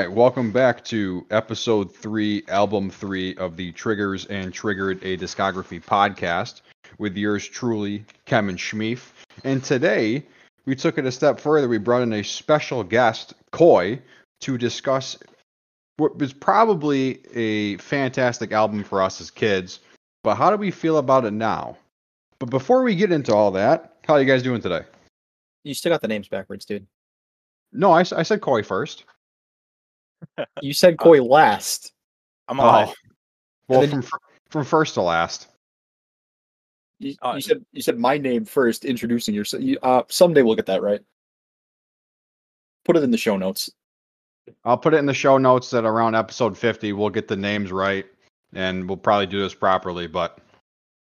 right, 0.00 0.10
welcome 0.10 0.50
back 0.50 0.82
to 0.82 1.26
episode 1.30 1.94
three, 1.94 2.42
album 2.48 2.88
three 2.88 3.34
of 3.34 3.54
the 3.54 3.70
Triggers 3.72 4.24
and 4.26 4.50
Triggered 4.50 4.98
a 5.02 5.18
Discography 5.18 5.78
podcast 5.78 6.62
with 6.96 7.18
yours 7.18 7.46
truly, 7.46 8.06
Kevin 8.24 8.56
Shmeef. 8.56 9.10
And 9.44 9.62
today 9.62 10.24
we 10.64 10.74
took 10.74 10.96
it 10.96 11.04
a 11.04 11.12
step 11.12 11.38
further. 11.38 11.68
We 11.68 11.76
brought 11.76 12.00
in 12.00 12.14
a 12.14 12.22
special 12.22 12.82
guest, 12.82 13.34
Koi, 13.52 14.00
to 14.40 14.56
discuss 14.56 15.18
what 15.98 16.16
was 16.16 16.32
probably 16.32 17.20
a 17.34 17.76
fantastic 17.76 18.52
album 18.52 18.82
for 18.82 19.02
us 19.02 19.20
as 19.20 19.30
kids. 19.30 19.80
But 20.24 20.36
how 20.36 20.50
do 20.50 20.56
we 20.56 20.70
feel 20.70 20.96
about 20.96 21.26
it 21.26 21.32
now? 21.32 21.76
But 22.38 22.48
before 22.48 22.82
we 22.82 22.94
get 22.94 23.12
into 23.12 23.34
all 23.34 23.50
that, 23.50 23.98
how 24.08 24.14
are 24.14 24.20
you 24.20 24.26
guys 24.26 24.42
doing 24.42 24.62
today? 24.62 24.86
You 25.62 25.74
still 25.74 25.92
got 25.92 26.00
the 26.00 26.08
names 26.08 26.28
backwards, 26.28 26.64
dude. 26.64 26.86
No, 27.70 27.92
I 27.92 28.02
said 28.02 28.40
Koi 28.40 28.62
first. 28.62 29.04
You 30.62 30.72
said 30.72 30.98
Koi 30.98 31.22
last. 31.22 31.92
I'm 32.48 32.58
alive. 32.58 32.88
Oh, 32.88 32.94
well, 33.68 33.80
then- 33.80 33.90
from 33.90 34.02
fir- 34.02 34.18
from 34.50 34.64
first 34.64 34.94
to 34.94 35.02
last. 35.02 35.48
You, 36.98 37.14
Uh, 37.22 37.32
you 37.36 37.40
said 37.40 37.64
you 37.72 37.80
said 37.80 37.98
my 37.98 38.18
name 38.18 38.44
first, 38.44 38.84
introducing 38.84 39.34
yourself. 39.34 39.62
You, 39.62 39.78
uh, 39.82 40.02
someday 40.08 40.42
we'll 40.42 40.56
get 40.56 40.66
that 40.66 40.82
right. 40.82 41.00
Put 42.84 42.96
it 42.96 43.02
in 43.02 43.10
the 43.10 43.16
show 43.16 43.36
notes. 43.38 43.70
I'll 44.64 44.76
put 44.76 44.92
it 44.94 44.98
in 44.98 45.06
the 45.06 45.14
show 45.14 45.38
notes 45.38 45.70
that 45.70 45.84
around 45.84 46.14
episode 46.14 46.58
50 46.58 46.92
we'll 46.92 47.08
get 47.10 47.28
the 47.28 47.36
names 47.36 47.70
right 47.72 48.04
and 48.52 48.86
we'll 48.88 48.96
probably 48.98 49.26
do 49.26 49.40
this 49.40 49.54
properly, 49.54 50.06
but 50.08 50.38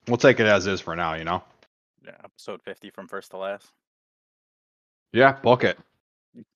we'll 0.07 0.17
take 0.17 0.39
it 0.41 0.47
as 0.47 0.67
is 0.67 0.81
for 0.81 0.95
now, 0.95 1.15
you 1.15 1.25
know? 1.25 1.43
Yeah, 2.05 2.13
episode 2.25 2.63
50 2.63 2.91
from 2.91 3.09
first 3.09 3.31
to 3.33 3.39
last. 3.39 3.69
Yeah, 5.13 5.33
book 5.33 5.65
it. 5.65 5.79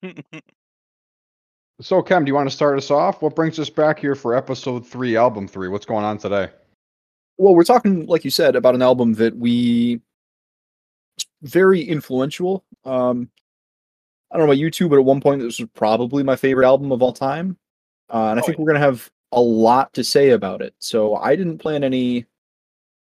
So, 1.80 2.02
Kem, 2.02 2.24
do 2.24 2.30
you 2.30 2.34
want 2.34 2.48
to 2.48 2.55
start 2.55 2.78
us 2.78 2.91
off? 2.91 3.20
What 3.20 3.36
brings 3.36 3.58
us 3.58 3.69
back 3.69 3.98
here 3.98 4.14
for 4.14 4.34
episode 4.34 4.86
three, 4.86 5.16
album 5.16 5.46
three? 5.46 5.69
What's 5.69 5.84
going 5.84 6.05
on 6.05 6.16
today? 6.16 6.48
Well, 7.36 7.55
we're 7.55 7.64
talking, 7.64 8.06
like 8.06 8.24
you 8.24 8.30
said, 8.30 8.56
about 8.56 8.74
an 8.74 8.80
album 8.80 9.12
that 9.14 9.36
we 9.36 10.00
very 11.42 11.83
influential. 11.83 12.64
Um, 12.86 13.28
I 14.30 14.36
don't 14.36 14.46
know 14.46 14.52
about 14.52 14.58
you 14.58 14.70
two, 14.70 14.88
but 14.88 14.98
at 14.98 15.05
one 15.05 15.20
point 15.20 15.42
this 15.42 15.60
was 15.60 15.68
probably 15.74 16.22
my 16.22 16.34
favorite 16.34 16.66
album 16.66 16.92
of 16.92 17.02
all 17.02 17.12
time, 17.12 17.58
uh, 18.08 18.28
and 18.30 18.40
I 18.40 18.42
Oh, 18.42 18.46
think 18.46 18.58
we're 18.58 18.72
gonna 18.72 18.78
have 18.84 19.11
a 19.33 19.40
lot 19.40 19.92
to 19.94 20.02
say 20.02 20.30
about 20.30 20.62
it. 20.62 20.74
So 20.78 21.16
I 21.16 21.36
didn't 21.36 21.58
plan 21.58 21.84
any 21.84 22.24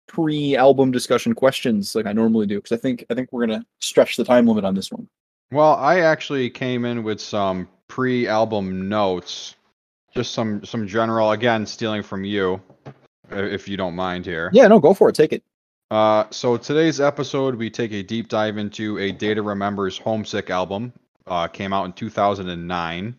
pre-album 0.07 0.91
discussion 0.91 1.35
questions 1.35 1.95
like 1.95 2.07
I 2.07 2.13
normally 2.13 2.47
do 2.47 2.57
because 2.57 2.73
I 2.73 2.81
think 2.81 3.05
I 3.11 3.15
think 3.15 3.31
we're 3.31 3.47
gonna 3.47 3.65
stretch 3.81 4.17
the 4.17 4.25
time 4.25 4.47
limit 4.47 4.65
on 4.65 4.75
this 4.75 4.91
one. 4.91 5.07
Well, 5.53 5.75
I 5.75 6.01
actually 6.01 6.49
came 6.49 6.87
in 6.87 7.03
with 7.03 7.21
some 7.21 7.69
pre-album 7.95 8.89
notes, 8.89 9.55
just 10.13 10.33
some 10.33 10.65
some 10.65 10.89
general, 10.89 11.31
again, 11.31 11.65
stealing 11.65 12.03
from 12.03 12.25
you, 12.25 12.61
if 13.31 13.69
you 13.69 13.77
don't 13.77 13.95
mind 13.95 14.27
here. 14.27 14.51
Yeah, 14.53 14.67
no, 14.67 14.81
go 14.81 14.95
for 14.95 15.11
it. 15.11 15.15
Take 15.15 15.33
it. 15.33 15.45
Uh, 15.93 16.25
so 16.31 16.57
today's 16.57 17.01
episode, 17.01 17.55
we 17.55 17.71
take 17.71 17.93
a 17.93 18.03
deep 18.03 18.29
dive 18.29 18.59
into 18.59 18.99
a 18.99 19.13
Day 19.13 19.33
to 19.35 19.43
Remember's 19.43 19.97
Homesick 19.97 20.51
album. 20.51 20.93
Uh, 21.29 21.47
came 21.47 21.73
out 21.73 21.85
in 21.85 21.93
2009. 21.93 23.15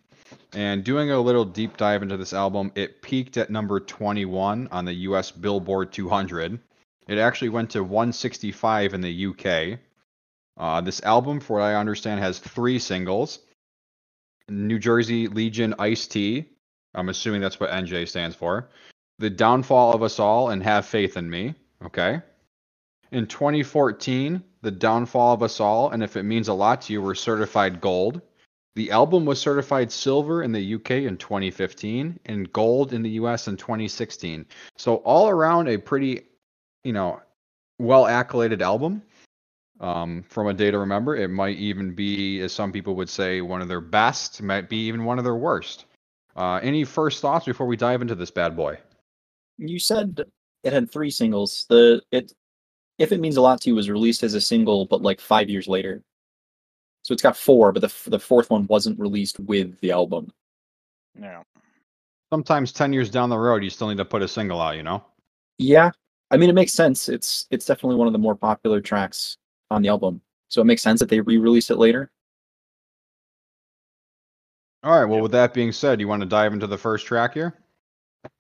And 0.52 0.84
doing 0.84 1.10
a 1.10 1.22
little 1.22 1.46
deep 1.46 1.78
dive 1.78 2.04
into 2.04 2.18
this 2.18 2.34
album, 2.34 2.70
it 2.76 3.02
peaked 3.02 3.38
at 3.38 3.50
number 3.50 3.80
21 3.80 4.68
on 4.72 4.84
the 4.84 4.94
US 4.94 5.32
Billboard 5.32 5.94
200. 5.94 6.60
It 7.08 7.18
actually 7.18 7.50
went 7.50 7.70
to 7.70 7.82
165 7.82 8.94
in 8.94 9.00
the 9.00 9.28
UK. 9.28 9.80
Uh, 10.58 10.82
this 10.82 11.02
album, 11.04 11.40
for 11.40 11.60
what 11.60 11.64
I 11.64 11.76
understand, 11.76 12.20
has 12.20 12.40
three 12.40 12.78
singles 12.78 13.40
New 14.50 14.80
Jersey 14.80 15.28
Legion 15.28 15.74
Iced 15.80 16.12
Tea. 16.12 16.46
I'm 16.94 17.10
assuming 17.10 17.42
that's 17.42 17.60
what 17.60 17.72
NJ 17.72 18.08
stands 18.08 18.36
for. 18.36 18.70
The 19.20 19.30
Downfall 19.30 19.94
of 19.94 20.04
Us 20.04 20.20
All 20.20 20.50
and 20.50 20.62
Have 20.64 20.86
Faith 20.86 21.18
in 21.18 21.30
Me. 21.30 21.56
Okay. 21.84 22.22
In 23.12 23.28
2014, 23.28 24.44
The 24.62 24.72
Downfall 24.72 25.34
of 25.34 25.44
Us 25.44 25.60
All 25.60 25.90
and 25.92 26.04
If 26.04 26.18
It 26.18 26.24
Means 26.24 26.48
a 26.48 26.54
Lot 26.54 26.82
to 26.82 26.94
You 26.94 27.02
were 27.02 27.16
certified 27.16 27.82
gold. 27.82 28.22
The 28.76 28.92
album 28.92 29.26
was 29.26 29.40
certified 29.40 29.90
silver 29.92 30.44
in 30.44 30.52
the 30.52 30.76
UK 30.76 30.92
in 30.92 31.16
2015 31.16 32.20
and 32.26 32.52
gold 32.52 32.92
in 32.92 33.04
the 33.04 33.12
US 33.12 33.48
in 33.48 33.56
2016. 33.56 34.46
So 34.76 34.98
all 34.98 35.30
around 35.30 35.70
a 35.70 35.78
pretty, 35.78 36.24
you 36.84 36.92
know, 36.92 37.22
well 37.80 38.06
accoladed 38.06 38.62
album. 38.62 39.02
Um, 39.80 40.24
from 40.30 40.48
a 40.48 40.54
day 40.54 40.72
to 40.72 40.80
remember, 40.80 41.16
it 41.16 41.30
might 41.30 41.58
even 41.58 41.94
be, 41.94 42.40
as 42.42 42.54
some 42.54 42.72
people 42.72 42.96
would 42.96 43.10
say, 43.10 43.42
one 43.42 43.62
of 43.62 43.68
their 43.68 43.82
best. 43.82 44.42
Might 44.42 44.70
be 44.70 44.78
even 44.88 45.04
one 45.04 45.18
of 45.18 45.26
their 45.26 45.36
worst. 45.36 45.86
Uh, 46.36 46.60
any 46.64 46.84
first 46.84 47.22
thoughts 47.22 47.46
before 47.46 47.68
we 47.68 47.76
dive 47.76 48.02
into 48.02 48.16
this 48.16 48.32
bad 48.32 48.56
boy? 48.56 48.78
You 49.58 49.80
said 49.80 50.24
it 50.64 50.74
had 50.74 50.92
three 50.92 51.10
singles. 51.10 51.66
The 51.70 52.02
it 52.12 52.34
if 52.98 53.12
it 53.12 53.20
means 53.20 53.38
a 53.38 53.42
lot 53.42 53.62
to 53.62 53.70
you 53.70 53.76
was 53.76 53.90
released 53.90 54.24
as 54.24 54.34
a 54.34 54.42
single, 54.42 54.86
but 54.86 55.02
like 55.02 55.20
five 55.20 55.50
years 55.50 55.68
later. 55.68 56.02
So 57.04 57.14
it's 57.14 57.22
got 57.22 57.38
four, 57.38 57.72
but 57.72 57.82
the 57.82 58.10
the 58.10 58.20
fourth 58.20 58.50
one 58.50 58.68
wasn't 58.68 59.00
released 59.00 59.40
with 59.40 59.80
the 59.80 59.92
album. 59.92 60.32
Yeah. 61.20 61.44
Sometimes 62.34 62.72
10 62.74 62.92
years 62.92 63.10
down 63.10 63.30
the 63.30 63.38
road, 63.38 63.64
you 63.64 63.70
still 63.70 63.88
need 63.88 63.98
to 63.98 64.06
put 64.06 64.24
a 64.24 64.28
single 64.28 64.60
out, 64.60 64.76
you 64.76 64.84
know? 64.84 65.06
Yeah, 65.58 65.92
I 66.32 66.38
mean 66.38 66.50
it 66.50 66.56
makes 66.56 66.74
sense. 66.74 67.08
It's 67.08 67.46
it's 67.52 67.66
definitely 67.66 67.98
one 67.98 68.08
of 68.08 68.14
the 68.14 68.20
more 68.20 68.36
popular 68.36 68.82
tracks 68.82 69.38
on 69.76 69.82
the 69.82 69.90
album, 69.90 70.22
so 70.48 70.62
it 70.62 70.66
makes 70.66 70.82
sense 70.82 71.00
that 71.00 71.10
they 71.10 71.20
re-released 71.20 71.70
it 71.70 71.76
later. 71.78 72.10
All 74.84 74.98
right. 75.00 75.06
Well, 75.06 75.22
with 75.22 75.32
that 75.32 75.54
being 75.54 75.72
said, 75.72 76.00
you 76.00 76.08
want 76.08 76.22
to 76.22 76.28
dive 76.28 76.54
into 76.54 76.68
the 76.68 76.78
first 76.78 77.06
track 77.08 77.34
here? 77.34 77.56
If 78.24 78.32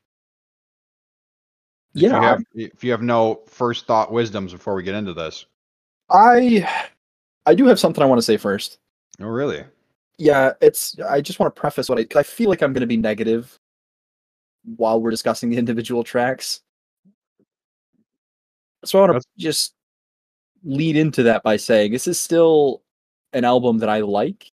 you 2.01 2.09
Yeah, 2.09 2.21
have, 2.21 2.43
if 2.53 2.83
you 2.83 2.91
have 2.91 3.01
no 3.01 3.41
first 3.47 3.87
thought 3.87 4.11
wisdoms 4.11 4.51
before 4.51 4.75
we 4.75 4.83
get 4.83 4.95
into 4.95 5.13
this. 5.13 5.45
I 6.09 6.69
I 7.45 7.55
do 7.55 7.65
have 7.65 7.79
something 7.79 8.03
I 8.03 8.05
want 8.05 8.19
to 8.19 8.25
say 8.25 8.37
first. 8.37 8.77
Oh, 9.19 9.25
really? 9.27 9.63
Yeah, 10.17 10.53
it's. 10.61 10.99
I 10.99 11.19
just 11.21 11.39
want 11.39 11.53
to 11.55 11.59
preface 11.59 11.89
what 11.89 11.97
I. 11.97 12.03
'cause 12.03 12.19
I 12.19 12.23
feel 12.23 12.49
like 12.49 12.61
I'm 12.61 12.73
going 12.73 12.81
to 12.81 12.87
be 12.87 12.97
negative 12.97 13.59
while 14.77 15.01
we're 15.01 15.11
discussing 15.11 15.49
the 15.49 15.57
individual 15.57 16.03
tracks. 16.03 16.61
So 18.83 18.99
I 18.99 19.01
want 19.01 19.09
to 19.09 19.13
That's- 19.13 19.25
just 19.37 19.73
lead 20.65 20.97
into 20.97 21.23
that 21.23 21.43
by 21.43 21.55
saying 21.55 21.91
this 21.91 22.07
is 22.07 22.19
still 22.19 22.81
an 23.33 23.45
album 23.45 23.77
that 23.77 23.89
I 23.89 24.01
like. 24.01 24.51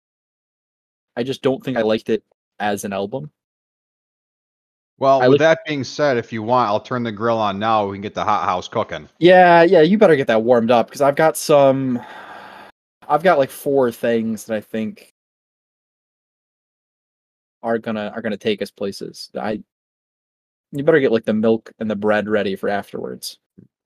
I 1.17 1.23
just 1.23 1.43
don't 1.43 1.63
think 1.63 1.77
I 1.77 1.83
liked 1.83 2.11
it 2.11 2.23
as 2.59 2.85
an 2.85 2.93
album. 2.93 3.31
Well, 4.99 5.21
I 5.21 5.29
with 5.29 5.41
look- 5.41 5.41
that 5.41 5.61
being 5.67 5.83
said, 5.83 6.17
if 6.17 6.33
you 6.33 6.43
want, 6.43 6.69
I'll 6.69 6.81
turn 6.81 7.03
the 7.03 7.11
grill 7.11 7.39
on 7.39 7.59
now. 7.59 7.87
We 7.87 7.97
can 7.97 8.03
get 8.03 8.15
the 8.15 8.25
Hot 8.25 8.45
Haus 8.49 8.69
cooking. 8.69 9.09
Yeah, 9.19 9.63
yeah, 9.63 9.81
you 9.81 9.99
better 9.99 10.15
get 10.17 10.29
that 10.29 10.43
warmed 10.43 10.71
up 10.71 10.87
because 10.87 11.01
I've 11.01 11.17
got 11.17 11.37
some. 11.37 12.01
I've 13.09 13.23
got 13.23 13.39
like 13.39 13.51
four 13.51 13.91
things 13.91 14.45
that 14.45 14.55
I 14.55 14.61
think 14.61 15.13
are 17.63 17.79
gonna 17.79 18.13
are 18.15 18.23
gonna 18.23 18.37
take 18.37 18.63
us 18.63 18.71
places. 18.71 19.31
I. 19.39 19.63
You 20.75 20.85
better 20.85 21.01
get 21.01 21.13
like 21.13 21.25
the 21.27 21.35
milk 21.35 21.71
and 21.81 21.91
the 21.91 21.97
bread 21.97 22.29
ready 22.29 22.57
for 22.57 22.69
afterwards. 22.71 23.39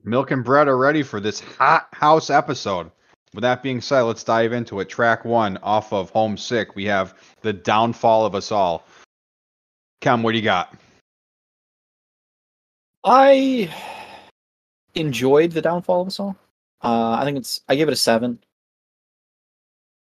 Milk 0.06 0.30
and 0.30 0.44
bread 0.44 0.68
are 0.68 0.76
ready 0.76 1.02
for 1.02 1.18
this 1.18 1.40
Hot 1.40 1.88
Haus 1.92 2.30
episode. 2.30 2.92
With 3.34 3.42
that 3.42 3.60
being 3.60 3.80
said, 3.80 4.02
let's 4.02 4.22
dive 4.22 4.52
into 4.52 4.78
it. 4.78 4.88
Track 4.88 5.24
one 5.24 5.58
off 5.64 5.92
of 5.92 6.10
Homesick, 6.10 6.76
we 6.76 6.84
have 6.84 7.14
The 7.40 7.52
Downfall 7.52 8.24
of 8.24 8.36
Us 8.36 8.52
All. 8.52 8.86
Kem, 10.00 10.22
what 10.22 10.30
do 10.30 10.38
you 10.38 10.44
got? 10.44 10.72
I 13.02 13.68
enjoyed 14.94 15.50
the 15.50 15.60
downfall 15.60 16.02
of 16.02 16.06
us 16.06 16.20
all. 16.20 16.36
Uh, 16.82 17.16
I 17.18 17.24
think 17.24 17.38
it's. 17.38 17.60
I 17.68 17.74
give 17.74 17.88
it 17.88 17.92
a 17.92 17.96
seven. 17.96 18.38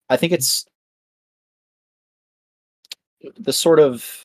I 0.09 0.17
think 0.17 0.31
it's 0.31 0.65
the 3.37 3.53
sort 3.53 3.79
of 3.79 4.23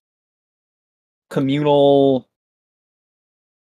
communal 1.30 2.28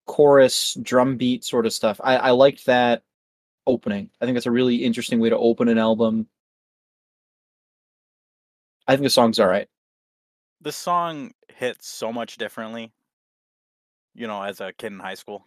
chorus 0.06 0.76
drum 0.82 1.16
beat 1.16 1.44
sort 1.44 1.66
of 1.66 1.72
stuff. 1.72 2.00
I, 2.02 2.16
I 2.16 2.30
liked 2.30 2.66
that 2.66 3.02
opening. 3.66 4.10
I 4.20 4.24
think 4.24 4.36
that's 4.36 4.46
a 4.46 4.50
really 4.50 4.76
interesting 4.76 5.20
way 5.20 5.30
to 5.30 5.38
open 5.38 5.68
an 5.68 5.78
album. 5.78 6.28
I 8.86 8.92
think 8.94 9.04
the 9.04 9.10
song's 9.10 9.40
all 9.40 9.48
right. 9.48 9.68
This 10.60 10.76
song 10.76 11.32
hits 11.48 11.88
so 11.88 12.12
much 12.12 12.36
differently, 12.36 12.92
you 14.14 14.26
know, 14.26 14.42
as 14.42 14.60
a 14.60 14.72
kid 14.72 14.92
in 14.92 14.98
high 14.98 15.14
school. 15.14 15.44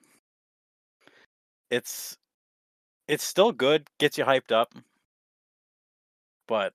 It's 1.69 2.17
it's 3.07 3.23
still 3.23 3.51
good, 3.51 3.87
gets 3.99 4.17
you 4.17 4.25
hyped 4.25 4.51
up, 4.51 4.73
but 6.47 6.73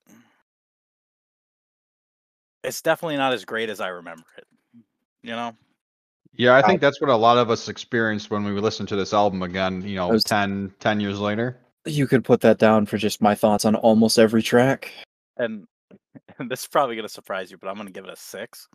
it's 2.64 2.82
definitely 2.82 3.16
not 3.16 3.32
as 3.32 3.44
great 3.44 3.68
as 3.70 3.80
I 3.80 3.88
remember 3.88 4.24
it. 4.38 4.46
You 5.22 5.32
know? 5.32 5.56
Yeah, 6.34 6.54
I 6.56 6.62
think 6.62 6.80
that's 6.80 7.00
what 7.00 7.10
a 7.10 7.16
lot 7.16 7.36
of 7.36 7.50
us 7.50 7.68
experienced 7.68 8.30
when 8.30 8.44
we 8.44 8.52
listened 8.52 8.88
to 8.88 8.96
this 8.96 9.12
album 9.12 9.42
again, 9.42 9.82
you 9.82 9.96
know, 9.96 10.08
I 10.08 10.12
was- 10.12 10.24
10, 10.24 10.72
10 10.80 11.00
years 11.00 11.18
later. 11.20 11.58
You 11.84 12.06
could 12.06 12.24
put 12.24 12.40
that 12.42 12.58
down 12.58 12.86
for 12.86 12.96
just 12.96 13.20
my 13.20 13.34
thoughts 13.34 13.64
on 13.64 13.74
almost 13.74 14.18
every 14.18 14.42
track. 14.42 14.90
And 15.36 15.66
and 16.38 16.50
this 16.50 16.60
is 16.60 16.66
probably 16.68 16.96
gonna 16.96 17.08
surprise 17.08 17.50
you, 17.50 17.58
but 17.58 17.68
I'm 17.68 17.76
gonna 17.76 17.90
give 17.90 18.04
it 18.04 18.10
a 18.10 18.16
six. 18.16 18.68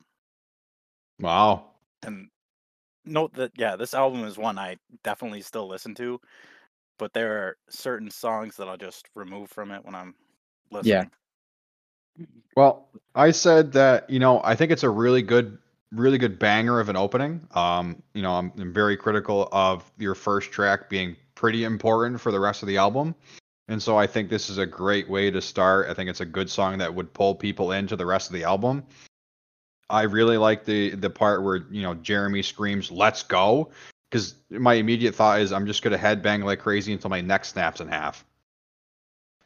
Wow. 1.19 1.71
And 2.04 2.30
note 3.06 3.33
that 3.36 3.51
yeah, 3.57 3.75
this 3.75 3.94
album 3.94 4.24
is 4.25 4.38
one 4.38 4.60
I 4.60 4.77
definitely 5.03 5.42
still 5.42 5.68
listen 5.68 5.95
to, 5.95 6.19
but 7.00 7.13
there 7.13 7.38
are 7.38 7.57
certain 7.69 8.12
songs 8.12 8.57
that 8.57 8.68
I'll 8.68 8.77
just 8.77 9.07
remove 9.15 9.50
from 9.50 9.71
it 9.71 9.83
when 9.83 9.95
I'm 9.95 10.13
listening. 10.69 11.10
Yeah. 12.18 12.25
Well, 12.56 12.89
I 13.15 13.31
said 13.31 13.71
that, 13.74 14.10
you 14.10 14.19
know, 14.19 14.42
I 14.44 14.56
think 14.56 14.71
it's 14.71 14.83
a 14.83 14.89
really 14.89 15.21
good 15.21 15.57
really 15.92 16.18
good 16.18 16.38
banger 16.39 16.80
of 16.80 16.89
an 16.89 16.95
opening. 16.95 17.48
Um, 17.51 18.01
you 18.13 18.22
know, 18.22 18.34
I'm, 18.34 18.51
I'm 18.57 18.74
very 18.74 18.98
critical 18.98 19.48
of 19.51 19.89
your 19.98 20.16
first 20.16 20.51
track 20.51 20.89
being 20.89 21.16
pretty 21.36 21.63
important 21.63 22.19
for 22.19 22.31
the 22.31 22.39
rest 22.39 22.63
of 22.63 22.68
the 22.68 22.78
album. 22.78 23.16
And 23.69 23.81
so 23.81 23.98
I 23.98 24.07
think 24.07 24.30
this 24.30 24.50
is 24.50 24.57
a 24.57 24.66
great 24.66 25.10
way 25.10 25.30
to 25.30 25.42
start. 25.42 25.89
I 25.89 25.94
think 25.94 26.10
it's 26.10 26.22
a 26.22 26.25
good 26.25 26.50
song 26.50 26.78
that 26.78 26.94
would 26.94 27.13
pull 27.13 27.36
people 27.36 27.74
into 27.74 27.95
the 27.95 28.06
rest 28.06 28.30
of 28.30 28.34
the 28.34 28.44
album. 28.44 28.84
I 29.89 30.04
really 30.04 30.38
like 30.38 30.66
the 30.66 30.95
the 30.95 31.10
part 31.10 31.44
where, 31.44 31.66
you 31.72 31.81
know, 31.81 31.94
Jeremy 31.95 32.42
screams, 32.42 32.92
"Let's 32.92 33.24
go." 33.24 33.72
Because 34.10 34.36
my 34.50 34.75
immediate 34.75 35.16
thought 35.16 35.42
is 35.42 35.51
I'm 35.51 35.66
just 35.66 35.81
gonna 35.81 35.98
headbang 35.98 36.44
like 36.44 36.60
crazy 36.60 36.94
until 36.94 37.10
my 37.10 37.22
neck 37.22 37.45
snaps 37.45 37.81
in 37.81 37.88
half. 37.88 38.25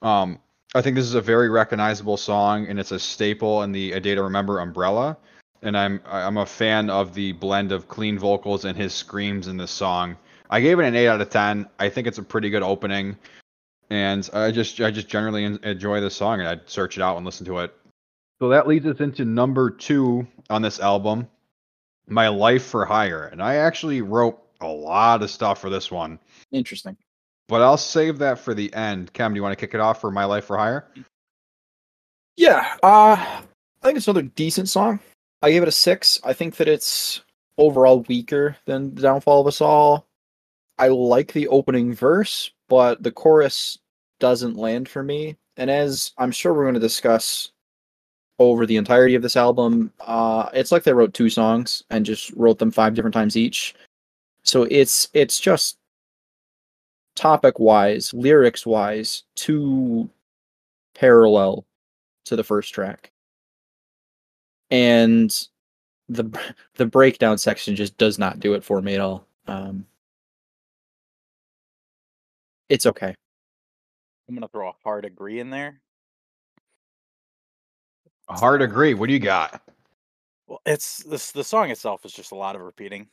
Um, 0.01 0.39
I 0.73 0.81
think 0.81 0.95
this 0.95 1.05
is 1.05 1.15
a 1.15 1.21
very 1.21 1.49
recognizable 1.49 2.17
song, 2.17 2.67
and 2.67 2.79
it's 2.79 2.91
a 2.91 2.99
staple 2.99 3.63
in 3.63 3.71
the 3.71 3.91
A 3.93 3.99
Day 3.99 4.15
to 4.15 4.23
Remember 4.23 4.59
umbrella. 4.59 5.17
And 5.63 5.77
I'm 5.77 6.01
I'm 6.05 6.37
a 6.37 6.45
fan 6.45 6.89
of 6.89 7.13
the 7.13 7.33
blend 7.33 7.71
of 7.71 7.87
clean 7.87 8.17
vocals 8.17 8.65
and 8.65 8.75
his 8.75 8.93
screams 8.93 9.47
in 9.47 9.57
this 9.57 9.71
song. 9.71 10.17
I 10.49 10.59
gave 10.59 10.79
it 10.79 10.85
an 10.85 10.95
eight 10.95 11.07
out 11.07 11.21
of 11.21 11.29
ten. 11.29 11.67
I 11.79 11.89
think 11.89 12.07
it's 12.07 12.17
a 12.17 12.23
pretty 12.23 12.49
good 12.49 12.63
opening, 12.63 13.17
and 13.89 14.27
I 14.33 14.51
just 14.51 14.81
I 14.81 14.89
just 14.89 15.07
generally 15.07 15.45
enjoy 15.45 16.01
this 16.01 16.15
song, 16.15 16.39
and 16.39 16.49
I'd 16.49 16.69
search 16.69 16.97
it 16.97 17.03
out 17.03 17.15
and 17.17 17.25
listen 17.25 17.45
to 17.45 17.59
it. 17.59 17.73
So 18.39 18.49
that 18.49 18.67
leads 18.67 18.87
us 18.87 18.99
into 18.99 19.23
number 19.23 19.69
two 19.69 20.25
on 20.49 20.63
this 20.63 20.79
album, 20.79 21.27
My 22.07 22.27
Life 22.27 22.63
for 22.63 22.83
Hire, 22.83 23.27
and 23.27 23.41
I 23.41 23.57
actually 23.57 24.01
wrote 24.01 24.41
a 24.61 24.67
lot 24.67 25.21
of 25.21 25.29
stuff 25.29 25.61
for 25.61 25.69
this 25.69 25.91
one. 25.91 26.17
Interesting. 26.51 26.97
But 27.47 27.61
I'll 27.61 27.77
save 27.77 28.17
that 28.17 28.39
for 28.39 28.53
the 28.55 28.73
end. 28.73 29.13
Kem, 29.13 29.33
do 29.33 29.37
you 29.37 29.43
want 29.43 29.57
to 29.57 29.63
kick 29.63 29.75
it 29.75 29.79
off 29.79 30.01
for 30.01 30.09
My 30.09 30.25
Life 30.25 30.45
for 30.45 30.57
Hire? 30.57 30.87
Yeah, 32.35 32.77
uh, 32.81 33.15
I 33.15 33.43
think 33.83 33.97
it's 33.97 34.07
another 34.07 34.23
decent 34.23 34.69
song. 34.69 34.99
I 35.41 35.51
gave 35.51 35.63
it 35.63 35.67
a 35.67 35.71
six. 35.71 36.19
I 36.23 36.33
think 36.33 36.57
that 36.57 36.67
it's 36.67 37.21
overall 37.57 38.01
weaker 38.07 38.55
than 38.65 38.93
the 38.93 39.01
Downfall 39.01 39.41
of 39.41 39.47
Us 39.47 39.61
All. 39.61 40.07
I 40.77 40.87
like 40.87 41.33
the 41.33 41.47
opening 41.47 41.93
verse, 41.93 42.51
but 42.69 43.01
the 43.03 43.11
chorus 43.11 43.79
doesn't 44.19 44.55
land 44.55 44.87
for 44.87 45.03
me. 45.03 45.37
And 45.57 45.69
as 45.69 46.11
I'm 46.17 46.31
sure 46.31 46.53
we're 46.53 46.63
going 46.63 46.75
to 46.75 46.79
discuss 46.79 47.51
over 48.39 48.65
the 48.65 48.77
entirety 48.77 49.15
of 49.15 49.21
this 49.21 49.37
album, 49.37 49.91
uh, 49.99 50.49
it's 50.53 50.71
like 50.71 50.83
they 50.83 50.93
wrote 50.93 51.13
two 51.13 51.29
songs 51.29 51.83
and 51.89 52.05
just 52.05 52.31
wrote 52.31 52.57
them 52.59 52.71
five 52.71 52.93
different 52.93 53.13
times 53.13 53.37
each. 53.37 53.75
So 54.43 54.63
it's 54.63 55.09
it's 55.13 55.39
just 55.39 55.77
topic 57.15 57.59
wise, 57.59 58.13
lyrics 58.13 58.65
wise, 58.65 59.23
too 59.35 60.09
parallel 60.95 61.65
to 62.25 62.35
the 62.35 62.43
first 62.43 62.73
track. 62.73 63.10
And 64.71 65.47
the 66.09 66.55
the 66.75 66.85
breakdown 66.85 67.37
section 67.37 67.75
just 67.75 67.97
does 67.97 68.17
not 68.17 68.39
do 68.39 68.53
it 68.53 68.63
for 68.63 68.81
me 68.81 68.95
at 68.95 69.01
all. 69.01 69.27
Um, 69.47 69.85
it's 72.69 72.85
okay. 72.85 73.13
I'm 74.27 74.35
gonna 74.35 74.47
throw 74.47 74.69
a 74.69 74.73
hard 74.83 75.05
agree 75.05 75.39
in 75.39 75.49
there. 75.49 75.81
A 78.29 78.39
hard 78.39 78.61
agree. 78.61 78.93
What 78.93 79.07
do 79.07 79.13
you 79.13 79.19
got? 79.19 79.61
Well, 80.47 80.61
it's 80.65 81.03
this 81.03 81.31
the 81.31 81.43
song 81.43 81.69
itself 81.69 82.05
is 82.05 82.13
just 82.13 82.31
a 82.31 82.35
lot 82.35 82.55
of 82.55 82.61
repeating, 82.61 83.07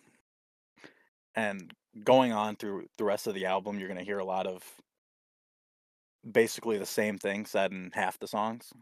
and 1.35 1.73
going 2.05 2.33
on 2.33 2.57
through 2.57 2.87
the 2.99 3.05
rest 3.05 3.27
of 3.27 3.35
the 3.35 3.47
album, 3.47 3.79
you're 3.79 3.89
gonna 3.89 4.03
hear 4.05 4.19
a 4.19 4.25
lot 4.25 4.47
of 4.47 4.63
basically 6.31 6.79
the 6.79 6.87
same 6.87 7.19
thing 7.19 7.47
said 7.47 7.73
in 7.73 7.91
half 7.95 8.19
the 8.19 8.29
songs. 8.29 8.73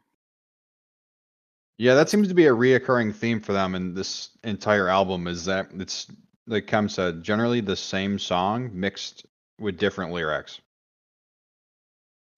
Yeah, 1.78 1.94
that 1.94 2.08
seems 2.08 2.28
to 2.28 2.34
be 2.34 2.46
a 2.46 2.52
reoccurring 2.52 3.14
theme 3.14 3.40
for 3.40 3.52
them 3.52 3.74
in 3.74 3.94
this 3.94 4.30
entire 4.44 4.88
album. 4.88 5.26
Is 5.26 5.44
that 5.44 5.68
it's 5.74 6.10
like 6.46 6.66
Kem 6.66 6.88
said, 6.88 7.22
generally 7.22 7.60
the 7.60 7.76
same 7.76 8.18
song 8.18 8.70
mixed 8.72 9.26
with 9.58 9.78
different 9.78 10.12
lyrics. 10.12 10.60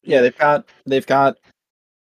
Yeah, 0.02 0.22
they've 0.22 0.36
got 0.36 0.68
they've 0.86 1.06
got 1.06 1.36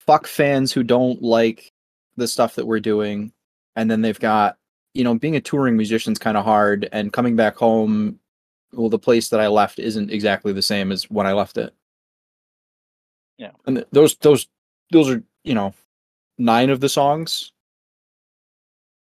fuck 0.01 0.27
fans 0.27 0.73
who 0.73 0.83
don't 0.83 1.23
like 1.23 1.73
the 2.17 2.29
stuff 2.29 2.55
that 2.57 2.67
we're 2.67 2.81
doing, 2.81 3.33
and 3.75 3.91
then 3.91 4.03
they've 4.03 4.19
got 4.21 4.57
you 4.95 5.03
know 5.03 5.15
being 5.19 5.37
a 5.37 5.41
touring 5.41 5.77
musician's 5.77 6.19
kind 6.19 6.37
of 6.37 6.45
hard, 6.45 6.89
and 6.93 7.13
coming 7.13 7.35
back 7.35 7.57
home, 7.57 8.21
well, 8.73 8.89
the 8.89 8.99
place 8.99 9.31
that 9.31 9.41
I 9.41 9.49
left 9.49 9.79
isn't 9.79 10.11
exactly 10.11 10.53
the 10.53 10.63
same 10.63 10.93
as 10.93 11.11
when 11.11 11.27
I 11.27 11.33
left 11.33 11.59
it. 11.59 11.75
Yeah. 13.39 13.51
and 13.67 13.77
th- 13.77 13.89
those 13.93 14.17
those 14.17 14.47
those 14.93 15.11
are 15.11 15.23
you 15.45 15.55
know 15.55 15.75
nine 16.39 16.71
of 16.71 16.81
the 16.81 16.89
songs 16.89 17.53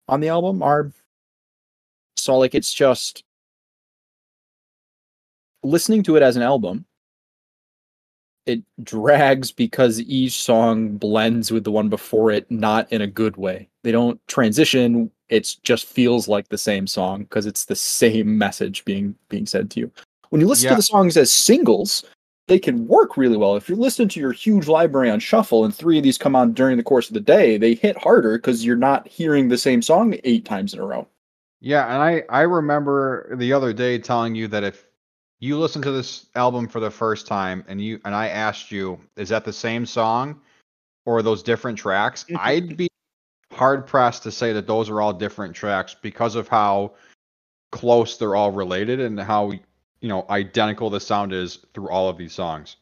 on 0.08 0.20
the 0.20 0.30
album 0.30 0.62
are 0.64 0.92
so 2.18 2.38
like 2.38 2.56
it's 2.56 2.74
just 2.74 3.24
listening 5.64 6.04
to 6.04 6.16
it 6.16 6.24
as 6.24 6.36
an 6.36 6.42
album 6.42 6.86
it 8.48 8.62
drags 8.84 9.52
because 9.52 10.02
each 10.02 10.42
song 10.42 10.98
blends 10.98 11.52
with 11.52 11.64
the 11.64 11.72
one 11.72 11.90
before 11.90 12.32
it 12.32 12.50
not 12.50 12.92
in 12.92 13.02
a 13.02 13.08
good 13.08 13.38
way 13.38 13.70
they 13.84 13.92
don't 13.92 14.20
transition 14.28 15.10
it 15.30 15.56
just 15.64 15.86
feels 15.86 16.28
like 16.28 16.48
the 16.50 16.58
same 16.58 16.88
song 16.88 17.22
because 17.24 17.46
it's 17.46 17.66
the 17.66 17.76
same 17.76 18.36
message 18.38 18.84
being 18.84 19.14
being 19.30 19.46
said 19.46 19.70
to 19.70 19.80
you 19.80 19.92
when 20.30 20.42
you 20.42 20.48
listen 20.48 20.66
Yeah. 20.66 20.72
to 20.72 20.78
the 20.78 20.82
songs 20.84 21.16
as 21.18 21.32
singles 21.32 22.04
they 22.48 22.60
can 22.60 22.88
work 22.88 23.18
really 23.18 23.38
well. 23.38 23.56
If 23.56 23.70
you're 23.70 23.78
listening 23.78 24.10
to 24.10 24.20
your 24.20 24.32
huge 24.32 24.68
library 24.68 25.10
on 25.10 25.20
shuffle 25.20 25.64
and 25.64 25.74
three 25.74 25.98
of 25.98 26.04
these 26.04 26.18
come 26.18 26.36
on 26.36 26.54
during 26.54 26.78
the 26.78 26.84
course 26.84 27.10
of 27.10 27.14
the 27.14 27.20
day 27.20 27.58
they 27.58 27.76
hit 27.76 27.98
harder 27.98 28.38
because 28.38 28.66
you're 28.66 28.76
not 28.76 29.08
hearing 29.08 29.48
the 29.48 29.58
same 29.58 29.82
song 29.82 30.16
eight 30.24 30.46
times 30.46 30.74
in 30.74 30.80
a 30.80 30.86
row. 30.86 31.08
Yeah, 31.60 31.86
and 31.94 32.02
I 32.02 32.24
I 32.30 32.42
remember 32.42 33.36
the 33.36 33.54
other 33.54 33.72
day 33.72 34.00
telling 34.00 34.36
you 34.36 34.48
that 34.48 34.64
if 34.64 34.88
you 35.40 35.58
listen 35.58 35.82
to 35.84 35.92
this 35.92 36.28
album 36.36 36.68
for 36.68 36.80
the 36.80 36.92
first 36.92 37.28
time 37.28 37.64
and 37.68 37.82
you 37.82 38.00
and 38.06 38.16
I 38.16 38.28
asked 38.30 38.72
you, 38.72 39.00
is 39.16 39.30
that 39.30 39.46
the 39.46 39.54
same 39.54 39.86
song 39.86 40.40
or 41.06 41.22
those 41.22 41.44
different 41.44 41.78
tracks? 41.78 42.24
Mm-hmm. 42.24 42.38
I'd 42.40 42.78
be 42.78 42.88
hard 43.54 43.86
pressed 43.86 44.24
to 44.24 44.32
say 44.32 44.54
that 44.54 44.68
those 44.68 44.90
are 44.90 45.02
all 45.02 45.14
different 45.14 45.56
tracks 45.56 45.96
because 46.02 46.36
of 46.36 46.48
how 46.48 46.94
close 47.72 48.18
they're 48.18 48.36
all 48.36 48.52
related 48.52 49.00
and 49.00 49.20
how 49.20 49.54
you 50.02 50.10
know 50.10 50.26
identical 50.30 50.90
the 50.90 51.00
sound 51.00 51.34
is 51.34 51.60
through 51.74 51.90
all 51.90 52.10
of 52.10 52.18
these 52.18 52.34
songs. 52.34 52.76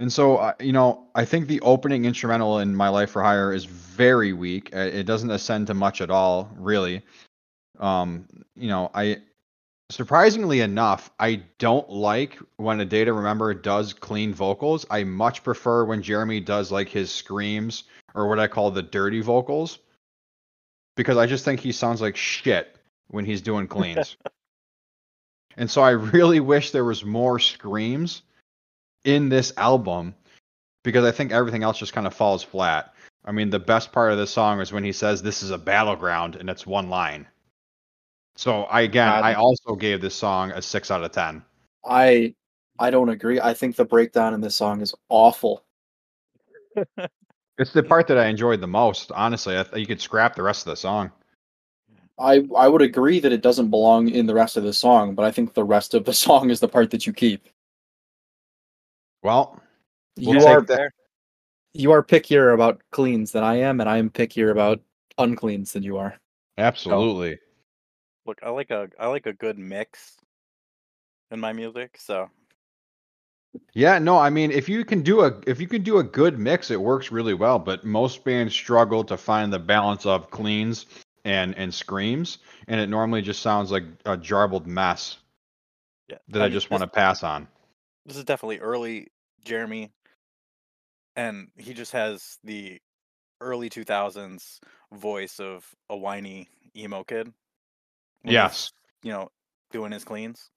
And 0.00 0.10
so, 0.10 0.38
uh, 0.38 0.54
you 0.58 0.72
know, 0.72 1.08
I 1.14 1.26
think 1.26 1.46
the 1.46 1.60
opening 1.60 2.06
instrumental 2.06 2.60
in 2.60 2.74
My 2.74 2.88
Life 2.88 3.10
for 3.10 3.22
Hire 3.22 3.52
is 3.52 3.66
very 3.66 4.32
weak. 4.32 4.74
Uh, 4.74 4.78
It 4.78 5.04
doesn't 5.04 5.30
ascend 5.30 5.66
to 5.66 5.74
much 5.74 6.00
at 6.00 6.10
all, 6.10 6.50
really. 6.56 7.02
Um, 7.78 8.26
you 8.56 8.68
know, 8.68 8.90
I 8.94 9.18
surprisingly 9.90 10.60
enough, 10.62 11.10
I 11.20 11.42
don't 11.58 11.88
like 11.90 12.38
when 12.56 12.80
a 12.80 12.86
Day 12.86 13.04
to 13.04 13.12
Remember 13.12 13.52
does 13.52 13.92
clean 13.92 14.32
vocals. 14.32 14.86
I 14.90 15.04
much 15.04 15.42
prefer 15.44 15.84
when 15.84 16.02
Jeremy 16.02 16.40
does 16.40 16.72
like 16.72 16.88
his 16.88 17.10
screams 17.10 17.84
or 18.14 18.26
what 18.26 18.38
I 18.38 18.46
call 18.46 18.70
the 18.70 18.82
dirty 18.82 19.20
vocals 19.20 19.78
because 20.96 21.18
I 21.18 21.26
just 21.26 21.44
think 21.44 21.60
he 21.60 21.72
sounds 21.72 22.00
like 22.00 22.16
shit 22.16 22.76
when 23.10 23.24
he's 23.24 23.42
doing 23.42 23.66
cleans. 23.66 24.16
and 25.56 25.70
so 25.70 25.82
I 25.82 25.90
really 25.90 26.40
wish 26.40 26.70
there 26.70 26.84
was 26.84 27.04
more 27.04 27.38
screams 27.38 28.22
in 29.04 29.28
this 29.28 29.52
album 29.56 30.14
because 30.82 31.04
I 31.04 31.10
think 31.10 31.32
everything 31.32 31.62
else 31.62 31.78
just 31.78 31.92
kind 31.92 32.06
of 32.06 32.14
falls 32.14 32.42
flat. 32.42 32.94
I 33.24 33.32
mean, 33.32 33.50
the 33.50 33.58
best 33.58 33.92
part 33.92 34.12
of 34.12 34.18
this 34.18 34.30
song 34.30 34.60
is 34.60 34.72
when 34.72 34.84
he 34.84 34.92
says 34.92 35.22
this 35.22 35.42
is 35.42 35.50
a 35.50 35.58
battleground 35.58 36.36
and 36.36 36.48
it's 36.48 36.66
one 36.66 36.88
line. 36.88 37.26
So 38.36 38.62
I 38.64 38.82
again, 38.82 39.08
God. 39.08 39.24
I 39.24 39.34
also 39.34 39.74
gave 39.74 40.00
this 40.00 40.14
song 40.14 40.50
a 40.52 40.62
6 40.62 40.90
out 40.90 41.04
of 41.04 41.12
10. 41.12 41.42
i 41.84 42.34
i 42.78 42.90
don't 42.90 43.08
agree 43.10 43.40
i 43.40 43.52
think 43.52 43.76
the 43.76 43.84
breakdown 43.84 44.32
in 44.32 44.40
this 44.40 44.54
song 44.54 44.80
is 44.80 44.94
awful 45.08 45.62
It's 47.60 47.74
the 47.74 47.82
part 47.82 48.06
that 48.06 48.16
I 48.16 48.28
enjoyed 48.28 48.62
the 48.62 48.66
most, 48.66 49.12
honestly. 49.12 49.58
I 49.58 49.64
th- 49.64 49.76
you 49.76 49.86
could 49.86 50.00
scrap 50.00 50.34
the 50.34 50.42
rest 50.42 50.66
of 50.66 50.70
the 50.70 50.76
song. 50.76 51.12
I 52.20 52.46
I 52.56 52.68
would 52.68 52.82
agree 52.82 53.18
that 53.20 53.32
it 53.32 53.40
doesn't 53.42 53.70
belong 53.70 54.08
in 54.10 54.26
the 54.26 54.34
rest 54.34 54.56
of 54.56 54.62
the 54.64 54.72
song, 54.72 55.14
but 55.14 55.24
I 55.24 55.30
think 55.30 55.54
the 55.54 55.64
rest 55.64 55.94
of 55.94 56.04
the 56.04 56.12
song 56.26 56.50
is 56.50 56.60
the 56.60 56.68
part 56.68 56.90
that 56.90 57.06
you 57.06 57.12
keep. 57.12 57.48
Well, 59.22 59.60
We'll 60.16 60.36
you 60.36 60.46
are 60.46 60.60
that. 60.62 60.92
you 61.72 61.92
are 61.92 62.02
pickier 62.02 62.54
about 62.54 62.82
cleans 62.90 63.32
than 63.32 63.44
I 63.44 63.56
am, 63.56 63.80
and 63.80 63.88
I 63.88 63.96
am 63.98 64.10
pickier 64.10 64.50
about 64.50 64.80
uncleans 65.18 65.72
than 65.72 65.82
you 65.82 65.96
are. 65.98 66.18
absolutely. 66.58 67.38
Look, 68.26 68.38
I 68.42 68.50
like 68.50 68.70
a 68.70 68.88
I 68.98 69.06
like 69.06 69.26
a 69.26 69.32
good 69.32 69.58
mix 69.58 70.16
in 71.30 71.40
my 71.40 71.52
music, 71.52 71.96
so 71.98 72.28
Yeah, 73.72 73.98
no, 73.98 74.18
I 74.18 74.30
mean 74.30 74.50
if 74.50 74.68
you 74.68 74.84
can 74.84 75.02
do 75.02 75.22
a 75.22 75.40
if 75.46 75.60
you 75.60 75.66
can 75.66 75.82
do 75.82 75.98
a 75.98 76.04
good 76.04 76.38
mix, 76.38 76.70
it 76.70 76.80
works 76.80 77.10
really 77.10 77.34
well. 77.34 77.58
But 77.58 77.84
most 77.84 78.24
bands 78.24 78.54
struggle 78.54 79.04
to 79.04 79.16
find 79.16 79.52
the 79.52 79.58
balance 79.58 80.06
of 80.06 80.30
cleans 80.30 80.86
and 81.24 81.56
and 81.56 81.72
screams, 81.74 82.38
and 82.68 82.80
it 82.80 82.88
normally 82.88 83.22
just 83.22 83.42
sounds 83.42 83.70
like 83.70 83.84
a 84.04 84.16
jarbled 84.16 84.66
mess 84.66 85.18
Yeah, 86.08 86.18
that 86.28 86.42
I, 86.42 86.44
mean, 86.46 86.52
just 86.52 86.70
want 86.70 86.82
to 86.82 86.88
pass 86.88 87.22
on. 87.22 87.48
This 88.06 88.16
is 88.16 88.24
definitely 88.24 88.58
early 88.60 89.08
Jeremy, 89.44 89.90
and 91.16 91.48
he 91.56 91.74
just 91.74 91.92
has 91.92 92.38
the 92.44 92.80
early 93.40 93.68
two 93.68 93.84
thousands 93.84 94.60
voice 94.92 95.40
of 95.40 95.64
a 95.88 95.96
whiny 95.96 96.48
emo 96.76 97.04
kid. 97.04 97.32
Yes. 98.24 98.72
you 99.02 99.12
know, 99.12 99.30
doing 99.72 99.92
his 99.92 100.04
cleans. 100.04 100.50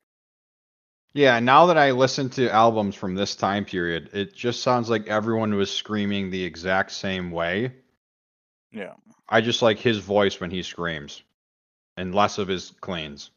Yeah, 1.13 1.39
now 1.39 1.67
that 1.67 1.77
I 1.77 1.91
listen 1.91 2.29
to 2.31 2.49
albums 2.51 2.95
from 2.95 3.13
this 3.15 3.35
time 3.35 3.65
period, 3.65 4.09
it 4.13 4.33
just 4.33 4.63
sounds 4.63 4.89
like 4.89 5.07
everyone 5.07 5.53
was 5.55 5.71
screaming 5.71 6.29
the 6.31 6.43
exact 6.43 6.91
same 6.91 7.29
way. 7.31 7.71
Yeah. 8.73 8.93
I 9.29 9.41
just 9.41 9.61
like 9.61 9.79
his 9.79 9.99
voice 9.99 10.39
when 10.39 10.51
he 10.51 10.63
screams 10.63 11.23
and 11.95 12.13
less 12.13 12.37
of 12.37 12.47
his 12.47 12.73
cleans. 12.81 13.31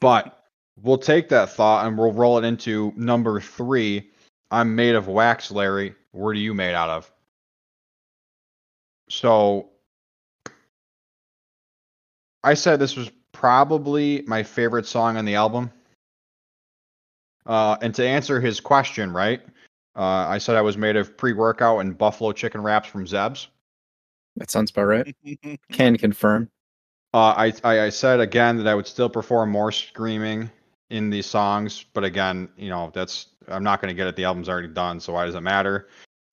But 0.00 0.44
we'll 0.82 0.98
take 0.98 1.28
that 1.30 1.50
thought 1.50 1.86
and 1.86 1.98
we'll 1.98 2.12
roll 2.12 2.38
it 2.38 2.44
into 2.44 2.92
number 2.96 3.40
three. 3.40 4.10
I'm 4.50 4.74
made 4.74 4.94
of 4.94 5.08
wax, 5.08 5.50
Larry. 5.50 5.94
What 6.12 6.30
are 6.30 6.34
you 6.34 6.54
made 6.54 6.74
out 6.74 6.90
of? 6.90 7.10
So 9.08 9.70
I 12.44 12.54
said 12.54 12.78
this 12.78 12.96
was 12.96 13.10
probably 13.32 14.22
my 14.26 14.42
favorite 14.42 14.86
song 14.86 15.16
on 15.16 15.24
the 15.24 15.34
album. 15.34 15.70
Uh, 17.44 17.76
and 17.82 17.94
to 17.96 18.06
answer 18.06 18.40
his 18.40 18.60
question, 18.60 19.12
right? 19.12 19.42
Uh, 19.96 20.26
I 20.28 20.38
said 20.38 20.56
I 20.56 20.62
was 20.62 20.78
made 20.78 20.96
of 20.96 21.16
pre-workout 21.16 21.80
and 21.80 21.98
buffalo 21.98 22.32
chicken 22.32 22.62
wraps 22.62 22.88
from 22.88 23.06
Zeb's. 23.06 23.48
That 24.36 24.50
sounds 24.50 24.70
about 24.70 24.84
right. 24.84 25.16
Can 25.72 25.96
confirm. 25.96 26.50
Uh, 27.14 27.34
I, 27.36 27.52
I 27.64 27.80
I 27.82 27.88
said 27.90 28.20
again 28.20 28.56
that 28.56 28.66
I 28.66 28.74
would 28.74 28.86
still 28.86 29.10
perform 29.10 29.50
more 29.50 29.70
screaming 29.70 30.50
in 30.90 31.10
these 31.10 31.26
songs, 31.26 31.84
but 31.92 32.04
again, 32.04 32.48
you 32.56 32.70
know 32.70 32.90
that's 32.94 33.28
I'm 33.48 33.62
not 33.62 33.80
going 33.80 33.88
to 33.88 33.94
get 33.94 34.06
it. 34.06 34.16
The 34.16 34.24
album's 34.24 34.48
already 34.48 34.68
done, 34.68 35.00
so 35.00 35.12
why 35.12 35.26
does 35.26 35.34
it 35.34 35.42
matter? 35.42 35.88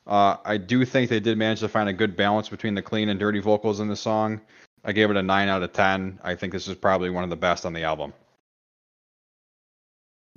Uh, 0.08 0.38
I 0.46 0.58
do 0.58 0.86
think 0.86 1.10
they 1.10 1.20
did 1.20 1.38
manage 1.38 1.60
to 1.60 1.68
find 1.68 1.90
a 1.90 1.94
good 1.94 2.16
balance 2.16 2.50
between 2.50 2.74
the 2.76 2.82
clean 2.82 3.10
and 3.10 3.20
dirty 3.20 3.40
vocals 3.40 3.80
in 3.80 3.88
the 3.88 3.96
song. 3.96 4.42
I 4.86 4.94
gave 4.94 5.12
it 5.12 5.18
a 5.18 5.24
nine 5.24 5.50
out 5.50 5.62
of 5.62 5.74
ten. 5.74 6.20
I 6.24 6.36
think 6.36 6.54
this 6.54 6.68
is 6.68 6.76
probably 6.76 7.10
one 7.10 7.24
of 7.24 7.30
the 7.30 7.36
best 7.36 7.66
on 7.66 7.74
the 7.74 7.84
album. 7.84 8.14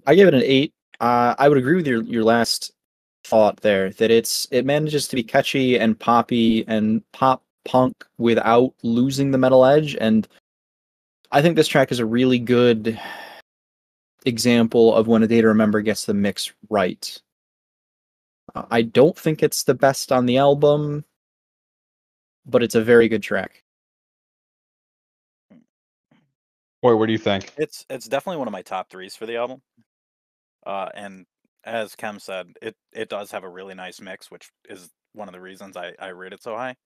I 0.07 0.17
gave 0.17 0.27
it 0.27 0.35
an 0.35 0.43
eight. 0.45 0.75
Uh, 1.01 1.35
I 1.39 1.49
would 1.49 1.59
agree 1.59 1.77
with 1.77 1.87
your 1.87 2.03
your 2.03 2.25
last 2.25 2.73
thought 3.25 3.61
there 3.61 3.91
that 3.91 4.11
it's 4.11 4.49
it 4.51 4.67
manages 4.67 5.07
to 5.09 5.17
be 5.17 5.23
catchy 5.23 5.79
and 5.79 5.99
poppy 5.99 6.65
and 6.67 7.03
pop 7.13 7.45
punk 7.65 8.05
without 8.19 8.75
losing 8.83 9.31
the 9.31 9.39
metal 9.39 9.65
edge, 9.65 9.97
and 10.01 10.27
I 11.31 11.43
think 11.43 11.57
this 11.57 11.69
track 11.69 11.91
is 11.91 11.99
a 11.99 12.07
really 12.07 12.39
good 12.39 12.99
example 14.25 14.95
of 14.95 15.09
when 15.09 15.23
a 15.23 15.27
day 15.27 15.41
to 15.41 15.49
remember 15.49 15.81
gets 15.81 16.05
the 16.05 16.15
mix 16.15 16.53
right. 16.71 17.21
I 18.71 18.83
don't 18.83 19.17
think 19.17 19.43
it's 19.43 19.63
the 19.63 19.75
best 19.75 20.13
on 20.13 20.27
the 20.27 20.37
album, 20.37 21.05
but 22.45 22.63
it's 22.63 22.75
a 22.75 22.83
very 22.83 23.09
good 23.09 23.23
track. 23.23 23.63
Boy, 26.83 26.97
what 26.97 27.07
do 27.07 27.13
you 27.13 27.19
think? 27.19 27.53
It's 27.57 27.87
it's 27.89 28.09
definitely 28.09 28.39
one 28.39 28.49
of 28.49 28.53
my 28.53 28.63
top 28.63 28.91
threes 28.91 29.15
for 29.15 29.25
the 29.25 29.37
album. 29.37 29.63
Uh, 30.67 30.89
and 30.95 31.27
as 31.65 31.95
Kem 31.95 32.19
said, 32.19 32.49
it 32.61 32.77
it 32.93 33.09
does 33.09 33.31
have 33.31 33.45
a 33.45 33.49
really 33.49 33.75
nice 33.75 34.01
mix, 34.01 34.31
which 34.31 34.51
is 34.69 34.91
one 35.13 35.29
of 35.29 35.33
the 35.33 35.41
reasons 35.41 35.77
I 35.77 35.93
I 35.99 36.09
rate 36.09 36.33
it 36.33 36.43
so 36.43 36.57
high. 36.57 36.77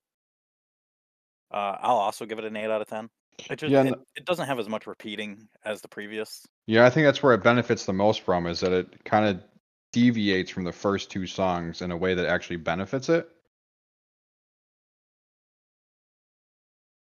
Uh, 1.50 1.76
I'll 1.80 1.96
also 1.96 2.26
give 2.26 2.38
it 2.38 2.44
an 2.44 2.56
eight 2.56 2.70
out 2.70 2.80
of 2.80 2.88
ten. 2.88 3.08
It 3.50 3.56
just 3.56 3.70
Yeah, 3.70 3.82
it, 3.82 3.94
it 4.16 4.24
doesn't 4.24 4.46
have 4.46 4.58
as 4.58 4.68
much 4.68 4.86
repeating 4.86 5.48
as 5.64 5.80
the 5.80 5.88
previous. 5.88 6.46
Yeah, 6.66 6.86
I 6.86 6.90
think 6.90 7.06
that's 7.06 7.22
where 7.22 7.34
it 7.34 7.42
benefits 7.42 7.84
the 7.84 7.92
most 7.92 8.22
from 8.22 8.46
is 8.46 8.60
that 8.60 8.72
it 8.72 9.04
kind 9.04 9.26
of 9.26 9.42
deviates 9.92 10.50
from 10.50 10.64
the 10.64 10.72
first 10.72 11.10
two 11.10 11.26
songs 11.26 11.82
in 11.82 11.90
a 11.90 11.96
way 11.96 12.14
that 12.14 12.26
actually 12.26 12.56
benefits 12.56 13.08
it. 13.08 13.28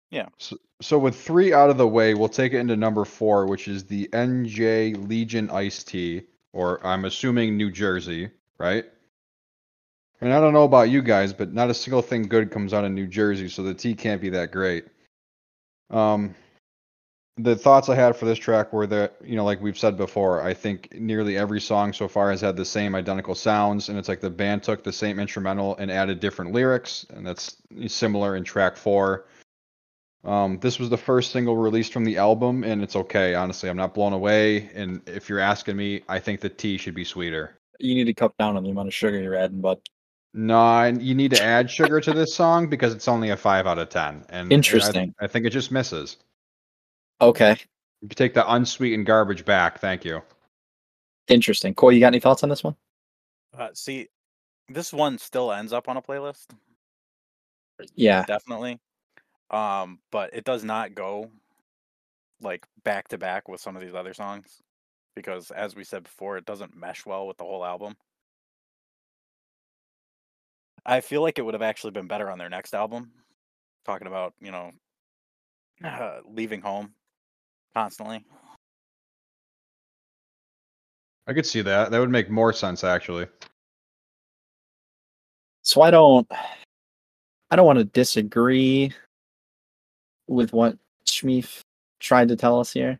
Yeah. 0.09 0.27
So, 0.37 0.57
so 0.81 0.99
with 0.99 1.15
three 1.15 1.53
out 1.53 1.69
of 1.69 1.77
the 1.77 1.87
way, 1.87 2.13
we'll 2.13 2.29
take 2.29 2.53
it 2.53 2.59
into 2.59 2.75
number 2.75 3.05
four, 3.05 3.47
which 3.47 3.67
is 3.67 3.85
the 3.85 4.09
NJ 4.11 5.07
Legion 5.07 5.49
Iced 5.49 5.87
Tea, 5.87 6.23
or 6.51 6.85
I'm 6.85 7.05
assuming 7.05 7.55
New 7.55 7.71
Jersey, 7.71 8.29
right? 8.57 8.85
And 10.21 10.31
I 10.31 10.39
don't 10.39 10.53
know 10.53 10.63
about 10.63 10.89
you 10.89 11.01
guys, 11.01 11.33
but 11.33 11.51
not 11.51 11.71
a 11.71 11.73
single 11.73 12.03
thing 12.03 12.23
good 12.23 12.51
comes 12.51 12.73
out 12.73 12.85
of 12.85 12.91
New 12.91 13.07
Jersey, 13.07 13.49
so 13.49 13.63
the 13.63 13.73
tea 13.73 13.95
can't 13.95 14.21
be 14.21 14.29
that 14.29 14.51
great. 14.51 14.85
Um, 15.89 16.35
the 17.37 17.55
thoughts 17.55 17.89
I 17.89 17.95
had 17.95 18.15
for 18.15 18.25
this 18.25 18.37
track 18.37 18.71
were 18.71 18.85
that, 18.87 19.15
you 19.23 19.35
know, 19.35 19.45
like 19.45 19.61
we've 19.61 19.77
said 19.77 19.97
before, 19.97 20.41
I 20.41 20.53
think 20.53 20.93
nearly 20.93 21.37
every 21.37 21.59
song 21.59 21.91
so 21.91 22.07
far 22.07 22.29
has 22.29 22.41
had 22.41 22.55
the 22.55 22.65
same 22.65 22.93
identical 22.93 23.33
sounds, 23.33 23.89
and 23.89 23.97
it's 23.97 24.07
like 24.07 24.21
the 24.21 24.29
band 24.29 24.61
took 24.61 24.83
the 24.83 24.93
same 24.93 25.19
instrumental 25.19 25.75
and 25.77 25.89
added 25.89 26.19
different 26.19 26.51
lyrics, 26.51 27.05
and 27.09 27.25
that's 27.25 27.57
similar 27.87 28.35
in 28.35 28.43
track 28.43 28.77
four. 28.77 29.25
Um, 30.23 30.59
this 30.59 30.77
was 30.77 30.89
the 30.89 30.97
first 30.97 31.31
single 31.31 31.57
released 31.57 31.93
from 31.93 32.05
the 32.05 32.17
album, 32.17 32.63
and 32.63 32.83
it's 32.83 32.95
okay. 32.95 33.33
Honestly, 33.33 33.69
I'm 33.69 33.77
not 33.77 33.95
blown 33.95 34.13
away. 34.13 34.69
And 34.75 35.01
if 35.07 35.29
you're 35.29 35.39
asking 35.39 35.77
me, 35.77 36.03
I 36.07 36.19
think 36.19 36.41
the 36.41 36.49
tea 36.49 36.77
should 36.77 36.93
be 36.93 37.05
sweeter. 37.05 37.57
You 37.79 37.95
need 37.95 38.03
to 38.03 38.13
cut 38.13 38.37
down 38.37 38.55
on 38.55 38.63
the 38.63 38.69
amount 38.69 38.87
of 38.87 38.93
sugar 38.93 39.19
you're 39.19 39.35
adding, 39.35 39.61
but 39.61 39.81
No, 40.33 40.83
and 40.83 41.01
you 41.01 41.13
need 41.13 41.31
to 41.31 41.43
add 41.43 41.69
sugar 41.69 41.99
to 41.99 42.13
this 42.13 42.33
song 42.33 42.67
because 42.67 42.93
it's 42.93 43.07
only 43.07 43.29
a 43.31 43.37
five 43.37 43.67
out 43.67 43.77
of 43.77 43.89
ten. 43.89 44.23
And 44.29 44.51
Interesting. 44.51 45.13
I, 45.19 45.27
think 45.27 45.45
it 45.45 45.49
just 45.49 45.71
misses. 45.71 46.17
okay, 47.19 47.57
You 48.01 48.07
can 48.07 48.15
take 48.15 48.33
the 48.33 48.49
unsweetened 48.53 49.05
garbage 49.05 49.43
back. 49.43 49.79
Thank 49.79 50.05
you. 50.05 50.21
interesting. 51.27 51.73
Koi, 51.73 51.89
you 51.89 51.99
got 51.99 52.07
any 52.07 52.19
thoughts 52.19 52.43
on 52.43 52.49
this 52.49 52.63
one? 52.63 52.75
Uh, 53.57 53.69
see, 53.73 54.07
this 54.69 54.93
one 54.93 55.17
still 55.17 55.51
ends 55.51 55.73
up 55.73 55.89
on 55.89 55.97
a 55.97 56.01
playlist, 56.01 56.47
Yeah, 57.95 58.23
definitely. 58.23 58.79
Um, 59.49 59.99
but 60.11 60.33
it 60.33 60.45
does 60.45 60.63
not 60.63 60.95
go 60.95 61.29
like 62.41 62.65
back 62.83 63.09
to 63.09 63.17
back 63.17 63.49
with 63.49 63.59
some 63.59 63.75
of 63.75 63.81
these 63.81 63.93
other 63.93 64.13
songs 64.13 64.61
because, 65.13 65.51
as 65.51 65.75
we 65.75 65.83
said 65.83 66.03
before, 66.03 66.37
it 66.37 66.45
doesn't 66.45 66.75
mesh 66.75 67.05
well 67.05 67.27
with 67.27 67.37
the 67.37 67.43
whole 67.43 67.65
album. 67.65 67.95
I 70.85 71.01
feel 71.01 71.21
like 71.21 71.37
it 71.37 71.43
would 71.43 71.53
have 71.53 71.61
actually 71.61 71.91
been 71.91 72.07
better 72.07 72.29
on 72.29 72.37
their 72.37 72.49
next 72.49 72.73
album, 72.73 73.11
talking 73.85 74.07
about 74.07 74.33
you 74.41 74.51
know 74.51 74.71
uh, 75.83 76.19
leaving 76.25 76.61
home 76.61 76.93
constantly. 77.73 78.25
I 81.27 81.33
could 81.33 81.45
see 81.45 81.61
that. 81.61 81.91
That 81.91 81.99
would 81.99 82.09
make 82.09 82.29
more 82.29 82.51
sense 82.51 82.83
actually. 82.83 83.27
so 85.61 85.81
I 85.81 85.91
don't, 85.91 86.27
I 87.51 87.55
don't 87.55 87.67
want 87.67 87.79
to 87.79 87.85
disagree 87.85 88.91
with 90.27 90.51
what 90.51 90.77
Shmeef 91.05 91.61
tried 91.99 92.27
to 92.29 92.35
tell 92.35 92.59
us 92.59 92.71
here. 92.71 92.99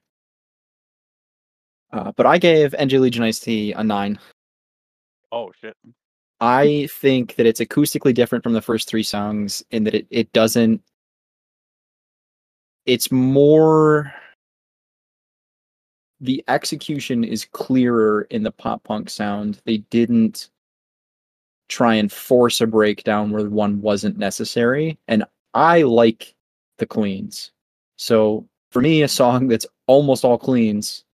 Uh, 1.91 2.11
but 2.15 2.25
I 2.25 2.37
gave 2.37 2.71
NJ 2.73 2.99
Legion 2.99 3.23
Iced 3.23 3.43
Tea 3.43 3.73
a 3.73 3.83
nine. 3.83 4.19
Oh 5.31 5.51
shit! 5.59 5.75
I 6.41 6.87
think 6.91 7.35
that 7.35 7.45
it's 7.45 7.59
acoustically 7.59 8.13
different 8.13 8.43
from 8.43 8.53
the 8.53 8.61
first 8.61 8.89
three 8.89 9.03
songs 9.03 9.63
in 9.71 9.83
that 9.85 9.93
it, 9.93 10.07
it 10.09 10.33
doesn't 10.33 10.81
it's 12.85 13.11
more 13.11 14.11
the 16.19 16.43
execution 16.47 17.23
is 17.23 17.45
clearer 17.45 18.23
in 18.29 18.43
the 18.43 18.51
pop 18.51 18.83
punk 18.83 19.09
sound. 19.09 19.61
They 19.65 19.77
didn't 19.77 20.49
try 21.69 21.95
and 21.95 22.11
force 22.11 22.61
a 22.61 22.67
breakdown 22.67 23.31
where 23.31 23.49
one 23.49 23.81
wasn't 23.81 24.17
necessary. 24.17 24.97
And 25.07 25.23
I 25.53 25.83
like 25.83 26.35
the 26.77 26.85
cleans. 26.85 27.51
So 27.97 28.47
for 28.71 28.81
me, 28.81 29.03
a 29.03 29.07
song 29.07 29.47
that's 29.47 29.65
almost 29.87 30.23
all 30.23 30.37
cleans 30.37 31.05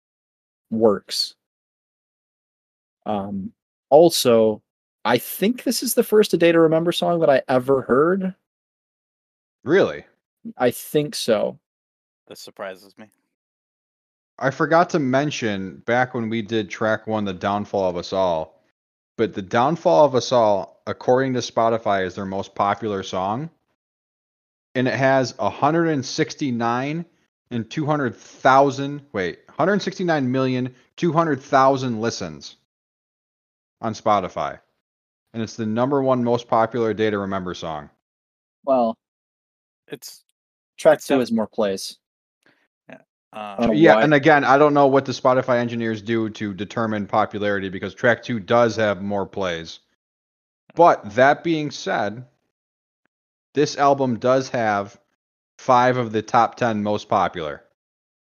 works. 0.71 1.35
Um, 3.05 3.53
also, 3.91 4.63
I 5.07 5.19
think 5.19 5.63
this 5.63 5.85
is 5.85 5.95
the 5.95 6.03
first 6.03 6.35
A 6.35 6.37
Day 6.37 6.51
to 6.51 6.59
Remember 6.59 6.91
song 6.91 7.21
that 7.21 7.31
I 7.31 7.41
ever 7.49 7.83
heard. 7.83 8.35
Really? 9.63 10.05
I 10.59 10.73
think 10.73 11.15
so. 11.15 11.61
This 12.27 12.41
surprises 12.41 12.99
me. 12.99 13.07
I 14.41 14.51
forgot 14.51 14.91
to 14.91 14.99
mention 14.99 15.77
back 15.87 16.13
when 16.13 16.29
we 16.29 16.43
did 16.43 16.69
track 16.69 17.07
one, 17.07 17.25
The 17.25 17.33
Downfall 17.33 17.89
of 17.89 17.97
Us 17.97 18.13
All. 18.13 18.61
But 19.17 19.33
The 19.33 19.43
Downfall 19.43 20.05
of 20.07 20.17
Us 20.17 20.33
All, 20.33 20.83
according 20.89 21.35
to 21.35 21.39
Spotify, 21.39 22.05
is 22.05 22.17
their 22.17 22.27
most 22.27 22.57
popular 22.57 23.05
song. 23.05 23.49
And 24.75 24.89
it 24.89 24.95
has 24.95 25.39
169 25.39 27.07
and 27.53 27.71
200,000, 27.71 29.03
wait, 29.13 29.39
169 29.47 30.33
million, 30.33 30.75
200,000 30.97 32.01
listens. 32.01 32.57
on 33.81 33.95
Spotify, 33.95 34.59
and 35.37 35.43
it's 35.43 35.55
the 35.55 35.67
number 35.67 36.03
one 36.03 36.25
most 36.25 36.49
popular 36.49 36.95
Day 36.95 37.11
to 37.11 37.19
Remember 37.19 37.53
song. 37.53 37.91
Well, 38.65 38.97
It's 39.87 40.25
track 40.79 41.03
two 41.03 41.21
is 41.21 41.31
more 41.31 41.47
plays. 41.47 41.99
uh, 42.89 42.97
Oh, 43.59 43.73
yeah, 43.73 43.97
why? 43.97 44.03
and 44.03 44.15
again, 44.15 44.45
I 44.45 44.57
don't 44.57 44.73
know 44.73 44.87
what 44.87 45.05
the 45.05 45.13
Spotify 45.13 45.59
engineers 45.59 46.01
do 46.01 46.31
to 46.31 46.55
determine 46.55 47.07
popularity 47.07 47.69
because 47.69 47.93
track 47.95 48.23
two 48.23 48.41
does 48.41 48.77
have 48.77 49.03
more 49.03 49.27
plays. 49.27 49.81
But 50.75 51.15
that 51.15 51.45
being 51.45 51.71
said, 51.71 52.25
this 53.53 53.77
album 53.77 54.19
does 54.19 54.49
have 54.49 54.99
five 55.59 55.99
of 55.99 56.13
the 56.13 56.23
top 56.23 56.55
ten 56.55 56.83
most 56.83 57.11
popular. 57.11 57.63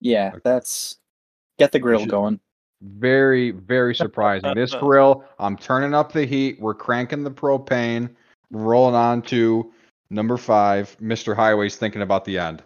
Yeah, 0.01 0.31
Okay. 0.33 0.41
that's 0.43 0.97
get 1.57 1.71
the 1.71 1.79
grill 1.79 2.01
should- 2.01 2.09
going. 2.09 2.41
Very, 2.85 3.51
very 3.51 3.95
surprising. 3.95 4.53
this 4.53 4.73
grill, 4.79 5.23
I'm 5.39 5.57
turning 5.57 5.93
up 5.93 6.11
the 6.11 6.25
heat. 6.25 6.59
We're 6.59 6.75
cranking 6.75 7.23
the 7.23 7.31
propane, 7.31 8.09
rolling 8.51 8.95
on 8.95 9.21
to 9.23 9.71
number 10.09 10.37
five. 10.37 10.95
Mr. 11.01 11.35
Highway's 11.35 11.75
thinking 11.77 12.01
about 12.03 12.25
the 12.25 12.37
end. 12.37 12.63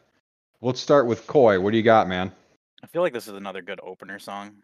Let's 0.61 0.81
start 0.81 1.05
with 1.07 1.25
Koi. 1.25 1.59
What 1.59 1.71
do 1.71 1.77
you 1.77 1.83
got, 1.83 2.09
man? 2.09 2.31
I 2.83 2.87
feel 2.87 3.01
like 3.01 3.13
this 3.13 3.27
is 3.27 3.33
another 3.33 3.61
good 3.61 3.79
opener 3.81 4.19
song. 4.19 4.55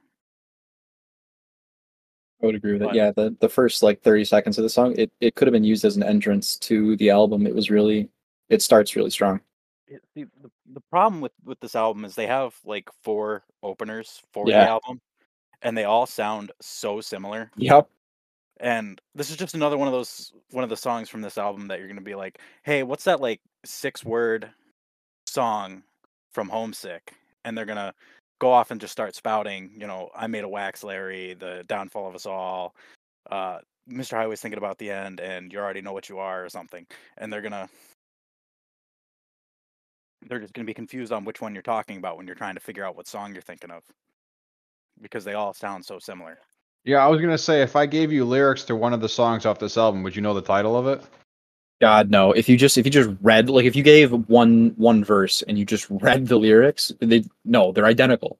I 2.43 2.47
would 2.47 2.55
agree 2.55 2.73
with 2.73 2.81
it. 2.81 2.85
But- 2.85 2.95
Yeah, 2.95 3.11
the, 3.11 3.35
the 3.39 3.49
first 3.49 3.81
like 3.81 4.01
30 4.01 4.25
seconds 4.25 4.57
of 4.57 4.63
the 4.63 4.69
song, 4.69 4.93
it, 4.97 5.09
it 5.21 5.35
could 5.35 5.47
have 5.47 5.53
been 5.53 5.63
used 5.63 5.85
as 5.85 5.95
an 5.95 6.03
entrance 6.03 6.57
to 6.59 6.97
the 6.97 7.09
album. 7.09 7.47
It 7.47 7.55
was 7.55 7.69
really, 7.69 8.09
it 8.49 8.61
starts 8.61 8.95
really 8.95 9.09
strong. 9.09 9.39
it- 9.87 10.01
the, 10.15 10.23
the, 10.41 10.51
the 10.73 10.81
problem 10.89 11.21
with 11.21 11.31
with 11.45 11.59
this 11.61 11.75
album 11.75 12.03
is 12.03 12.15
they 12.15 12.27
have 12.27 12.55
like 12.65 12.89
four 13.03 13.43
openers 13.63 14.21
for 14.33 14.45
Yeah. 14.49 14.65
the 14.65 14.69
album 14.71 14.99
and 15.61 15.77
they 15.77 15.83
all 15.85 16.05
sound 16.05 16.51
so 16.61 17.01
similar. 17.01 17.51
Yep. 17.57 17.87
and 18.59 19.01
this 19.15 19.29
is 19.29 19.37
just 19.37 19.55
another 19.55 19.77
one 19.77 19.87
of 19.87 19.93
those 19.93 20.33
one 20.51 20.63
of 20.63 20.69
the 20.69 20.77
songs 20.77 21.09
from 21.09 21.21
this 21.21 21.37
album 21.37 21.67
that 21.67 21.79
you're 21.79 21.87
going 21.87 21.97
to 21.97 22.01
be 22.03 22.15
like 22.15 22.39
hey 22.63 22.83
what's 22.83 23.03
that 23.03 23.19
like 23.21 23.41
six 23.65 24.03
word 24.05 24.49
song 25.27 25.83
from 26.31 26.49
homesick? 26.49 27.13
And 27.43 27.57
they're 27.57 27.65
going 27.65 27.77
to 27.77 27.93
go 28.39 28.51
off 28.51 28.71
and 28.71 28.81
just 28.81 28.91
start 28.91 29.15
spouting 29.15 29.71
you 29.77 29.87
know 29.87 30.09
i 30.15 30.27
made 30.27 30.43
a 30.43 30.47
wax 30.47 30.83
larry 30.83 31.33
the 31.35 31.63
downfall 31.67 32.07
of 32.07 32.15
us 32.15 32.25
all 32.25 32.75
uh 33.31 33.59
mr 33.89 34.11
highway's 34.11 34.41
thinking 34.41 34.57
about 34.57 34.77
the 34.77 34.89
end 34.89 35.19
and 35.19 35.53
you 35.53 35.59
already 35.59 35.81
know 35.81 35.93
what 35.93 36.09
you 36.09 36.17
are 36.19 36.43
or 36.43 36.49
something. 36.49 36.85
And 37.17 37.31
they're 37.31 37.41
to 37.41 37.69
they're 40.27 40.39
just 40.39 40.53
going 40.53 40.65
to 40.65 40.69
be 40.69 40.73
confused 40.73 41.11
on 41.11 41.23
which 41.23 41.39
one 41.41 41.53
you're 41.53 41.61
talking 41.61 41.97
about 41.97 42.17
when 42.17 42.25
you're 42.25 42.35
trying 42.35 42.55
to 42.55 42.59
figure 42.59 42.83
out 42.83 42.95
what 42.95 43.07
song 43.07 43.33
you're 43.33 43.41
thinking 43.43 43.71
of 43.71 43.83
because 45.01 45.23
they 45.23 45.33
all 45.33 45.53
sound 45.53 45.85
so 45.85 45.99
similar 45.99 46.37
Yeah, 46.83 47.05
I 47.05 47.07
was 47.07 47.21
gonna 47.21 47.37
say 47.37 47.61
if 47.61 47.75
I 47.75 47.85
gave 47.85 48.11
you 48.11 48.25
lyrics 48.25 48.63
to 48.65 48.75
one 48.75 48.93
of 48.93 49.01
the 49.01 49.09
songs 49.09 49.45
off 49.45 49.59
this 49.59 49.77
album, 49.77 50.03
would 50.03 50.15
you 50.15 50.21
know 50.21 50.33
the 50.33 50.41
title 50.41 50.77
of 50.77 50.87
it? 50.87 51.03
God 51.81 52.09
no. 52.09 52.31
If 52.31 52.47
you 52.47 52.57
just 52.57 52.77
if 52.77 52.85
you 52.85 52.91
just 52.91 53.09
read 53.21 53.49
like 53.49 53.65
if 53.65 53.75
you 53.75 53.83
gave 53.83 54.11
one 54.29 54.73
one 54.77 55.03
verse 55.03 55.41
and 55.43 55.57
you 55.57 55.65
just 55.65 55.87
read 55.89 56.27
the 56.27 56.37
lyrics, 56.37 56.91
they 56.99 57.25
no, 57.43 57.71
they're 57.71 57.85
identical. 57.85 58.39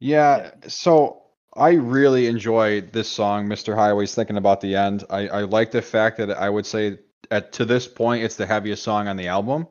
Yeah, 0.00 0.52
so 0.68 1.22
I 1.56 1.72
really 1.72 2.26
enjoy 2.28 2.82
this 2.82 3.08
song, 3.08 3.48
Mr. 3.48 3.74
Highway's 3.74 4.14
thinking 4.14 4.36
about 4.36 4.60
the 4.60 4.76
end. 4.76 5.02
I, 5.10 5.26
I 5.28 5.40
like 5.40 5.72
the 5.72 5.82
fact 5.82 6.18
that 6.18 6.30
I 6.30 6.48
would 6.48 6.66
say 6.66 6.98
at 7.30 7.52
to 7.52 7.64
this 7.64 7.88
point 7.88 8.22
it's 8.22 8.36
the 8.36 8.46
heaviest 8.46 8.82
song 8.82 9.08
on 9.08 9.16
the 9.16 9.26
album. 9.26 9.66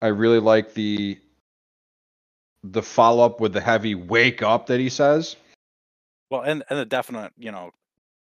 I 0.00 0.08
really 0.08 0.38
like 0.38 0.74
the 0.74 1.18
the 2.72 2.82
follow 2.82 3.24
up 3.24 3.40
with 3.40 3.52
the 3.52 3.60
heavy 3.60 3.94
wake 3.94 4.42
up 4.42 4.66
that 4.66 4.80
he 4.80 4.88
says. 4.88 5.36
Well, 6.30 6.42
and 6.42 6.62
and 6.68 6.78
a 6.78 6.84
definite, 6.84 7.32
you 7.38 7.50
know, 7.50 7.72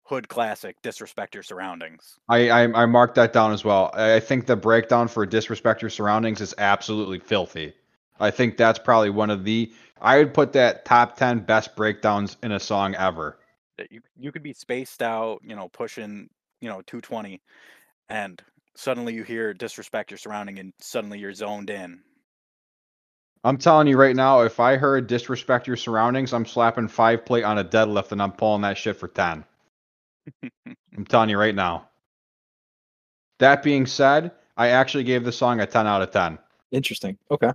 hood 0.04 0.28
classic, 0.28 0.76
disrespect 0.82 1.34
your 1.34 1.42
surroundings. 1.42 2.18
I, 2.28 2.50
I 2.50 2.82
I 2.82 2.86
marked 2.86 3.14
that 3.16 3.32
down 3.32 3.52
as 3.52 3.64
well. 3.64 3.90
I 3.94 4.20
think 4.20 4.46
the 4.46 4.56
breakdown 4.56 5.08
for 5.08 5.24
disrespect 5.24 5.82
your 5.82 5.90
surroundings 5.90 6.40
is 6.40 6.54
absolutely 6.58 7.18
filthy. 7.18 7.74
I 8.20 8.30
think 8.30 8.56
that's 8.56 8.78
probably 8.78 9.10
one 9.10 9.30
of 9.30 9.44
the 9.44 9.72
I 10.00 10.18
would 10.18 10.34
put 10.34 10.52
that 10.54 10.84
top 10.84 11.16
ten 11.16 11.40
best 11.40 11.76
breakdowns 11.76 12.36
in 12.42 12.52
a 12.52 12.60
song 12.60 12.94
ever. 12.96 13.38
You 13.90 14.00
you 14.18 14.32
could 14.32 14.42
be 14.42 14.52
spaced 14.52 15.02
out, 15.02 15.40
you 15.42 15.56
know, 15.56 15.68
pushing, 15.68 16.28
you 16.60 16.68
know, 16.68 16.82
220, 16.86 17.40
and 18.08 18.42
suddenly 18.74 19.14
you 19.14 19.22
hear 19.22 19.54
disrespect 19.54 20.10
your 20.10 20.18
surrounding, 20.18 20.58
and 20.58 20.72
suddenly 20.80 21.18
you're 21.18 21.32
zoned 21.32 21.70
in. 21.70 22.00
I'm 23.44 23.58
telling 23.58 23.88
you 23.88 23.96
right 23.98 24.16
now, 24.16 24.42
if 24.42 24.60
I 24.60 24.76
heard 24.76 25.06
disrespect 25.06 25.66
your 25.66 25.76
surroundings, 25.76 26.32
I'm 26.32 26.46
slapping 26.46 26.88
five 26.88 27.24
plate 27.26 27.44
on 27.44 27.58
a 27.58 27.64
deadlift 27.64 28.12
and 28.12 28.22
I'm 28.22 28.32
pulling 28.32 28.62
that 28.62 28.78
shit 28.78 28.96
for 28.96 29.08
ten. 29.08 29.44
I'm 30.96 31.06
telling 31.06 31.30
you 31.30 31.38
right 31.38 31.54
now. 31.54 31.88
That 33.40 33.62
being 33.62 33.86
said, 33.86 34.32
I 34.56 34.68
actually 34.68 35.04
gave 35.04 35.24
the 35.24 35.32
song 35.32 35.60
a 35.60 35.66
ten 35.66 35.86
out 35.86 36.02
of 36.02 36.12
ten. 36.12 36.38
Interesting. 36.72 37.18
Okay. 37.30 37.50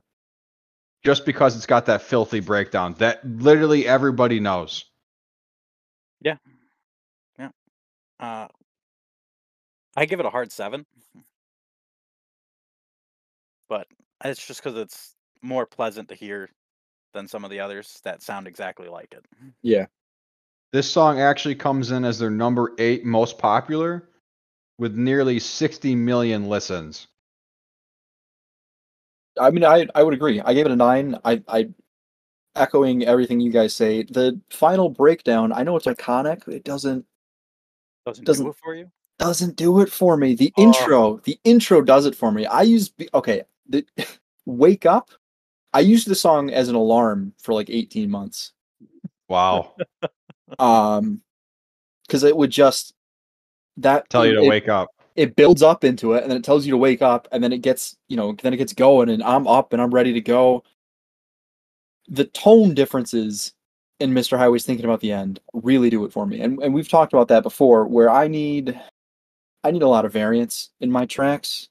Just 1.05 1.25
because 1.25 1.55
it's 1.55 1.65
got 1.67 1.87
that 1.87 2.01
filthy 2.03 2.41
breakdown 2.41 2.95
that 2.99 3.25
literally 3.27 3.87
everybody 3.87 4.39
knows. 4.39 4.85
Yeah. 6.21 6.37
Yeah. 7.39 7.49
Uh, 8.19 8.47
I 9.97 10.05
give 10.05 10.19
it 10.21 10.27
a 10.27 10.31
hard 10.31 10.51
seven, 10.51 10.85
but 13.69 13.87
it's 14.25 14.45
just 14.47 14.63
because 14.63 14.77
it's 14.79 15.16
more 15.41 15.65
pleasant 15.65 16.09
to 16.09 16.15
hear 16.15 16.49
than 17.13 17.27
some 17.27 17.43
of 17.43 17.49
the 17.51 17.59
others 17.59 17.99
that 18.03 18.21
sound 18.21 18.47
exactly 18.47 18.87
like 18.87 19.13
it. 19.13 19.25
Mm-hmm. 19.35 19.49
Yeah. 19.63 19.85
This 20.73 20.89
song 20.91 21.19
actually 21.21 21.55
comes 21.55 21.91
in 21.91 22.03
as 22.03 22.19
their 22.19 22.29
number 22.29 22.73
eight 22.77 23.05
most 23.05 23.37
popular 23.37 24.09
with 24.77 24.95
nearly 24.95 25.39
60 25.39 25.95
million 25.95 26.47
listens. 26.49 27.07
I 29.39 29.49
mean 29.51 29.63
I 29.63 29.87
I 29.95 30.03
would 30.03 30.13
agree. 30.13 30.41
I 30.41 30.53
gave 30.53 30.65
it 30.65 30.71
a 30.71 30.75
nine. 30.75 31.17
I 31.23 31.41
I 31.47 31.69
echoing 32.55 33.05
everything 33.05 33.39
you 33.39 33.51
guys 33.51 33.75
say. 33.75 34.03
The 34.03 34.39
final 34.49 34.89
breakdown, 34.89 35.53
I 35.53 35.63
know 35.63 35.75
it's 35.75 35.85
iconic. 35.85 36.47
It 36.47 36.63
doesn't 36.63 37.05
Doesn't, 38.05 38.25
Doesn't- 38.25 38.45
do 38.45 38.49
it 38.51 38.55
for 38.63 38.75
you. 38.75 38.91
doesn't 39.19 39.55
do 39.55 39.79
it 39.81 39.91
for 39.91 40.17
me. 40.17 40.33
The 40.35 40.51
Oh. 40.57 40.63
intro, 40.63 41.17
the 41.23 41.39
intro 41.43 41.81
does 41.81 42.05
it 42.05 42.15
for 42.15 42.31
me. 42.31 42.45
I 42.45 42.63
use 42.63 42.91
okay, 43.13 43.43
the 43.69 43.85
wake 44.45 44.85
up. 44.85 45.11
I 45.73 45.81
used 45.81 46.07
the 46.07 46.15
song 46.15 46.49
as 46.49 46.69
an 46.69 46.75
alarm 46.75 47.33
for 47.37 47.53
like 47.53 47.69
18 47.69 48.09
months. 48.09 48.53
Wow. 49.27 49.75
Um 50.59 51.21
cuz 52.07 52.23
it 52.23 52.35
would 52.37 52.49
just 52.51 52.93
that 53.75 54.09
Tell 54.09 54.25
you 54.25 54.33
to 54.35 54.43
it, 54.43 54.47
wake 54.47 54.69
up. 54.69 54.89
it 55.15 55.35
builds 55.35 55.61
up 55.61 55.83
into 55.83 56.13
it 56.13 56.21
and 56.23 56.31
then 56.31 56.37
it 56.37 56.43
tells 56.45 56.65
you 56.65 56.71
to 56.71 56.77
wake 56.77 57.01
up 57.01 57.27
and 57.33 57.43
then 57.43 57.51
it 57.51 57.61
gets, 57.61 57.97
you 58.07 58.15
know, 58.15 58.33
then 58.41 58.53
it 58.53 58.57
gets 58.57 58.71
going 58.73 59.09
and 59.09 59.21
I'm 59.23 59.45
up 59.45 59.73
and 59.73 59.81
I'm 59.81 59.93
ready 59.93 60.13
to 60.13 60.21
go. 60.21 60.63
The 62.07 62.23
tone 62.25 62.73
differences 62.73 63.53
in 63.99 64.13
Mr. 64.13 64.37
Highway's 64.37 64.65
thinking 64.65 64.85
about 64.85 65.01
the 65.01 65.11
end 65.11 65.41
really 65.53 65.89
do 65.89 66.05
it 66.05 66.13
for 66.13 66.25
me. 66.25 66.39
And 66.39 66.63
and 66.63 66.73
we've 66.73 66.87
talked 66.89 67.11
about 67.11 67.27
that 67.27 67.43
before 67.43 67.85
where 67.85 68.09
I 68.09 68.29
need 68.29 68.79
I 69.65 69.71
need 69.71 69.81
a 69.83 69.87
lot 69.89 70.05
of 70.05 70.13
variance 70.13 70.69
in 70.79 70.89
my 70.91 71.05
tracks. 71.05 71.67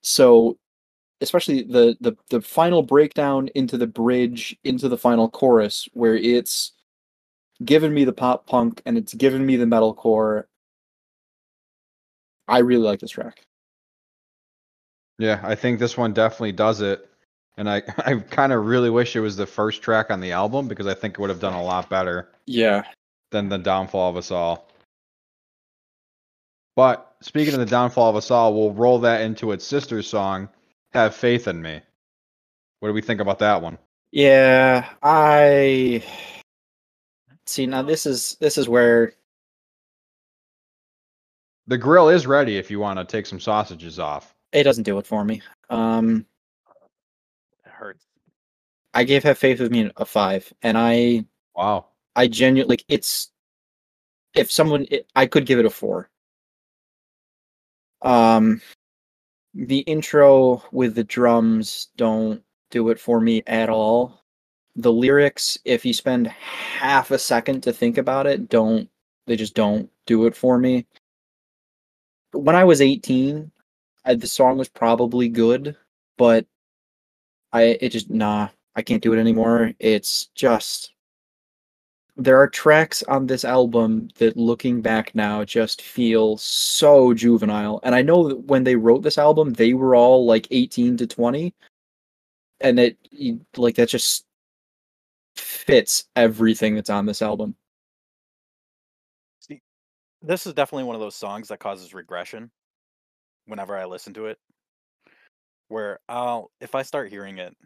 So 0.00 0.56
especially 1.20 1.62
the 1.62 1.96
the 2.00 2.16
the 2.30 2.40
final 2.40 2.82
breakdown 2.82 3.48
into 3.54 3.76
the 3.76 3.86
bridge 3.86 4.56
into 4.64 4.88
the 4.88 4.98
final 4.98 5.28
chorus 5.28 5.88
where 5.92 6.16
it's 6.16 6.72
given 7.64 7.92
me 7.92 8.04
the 8.04 8.12
pop 8.12 8.46
punk 8.46 8.80
and 8.86 8.96
it's 8.96 9.14
given 9.14 9.44
me 9.44 9.56
the 9.56 9.64
metalcore 9.64 10.44
I 12.46 12.58
really 12.60 12.82
like 12.84 13.00
this 13.00 13.10
track. 13.10 13.44
Yeah, 15.18 15.40
I 15.42 15.54
think 15.54 15.78
this 15.78 15.96
one 15.96 16.12
definitely 16.14 16.52
does 16.52 16.80
it. 16.80 17.08
And 17.58 17.68
I, 17.68 17.82
I 17.98 18.14
kind 18.14 18.52
of 18.52 18.64
really 18.66 18.90
wish 18.90 19.16
it 19.16 19.20
was 19.20 19.36
the 19.36 19.46
first 19.46 19.82
track 19.82 20.10
on 20.10 20.20
the 20.20 20.32
album 20.32 20.68
because 20.68 20.86
I 20.86 20.94
think 20.94 21.14
it 21.14 21.20
would 21.20 21.30
have 21.30 21.40
done 21.40 21.52
a 21.54 21.62
lot 21.62 21.90
better 21.90 22.30
Yeah. 22.46 22.84
than 23.32 23.48
the 23.48 23.58
downfall 23.58 24.10
of 24.10 24.16
us 24.16 24.30
all. 24.30 24.68
But 26.76 27.16
speaking 27.20 27.52
of 27.54 27.60
the 27.60 27.66
downfall 27.66 28.08
of 28.10 28.16
us 28.16 28.30
all, 28.30 28.54
we'll 28.54 28.72
roll 28.72 29.00
that 29.00 29.20
into 29.20 29.50
its 29.52 29.66
sister 29.66 30.00
song, 30.02 30.48
Have 30.92 31.14
Faith 31.14 31.48
in 31.48 31.60
Me. 31.60 31.80
What 32.80 32.88
do 32.88 32.92
we 32.94 33.02
think 33.02 33.20
about 33.20 33.38
that 33.40 33.60
one? 33.60 33.78
Yeah, 34.10 34.88
I 35.02 36.02
see 37.46 37.66
now 37.66 37.82
this 37.82 38.06
is 38.06 38.36
this 38.40 38.56
is 38.58 38.68
where 38.68 39.12
The 41.66 41.78
grill 41.78 42.08
is 42.08 42.26
ready 42.26 42.56
if 42.56 42.70
you 42.70 42.78
want 42.78 42.98
to 42.98 43.04
take 43.04 43.26
some 43.26 43.40
sausages 43.40 43.98
off. 43.98 44.34
it 44.52 44.62
doesn't 44.64 44.84
do 44.84 44.98
it 44.98 45.06
for 45.06 45.24
me. 45.24 45.42
Um 45.70 46.24
It 47.64 47.70
hurts. 47.70 48.06
I 48.94 49.04
gave 49.04 49.22
Have 49.24 49.38
Faith 49.38 49.60
with 49.60 49.70
Me 49.70 49.90
a 49.96 50.04
5 50.06 50.52
and 50.62 50.78
I 50.78 51.24
Wow. 51.54 51.86
I 52.16 52.28
genuinely 52.28 52.72
like 52.74 52.84
it's 52.88 53.30
if 54.34 54.50
someone 54.50 54.86
it, 54.90 55.06
I 55.16 55.26
could 55.26 55.44
give 55.46 55.58
it 55.58 55.66
a 55.66 55.70
4. 55.70 56.08
Um 58.02 58.62
the 59.54 59.80
intro 59.80 60.62
with 60.72 60.94
the 60.94 61.04
drums 61.04 61.88
don't 61.96 62.42
do 62.70 62.90
it 62.90 63.00
for 63.00 63.20
me 63.20 63.42
at 63.46 63.68
all. 63.68 64.24
The 64.76 64.92
lyrics 64.92 65.58
if 65.64 65.84
you 65.84 65.92
spend 65.92 66.28
half 66.28 67.10
a 67.10 67.18
second 67.18 67.62
to 67.62 67.72
think 67.72 67.98
about 67.98 68.26
it 68.26 68.48
don't 68.48 68.88
they 69.26 69.36
just 69.36 69.54
don't 69.54 69.90
do 70.06 70.26
it 70.26 70.34
for 70.34 70.58
me. 70.58 70.86
When 72.32 72.56
I 72.56 72.64
was 72.64 72.80
18, 72.80 73.50
I, 74.04 74.14
the 74.14 74.26
song 74.26 74.58
was 74.58 74.68
probably 74.68 75.28
good, 75.28 75.76
but 76.16 76.46
I 77.52 77.78
it 77.80 77.90
just 77.90 78.10
nah, 78.10 78.48
I 78.74 78.82
can't 78.82 79.02
do 79.02 79.12
it 79.12 79.20
anymore. 79.20 79.72
It's 79.78 80.26
just 80.34 80.92
there 82.18 82.38
are 82.40 82.48
tracks 82.48 83.04
on 83.04 83.26
this 83.26 83.44
album 83.44 84.08
that 84.16 84.36
looking 84.36 84.82
back 84.82 85.14
now 85.14 85.44
just 85.44 85.82
feel 85.82 86.36
so 86.36 87.14
juvenile. 87.14 87.78
And 87.84 87.94
I 87.94 88.02
know 88.02 88.28
that 88.28 88.40
when 88.44 88.64
they 88.64 88.74
wrote 88.74 89.02
this 89.02 89.18
album, 89.18 89.52
they 89.52 89.72
were 89.72 89.94
all 89.94 90.26
like 90.26 90.48
18 90.50 90.96
to 90.96 91.06
20 91.06 91.54
and 92.60 92.80
it 92.80 92.98
like 93.56 93.76
that 93.76 93.88
just 93.88 94.24
fits 95.36 96.08
everything 96.16 96.74
that's 96.74 96.90
on 96.90 97.06
this 97.06 97.22
album. 97.22 97.54
This 100.20 100.46
is 100.46 100.54
definitely 100.54 100.84
one 100.84 100.96
of 100.96 101.00
those 101.00 101.14
songs 101.14 101.46
that 101.48 101.60
causes 101.60 101.94
regression 101.94 102.50
whenever 103.46 103.76
I 103.76 103.84
listen 103.84 104.12
to 104.14 104.26
it. 104.26 104.38
Where 105.68 106.00
I'll 106.08 106.50
if 106.60 106.74
I 106.74 106.82
start 106.82 107.10
hearing 107.10 107.38
it, 107.38 107.56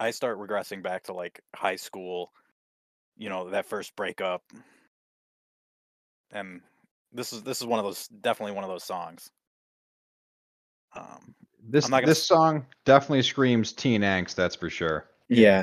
I 0.00 0.10
start 0.10 0.40
regressing 0.40 0.82
back 0.82 1.04
to 1.04 1.12
like 1.12 1.40
high 1.54 1.76
school, 1.76 2.32
you 3.22 3.28
know, 3.28 3.48
that 3.50 3.66
first 3.66 3.94
breakup. 3.94 4.42
And 6.32 6.60
this 7.12 7.32
is 7.32 7.42
this 7.44 7.60
is 7.60 7.66
one 7.66 7.78
of 7.78 7.84
those 7.84 8.08
definitely 8.08 8.52
one 8.52 8.64
of 8.64 8.70
those 8.70 8.82
songs. 8.82 9.30
Um 10.96 11.32
This 11.62 11.88
gonna 11.88 12.04
this 12.04 12.26
song 12.26 12.66
definitely 12.84 13.22
screams 13.22 13.72
teen 13.72 14.02
angst. 14.02 14.34
That's 14.34 14.56
for 14.56 14.68
sure. 14.68 15.08
Yeah. 15.28 15.62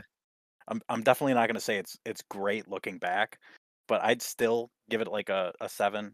I'm 0.70 0.82
I'm 0.88 1.04
definitely 1.04 1.34
not 1.34 1.48
gonna 1.48 1.60
say 1.60 1.78
it's 1.78 1.98
it's 2.06 2.22
great 2.30 2.70
looking 2.70 2.98
back, 2.98 3.38
but 3.90 4.02
I'd 4.04 4.22
still 4.22 4.70
give 4.90 5.02
it 5.02 5.12
like 5.12 5.28
a, 5.28 5.52
a 5.60 5.68
seven. 5.68 6.14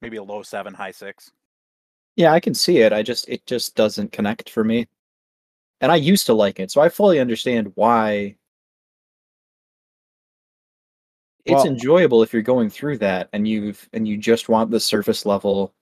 Maybe 0.00 0.18
a 0.18 0.22
low 0.22 0.42
seven, 0.42 0.74
high 0.74 0.92
six. 0.92 1.32
Yeah, 2.14 2.32
I 2.32 2.38
can 2.40 2.54
see 2.54 2.78
it. 2.78 2.92
I 2.92 3.02
just 3.02 3.28
it 3.28 3.44
just 3.46 3.74
doesn't 3.74 4.12
connect 4.12 4.48
for 4.50 4.62
me. 4.62 4.86
And 5.80 5.90
I 5.90 5.96
used 5.96 6.26
to 6.26 6.34
like 6.34 6.60
it, 6.60 6.70
so 6.70 6.80
I 6.82 6.88
fully 6.88 7.18
understand 7.18 7.72
why 7.74 8.36
it's 11.50 11.64
Well- 11.64 11.66
enjoyable 11.66 12.22
if 12.22 12.32
you're 12.32 12.42
going 12.42 12.70
through 12.70 12.98
that 12.98 13.28
and 13.32 13.46
you've 13.46 13.88
and 13.92 14.06
you 14.08 14.16
just 14.16 14.48
want 14.48 14.70
the 14.70 14.80
surface 14.80 15.24
level 15.26 15.74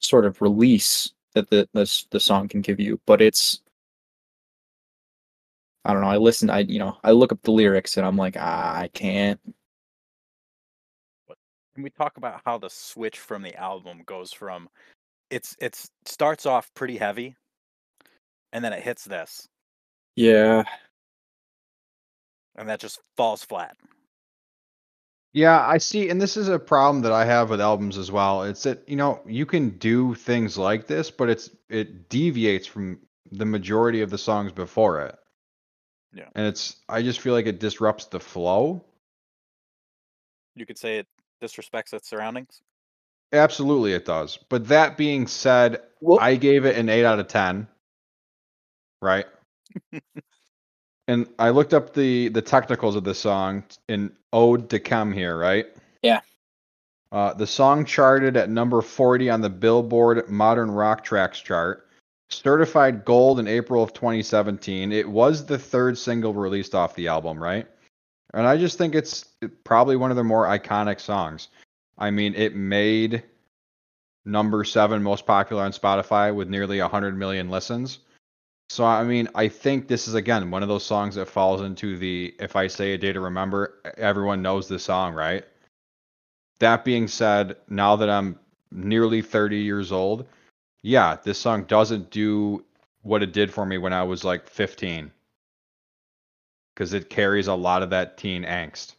sort 0.00 0.24
of 0.26 0.40
release 0.42 1.12
that 1.34 1.48
the 1.50 1.68
this 1.72 2.04
the 2.10 2.20
song 2.20 2.48
can 2.48 2.60
give 2.60 2.78
you, 2.80 3.00
but 3.06 3.20
it's 3.22 3.60
I 5.84 5.92
don't 5.92 6.02
know, 6.02 6.08
I 6.08 6.16
listen 6.16 6.50
I 6.50 6.60
you 6.60 6.78
know, 6.78 6.98
I 7.04 7.12
look 7.12 7.32
up 7.32 7.42
the 7.42 7.52
lyrics 7.52 7.96
and 7.96 8.06
I'm 8.06 8.16
like, 8.16 8.36
ah, 8.38 8.76
I 8.78 8.88
can't. 8.88 9.40
Can 11.74 11.82
we 11.82 11.90
talk 11.90 12.16
about 12.16 12.40
how 12.46 12.56
the 12.58 12.70
switch 12.70 13.18
from 13.18 13.42
the 13.42 13.54
album 13.56 14.02
goes 14.06 14.32
from 14.32 14.68
it's 15.30 15.54
it's 15.60 15.90
starts 16.06 16.46
off 16.46 16.72
pretty 16.74 16.96
heavy 16.96 17.36
and 18.52 18.64
then 18.64 18.72
it 18.72 18.82
hits 18.82 19.04
this 19.04 19.46
Yeah. 20.14 20.62
and 22.56 22.68
that 22.68 22.80
just 22.80 23.00
falls 23.16 23.44
flat. 23.44 23.76
Yeah, 25.36 25.66
I 25.66 25.76
see, 25.76 26.08
and 26.08 26.18
this 26.18 26.38
is 26.38 26.48
a 26.48 26.58
problem 26.58 27.02
that 27.02 27.12
I 27.12 27.26
have 27.26 27.50
with 27.50 27.60
albums 27.60 27.98
as 27.98 28.10
well. 28.10 28.44
It's 28.44 28.62
that, 28.62 28.88
you 28.88 28.96
know, 28.96 29.20
you 29.26 29.44
can 29.44 29.68
do 29.76 30.14
things 30.14 30.56
like 30.56 30.86
this, 30.86 31.10
but 31.10 31.28
it's 31.28 31.50
it 31.68 32.08
deviates 32.08 32.66
from 32.66 33.00
the 33.30 33.44
majority 33.44 34.00
of 34.00 34.08
the 34.08 34.16
songs 34.16 34.50
before 34.50 35.02
it. 35.02 35.14
Yeah. 36.14 36.30
And 36.34 36.46
it's 36.46 36.76
I 36.88 37.02
just 37.02 37.20
feel 37.20 37.34
like 37.34 37.44
it 37.44 37.60
disrupts 37.60 38.06
the 38.06 38.18
flow. 38.18 38.82
You 40.54 40.64
could 40.64 40.78
say 40.78 41.00
it 41.00 41.06
disrespects 41.42 41.92
its 41.92 42.08
surroundings. 42.08 42.62
Absolutely 43.30 43.92
it 43.92 44.06
does. 44.06 44.38
But 44.48 44.68
that 44.68 44.96
being 44.96 45.26
said, 45.26 45.82
Well, 46.00 46.18
I 46.18 46.36
gave 46.36 46.64
it 46.64 46.78
an 46.78 46.88
8 46.88 47.04
out 47.04 47.18
of 47.18 47.28
10. 47.28 47.68
Right? 49.02 49.26
and 51.08 51.26
I 51.38 51.50
looked 51.50 51.74
up 51.74 51.94
the 51.94 52.28
the 52.28 52.42
technicals 52.42 52.96
of 52.96 53.04
the 53.04 53.14
song 53.14 53.64
in 53.88 54.12
Ode 54.32 54.70
to 54.70 54.80
Kem 54.80 55.12
here, 55.12 55.36
right? 55.36 55.66
Yeah. 56.02 56.20
Uh, 57.12 57.32
the 57.34 57.46
song 57.46 57.84
charted 57.84 58.36
at 58.36 58.50
number 58.50 58.82
40 58.82 59.30
on 59.30 59.40
the 59.40 59.50
Billboard 59.50 60.28
Modern 60.28 60.70
Rock 60.70 61.04
Tracks 61.04 61.40
chart. 61.40 61.88
Certified 62.28 63.04
gold 63.04 63.38
in 63.38 63.46
April 63.46 63.82
of 63.82 63.92
2017. 63.92 64.90
It 64.90 65.08
was 65.08 65.46
the 65.46 65.58
third 65.58 65.96
single 65.96 66.34
released 66.34 66.74
off 66.74 66.96
the 66.96 67.06
album, 67.06 67.40
right? 67.40 67.68
And 68.34 68.46
I 68.46 68.56
just 68.56 68.76
think 68.76 68.96
it's 68.96 69.24
probably 69.62 69.94
one 69.94 70.10
of 70.10 70.16
their 70.16 70.24
more 70.24 70.44
iconic 70.46 71.00
songs. 71.00 71.48
I 71.96 72.10
mean, 72.10 72.34
it 72.34 72.56
made 72.56 73.22
number 74.24 74.64
seven 74.64 75.02
most 75.02 75.24
popular 75.24 75.62
on 75.62 75.70
Spotify 75.70 76.34
with 76.34 76.48
nearly 76.48 76.80
100 76.80 77.16
million 77.16 77.48
listens. 77.48 78.00
So, 78.68 78.84
I 78.84 79.04
mean, 79.04 79.28
I 79.34 79.48
think 79.48 79.86
this 79.86 80.08
is, 80.08 80.14
again, 80.14 80.50
one 80.50 80.62
of 80.62 80.68
those 80.68 80.84
songs 80.84 81.14
that 81.14 81.28
falls 81.28 81.62
into 81.62 81.96
the 81.96 82.34
if 82.40 82.56
I 82.56 82.66
say 82.66 82.94
a 82.94 82.98
day 82.98 83.12
to 83.12 83.20
remember, 83.20 83.80
everyone 83.96 84.42
knows 84.42 84.66
the 84.66 84.78
song, 84.78 85.14
right? 85.14 85.44
That 86.58 86.84
being 86.84 87.06
said, 87.06 87.56
now 87.68 87.96
that 87.96 88.10
I'm 88.10 88.38
nearly 88.72 89.22
30 89.22 89.58
years 89.58 89.92
old, 89.92 90.26
yeah, 90.82 91.16
this 91.22 91.38
song 91.38 91.64
doesn't 91.64 92.10
do 92.10 92.64
what 93.02 93.22
it 93.22 93.32
did 93.32 93.52
for 93.52 93.64
me 93.64 93.78
when 93.78 93.92
I 93.92 94.02
was 94.02 94.24
like 94.24 94.48
15 94.48 95.12
because 96.74 96.92
it 96.92 97.08
carries 97.08 97.46
a 97.46 97.54
lot 97.54 97.82
of 97.82 97.90
that 97.90 98.18
teen 98.18 98.42
angst. 98.42 98.96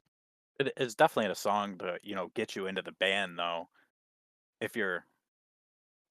It 0.60 0.74
is 0.78 0.96
definitely 0.96 1.32
a 1.32 1.36
song 1.36 1.78
to, 1.80 1.98
you 2.02 2.16
know, 2.16 2.32
get 2.34 2.56
you 2.56 2.68
into 2.68 2.82
the 2.82 2.94
band 2.94 3.38
though. 3.38 3.68
If 4.60 4.76
you're, 4.76 5.06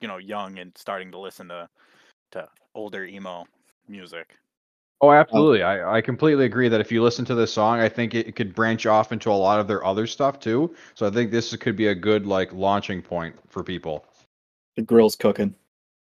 you 0.01 0.07
know, 0.07 0.19
young 0.19 0.59
and 0.59 0.77
starting 0.77 1.11
to 1.13 1.19
listen 1.19 1.49
to 1.49 1.69
to 2.33 2.49
older 2.75 3.05
emo 3.05 3.47
music. 3.89 4.37
Oh, 5.03 5.13
absolutely. 5.13 5.63
I, 5.63 5.97
I 5.99 6.01
completely 6.01 6.47
agree 6.47 6.69
that 6.69 6.81
if 6.81 6.91
you 6.91 7.03
listen 7.03 7.25
to 7.27 7.35
this 7.35 7.53
song, 7.53 7.81
I 7.81 7.89
think 7.89 8.15
it, 8.15 8.29
it 8.29 8.35
could 8.35 8.55
branch 8.55 8.87
off 8.87 9.13
into 9.13 9.31
a 9.31 9.33
lot 9.33 9.61
of 9.61 9.69
their 9.69 9.85
other 9.85 10.07
stuff 10.07 10.41
too. 10.41 10.75
So 10.95 11.07
I 11.07 11.11
think 11.11 11.31
this 11.31 11.55
could 11.57 11.77
be 11.77 11.89
a 11.89 11.95
good 11.95 12.27
like 12.27 12.53
launching 12.53 13.03
point 13.03 13.37
for 13.49 13.63
people. 13.63 14.07
the 14.75 14.83
grill's 14.83 15.15
cooking. 15.15 15.55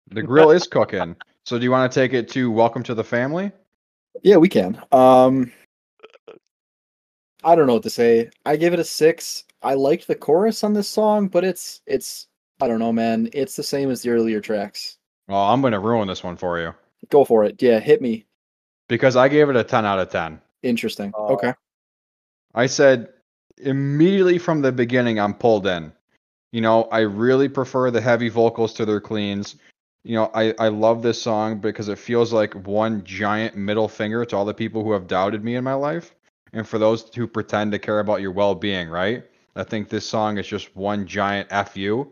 The 0.10 0.24
grill 0.24 0.52
is 0.52 0.68
cooking. 0.68 1.18
So 1.46 1.58
do 1.58 1.66
you 1.66 1.72
want 1.72 1.92
to 1.92 2.00
take 2.00 2.14
it 2.14 2.30
to 2.30 2.50
Welcome 2.50 2.84
to 2.84 2.94
the 2.94 3.04
Family? 3.04 3.52
Yeah, 4.24 4.38
we 4.38 4.48
can. 4.48 4.82
Um 4.94 5.52
I 7.44 7.56
don't 7.56 7.68
know 7.68 7.74
what 7.74 7.84
to 7.84 7.90
say. 7.90 8.30
I 8.46 8.56
give 8.56 8.74
it 8.74 8.80
a 8.80 8.84
6. 8.84 9.44
I 9.62 9.74
liked 9.74 10.08
the 10.08 10.16
chorus 10.16 10.64
on 10.64 10.74
this 10.74 10.88
song, 10.88 11.28
but 11.28 11.44
it's 11.44 11.82
it's 11.86 12.28
I 12.62 12.68
don't 12.68 12.80
know, 12.80 12.94
man. 12.94 13.30
It's 13.34 13.56
the 13.56 13.64
same 13.64 13.92
as 13.92 14.02
the 14.02 14.10
earlier 14.12 14.40
tracks. 14.40 14.97
Well, 15.28 15.40
I'm 15.40 15.62
going 15.62 15.74
to 15.74 15.80
ruin 15.80 16.08
this 16.08 16.24
one 16.24 16.38
for 16.38 16.60
you 16.60 16.74
Go 17.10 17.24
for 17.26 17.44
it. 17.44 17.62
Yeah, 17.62 17.80
hit 17.80 18.02
me. 18.02 18.26
because 18.88 19.16
I 19.16 19.28
gave 19.28 19.50
it 19.50 19.56
a 19.56 19.64
10 19.64 19.86
out 19.86 20.00
of 20.00 20.10
10. 20.10 20.42
Interesting. 20.64 21.12
Oh. 21.16 21.34
Okay. 21.34 21.54
I 22.56 22.66
said 22.66 23.10
immediately 23.58 24.38
from 24.38 24.62
the 24.62 24.72
beginning, 24.72 25.20
I'm 25.20 25.34
pulled 25.34 25.68
in. 25.68 25.92
You 26.52 26.62
know, 26.62 26.84
I 26.86 27.00
really 27.02 27.50
prefer 27.50 27.92
the 27.92 28.02
heavy 28.02 28.30
vocals 28.30 28.74
to 28.76 28.86
their 28.86 29.02
cleans. 29.02 29.56
You 30.04 30.16
know, 30.16 30.32
I, 30.34 30.54
I 30.58 30.70
love 30.70 31.02
this 31.04 31.22
song 31.22 31.60
because 31.60 31.90
it 31.90 32.00
feels 32.00 32.32
like 32.32 32.54
one 32.66 33.04
giant 33.04 33.56
middle 33.56 33.88
finger 33.90 34.24
to 34.26 34.36
all 34.36 34.46
the 34.46 34.54
people 34.54 34.84
who 34.84 34.94
have 34.94 35.08
doubted 35.08 35.44
me 35.44 35.56
in 35.56 35.64
my 35.64 35.74
life. 35.74 36.16
And 36.54 36.66
for 36.68 36.80
those 36.80 37.14
who 37.14 37.28
pretend 37.28 37.74
to 37.74 37.80
care 37.80 38.00
about 38.00 38.22
your 38.22 38.32
well 38.32 38.56
being, 38.56 38.90
right? 38.90 39.24
I 39.56 39.64
think 39.64 39.90
this 39.90 40.08
song 40.08 40.38
is 40.38 40.48
just 40.48 40.76
one 40.76 41.06
giant 41.06 41.50
FU. 41.70 42.08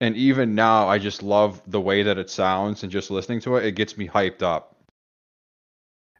And 0.00 0.16
even 0.16 0.54
now, 0.54 0.86
I 0.86 0.98
just 0.98 1.22
love 1.22 1.60
the 1.66 1.80
way 1.80 2.02
that 2.04 2.18
it 2.18 2.30
sounds 2.30 2.82
and 2.82 2.92
just 2.92 3.10
listening 3.10 3.40
to 3.40 3.56
it, 3.56 3.64
it 3.64 3.72
gets 3.72 3.96
me 3.96 4.06
hyped 4.06 4.42
up. 4.42 4.76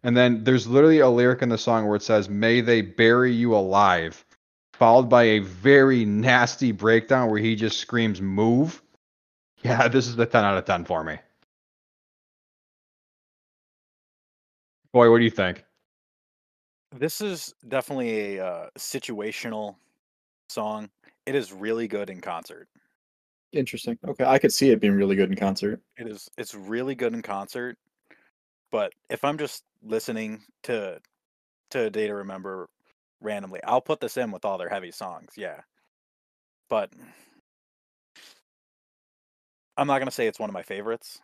And 0.03 0.17
then 0.17 0.45
there's 0.45 0.67
literally 0.67 1.01
a 1.01 1.09
lyric 1.09 1.43
in 1.43 1.49
the 1.49 1.59
song 1.59 1.87
where 1.87 1.97
it 1.97 2.03
says, 2.03 2.29
May 2.29 2.61
they 2.61 2.83
bury 2.83 3.33
you 3.33 3.55
alive, 3.55 4.25
followed 4.73 5.09
by 5.09 5.25
a 5.25 5.39
very 5.41 6.05
nasty 6.05 6.73
breakdown 6.73 7.31
where 7.31 7.41
he 7.41 7.55
just 7.55 7.79
screams, 7.79 8.21
Move. 8.21 8.83
Yeah, 9.63 9.89
this 9.89 10.07
is 10.07 10.15
the 10.15 10.27
10 10.27 10.45
out 10.45 10.57
of 10.57 10.65
10 10.65 10.85
for 10.85 11.03
me. 11.03 11.19
Boy, 14.93 15.11
what 15.11 15.19
do 15.19 15.25
you 15.25 15.31
think? 15.31 15.65
This 16.97 17.21
is 17.21 17.55
definitely 17.67 18.39
a 18.39 18.47
uh, 18.47 18.71
situational 18.79 19.77
song. 20.49 20.89
It 21.27 21.35
is 21.35 21.53
really 21.53 21.89
good 21.89 22.09
in 22.09 22.21
concert. 22.21 22.69
Interesting. 23.53 23.99
Okay. 24.07 24.25
I 24.25 24.39
could 24.39 24.53
see 24.53 24.71
it 24.71 24.81
being 24.81 24.95
really 24.95 25.17
good 25.17 25.31
in 25.31 25.37
concert. 25.37 25.81
It 25.97 26.07
is 26.07 26.29
it's 26.37 26.55
really 26.55 26.95
good 26.95 27.15
in 27.15 27.23
concert. 27.23 27.79
But 28.71 28.93
if 29.09 29.25
I'm 29.25 29.39
just 29.39 29.65
listening 29.83 30.43
to 30.65 31.01
to 31.71 31.91
Day 31.91 32.07
to 32.07 32.15
Remember 32.15 32.69
randomly, 33.21 33.61
I'll 33.65 33.81
put 33.81 34.01
this 34.01 34.17
in 34.17 34.31
with 34.31 34.45
all 34.45 34.59
their 34.59 34.69
heavy 34.69 34.91
songs, 34.91 35.33
yeah. 35.37 35.61
But 36.69 36.91
I'm 39.77 39.87
not 39.87 39.99
gonna 39.99 40.11
say 40.11 40.27
it's 40.27 40.39
one 40.41 40.51
of 40.51 40.55
my 40.55 40.63
favorites. 40.63 41.21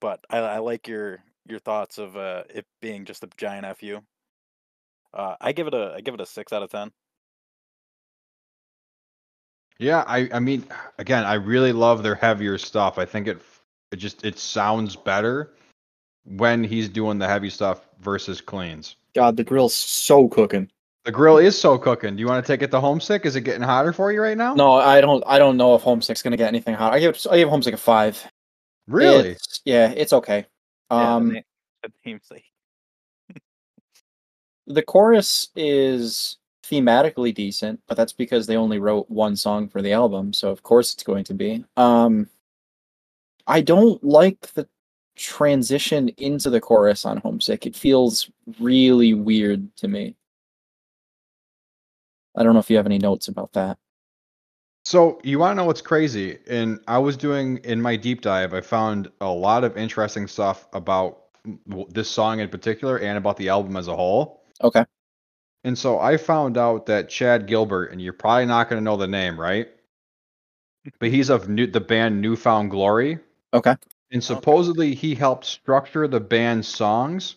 But 0.00 0.20
I, 0.28 0.38
I 0.38 0.58
like 0.58 0.86
your 0.86 1.18
your 1.48 1.58
thoughts 1.58 1.98
of 1.98 2.16
uh, 2.16 2.44
it 2.50 2.66
being 2.82 3.06
just 3.06 3.24
a 3.24 3.28
giant 3.38 3.66
fu. 3.78 4.00
Uh, 5.14 5.36
I 5.40 5.52
give 5.52 5.66
it 5.66 5.74
a 5.74 5.94
I 5.96 6.00
give 6.02 6.14
it 6.14 6.20
a 6.20 6.26
six 6.26 6.52
out 6.52 6.62
of 6.62 6.70
ten. 6.70 6.92
Yeah, 9.78 10.04
I 10.06 10.28
I 10.32 10.40
mean, 10.40 10.64
again, 10.98 11.24
I 11.24 11.34
really 11.34 11.72
love 11.72 12.02
their 12.02 12.14
heavier 12.16 12.58
stuff. 12.58 12.98
I 12.98 13.04
think 13.04 13.28
it 13.28 13.40
it 13.92 13.96
just 13.96 14.24
it 14.24 14.38
sounds 14.38 14.96
better 14.96 15.54
when 16.24 16.64
he's 16.64 16.88
doing 16.88 17.18
the 17.18 17.26
heavy 17.28 17.50
stuff 17.50 17.86
versus 18.00 18.40
cleans. 18.40 18.96
God, 19.14 19.36
the 19.36 19.44
grill's 19.44 19.74
so 19.74 20.28
cooking. 20.28 20.70
The 21.04 21.12
grill 21.12 21.38
is 21.38 21.58
so 21.58 21.78
cooking. 21.78 22.16
Do 22.16 22.20
you 22.20 22.26
want 22.26 22.44
to 22.44 22.52
take 22.52 22.60
it 22.60 22.70
to 22.72 22.80
homesick? 22.80 23.24
Is 23.24 23.34
it 23.36 23.40
getting 23.42 23.62
hotter 23.62 23.92
for 23.92 24.12
you 24.12 24.20
right 24.20 24.36
now? 24.36 24.54
No, 24.54 24.72
I 24.74 25.00
don't. 25.00 25.22
I 25.26 25.38
don't 25.38 25.56
know 25.56 25.74
if 25.74 25.82
Homesick's 25.82 26.22
gonna 26.22 26.36
get 26.36 26.48
anything 26.48 26.74
hot. 26.74 26.92
I 26.92 26.98
give 27.00 27.18
I 27.30 27.38
give 27.38 27.48
Homesick 27.48 27.74
a 27.74 27.78
five. 27.78 28.22
Really? 28.88 29.30
It's- 29.30 29.60
yeah, 29.64 29.90
it's 29.90 30.12
okay. 30.12 30.46
Yeah, 30.90 30.96
the 30.98 31.04
Um, 31.04 31.32
na- 31.34 31.40
the 31.82 31.92
namesake. 32.04 32.44
the 34.66 34.82
chorus 34.82 35.48
is 35.56 36.36
thematically 36.70 37.34
decent, 37.34 37.80
but 37.86 37.96
that's 37.96 38.12
because 38.12 38.46
they 38.46 38.56
only 38.56 38.78
wrote 38.78 39.08
one 39.10 39.36
song 39.36 39.68
for 39.68 39.82
the 39.82 39.92
album, 39.92 40.32
so 40.32 40.50
of 40.50 40.62
course 40.62 40.94
it's 40.94 41.02
going 41.02 41.24
to 41.24 41.34
be. 41.34 41.64
Um 41.76 42.28
I 43.46 43.62
don't 43.62 44.02
like 44.04 44.52
the 44.52 44.68
transition 45.16 46.10
into 46.18 46.50
the 46.50 46.60
chorus 46.60 47.04
on 47.04 47.16
Homesick. 47.18 47.66
It 47.66 47.74
feels 47.74 48.30
really 48.60 49.14
weird 49.14 49.74
to 49.76 49.88
me. 49.88 50.14
I 52.36 52.42
don't 52.42 52.52
know 52.52 52.60
if 52.60 52.70
you 52.70 52.76
have 52.76 52.86
any 52.86 52.98
notes 52.98 53.28
about 53.28 53.52
that. 53.54 53.78
So 54.84 55.20
you 55.24 55.38
want 55.38 55.52
to 55.52 55.54
know 55.56 55.64
what's 55.64 55.82
crazy? 55.82 56.38
And 56.46 56.78
I 56.86 56.98
was 56.98 57.16
doing 57.16 57.58
in 57.58 57.82
my 57.82 57.96
deep 57.96 58.20
dive, 58.20 58.54
I 58.54 58.60
found 58.60 59.10
a 59.20 59.28
lot 59.28 59.64
of 59.64 59.76
interesting 59.76 60.26
stuff 60.26 60.66
about 60.72 61.24
this 61.90 62.08
song 62.08 62.40
in 62.40 62.48
particular 62.48 62.98
and 62.98 63.18
about 63.18 63.36
the 63.36 63.48
album 63.48 63.76
as 63.76 63.88
a 63.88 63.96
whole. 63.96 64.44
Okay. 64.62 64.84
And 65.64 65.76
so 65.76 65.98
I 65.98 66.16
found 66.16 66.56
out 66.56 66.86
that 66.86 67.08
Chad 67.08 67.46
Gilbert, 67.46 67.92
and 67.92 68.00
you're 68.00 68.12
probably 68.12 68.46
not 68.46 68.68
going 68.68 68.80
to 68.80 68.84
know 68.84 68.96
the 68.96 69.08
name, 69.08 69.38
right? 69.38 69.68
But 71.00 71.10
he's 71.10 71.30
of 71.30 71.48
new, 71.48 71.66
the 71.66 71.80
band 71.80 72.20
New 72.20 72.36
Found 72.36 72.70
Glory. 72.70 73.18
Okay. 73.52 73.74
And 74.10 74.22
supposedly 74.22 74.94
he 74.94 75.14
helped 75.14 75.44
structure 75.44 76.08
the 76.08 76.20
band's 76.20 76.68
songs, 76.68 77.36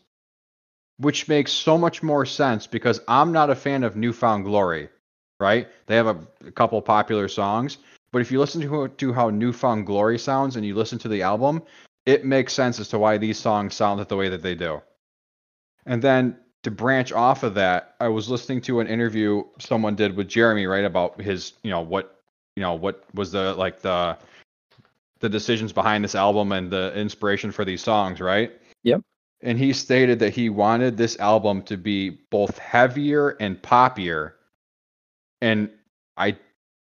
which 0.97 1.27
makes 1.27 1.51
so 1.51 1.77
much 1.77 2.01
more 2.01 2.25
sense 2.25 2.67
because 2.67 3.01
I'm 3.07 3.31
not 3.31 3.49
a 3.49 3.55
fan 3.55 3.84
of 3.84 3.95
New 3.95 4.13
Found 4.13 4.45
Glory, 4.45 4.89
right? 5.39 5.67
They 5.88 5.95
have 5.95 6.07
a, 6.07 6.17
a 6.45 6.51
couple 6.51 6.81
popular 6.81 7.27
songs, 7.27 7.77
but 8.12 8.21
if 8.21 8.31
you 8.31 8.39
listen 8.39 8.62
to, 8.62 8.88
to 8.88 9.13
how 9.13 9.29
New 9.29 9.51
Found 9.51 9.86
Glory 9.86 10.19
sounds 10.19 10.55
and 10.55 10.65
you 10.65 10.75
listen 10.75 10.99
to 10.99 11.10
the 11.10 11.23
album, 11.23 11.63
it 12.05 12.25
makes 12.25 12.53
sense 12.53 12.79
as 12.79 12.88
to 12.89 12.99
why 12.99 13.17
these 13.17 13.39
songs 13.39 13.75
sound 13.75 13.99
the 13.99 14.15
way 14.15 14.29
that 14.29 14.41
they 14.41 14.55
do. 14.55 14.81
And 15.86 16.01
then 16.01 16.38
to 16.63 16.71
branch 16.71 17.12
off 17.12 17.43
of 17.43 17.56
that, 17.56 17.95
I 18.00 18.08
was 18.08 18.30
listening 18.30 18.62
to 18.62 18.80
an 18.80 18.88
interview 18.88 19.43
someone 19.60 19.95
did 19.95 20.15
with 20.15 20.28
Jeremy, 20.28 20.67
right, 20.67 20.86
about 20.86 21.19
his, 21.19 21.54
you 21.63 21.71
know, 21.71 21.82
what, 21.82 22.19
you 22.56 22.62
know, 22.62 22.76
what 22.76 23.04
was 23.13 23.32
the 23.32 23.54
like 23.56 23.82
the 23.82 24.17
the 25.19 25.30
decisions 25.30 25.71
behind 25.71 26.04
this 26.04 26.15
album 26.15 26.52
and 26.52 26.71
the 26.71 26.93
inspiration 26.95 27.52
for 27.52 27.63
these 27.63 27.82
songs, 27.82 28.19
right? 28.19 28.52
Yep. 28.84 29.02
And 29.41 29.58
he 29.58 29.74
stated 29.74 30.19
that 30.19 30.34
he 30.34 30.50
wanted 30.50 30.97
this 30.97 31.19
album 31.19 31.63
to 31.63 31.78
be 31.78 32.10
both 32.30 32.58
heavier 32.58 33.30
and 33.39 33.60
poppier. 33.62 34.34
And 35.41 35.69
I 36.17 36.38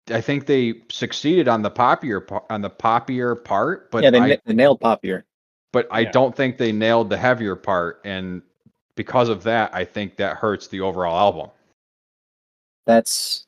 I 0.10 0.22
think 0.22 0.48
they 0.48 0.82
succeeded 0.90 1.48
on 1.48 1.62
the 1.62 1.72
poppier 1.72 2.26
pa- 2.26 2.44
on 2.50 2.62
the 2.62 2.70
poppier 2.70 3.42
part, 3.44 3.92
but 3.92 4.04
yeah, 4.04 4.10
they, 4.10 4.20
I 4.20 4.40
they 4.46 4.54
nailed 4.54 4.80
Pop 4.82 5.00
here. 5.04 5.26
but 5.72 5.88
I 5.92 6.02
Yeah. 6.02 6.12
don't 6.12 6.36
think 6.36 6.58
they 6.58 6.72
nailed 6.72 7.10
the 7.10 7.18
heavier 7.18 7.56
part 7.56 8.02
and 8.04 8.42
because 8.96 9.30
of 9.30 9.44
that, 9.44 9.74
I 9.74 9.86
think 9.86 10.16
that 10.18 10.38
hurts 10.38 10.68
the 10.68 10.82
overall 10.82 11.18
album. 11.18 11.50
That's 12.86 13.46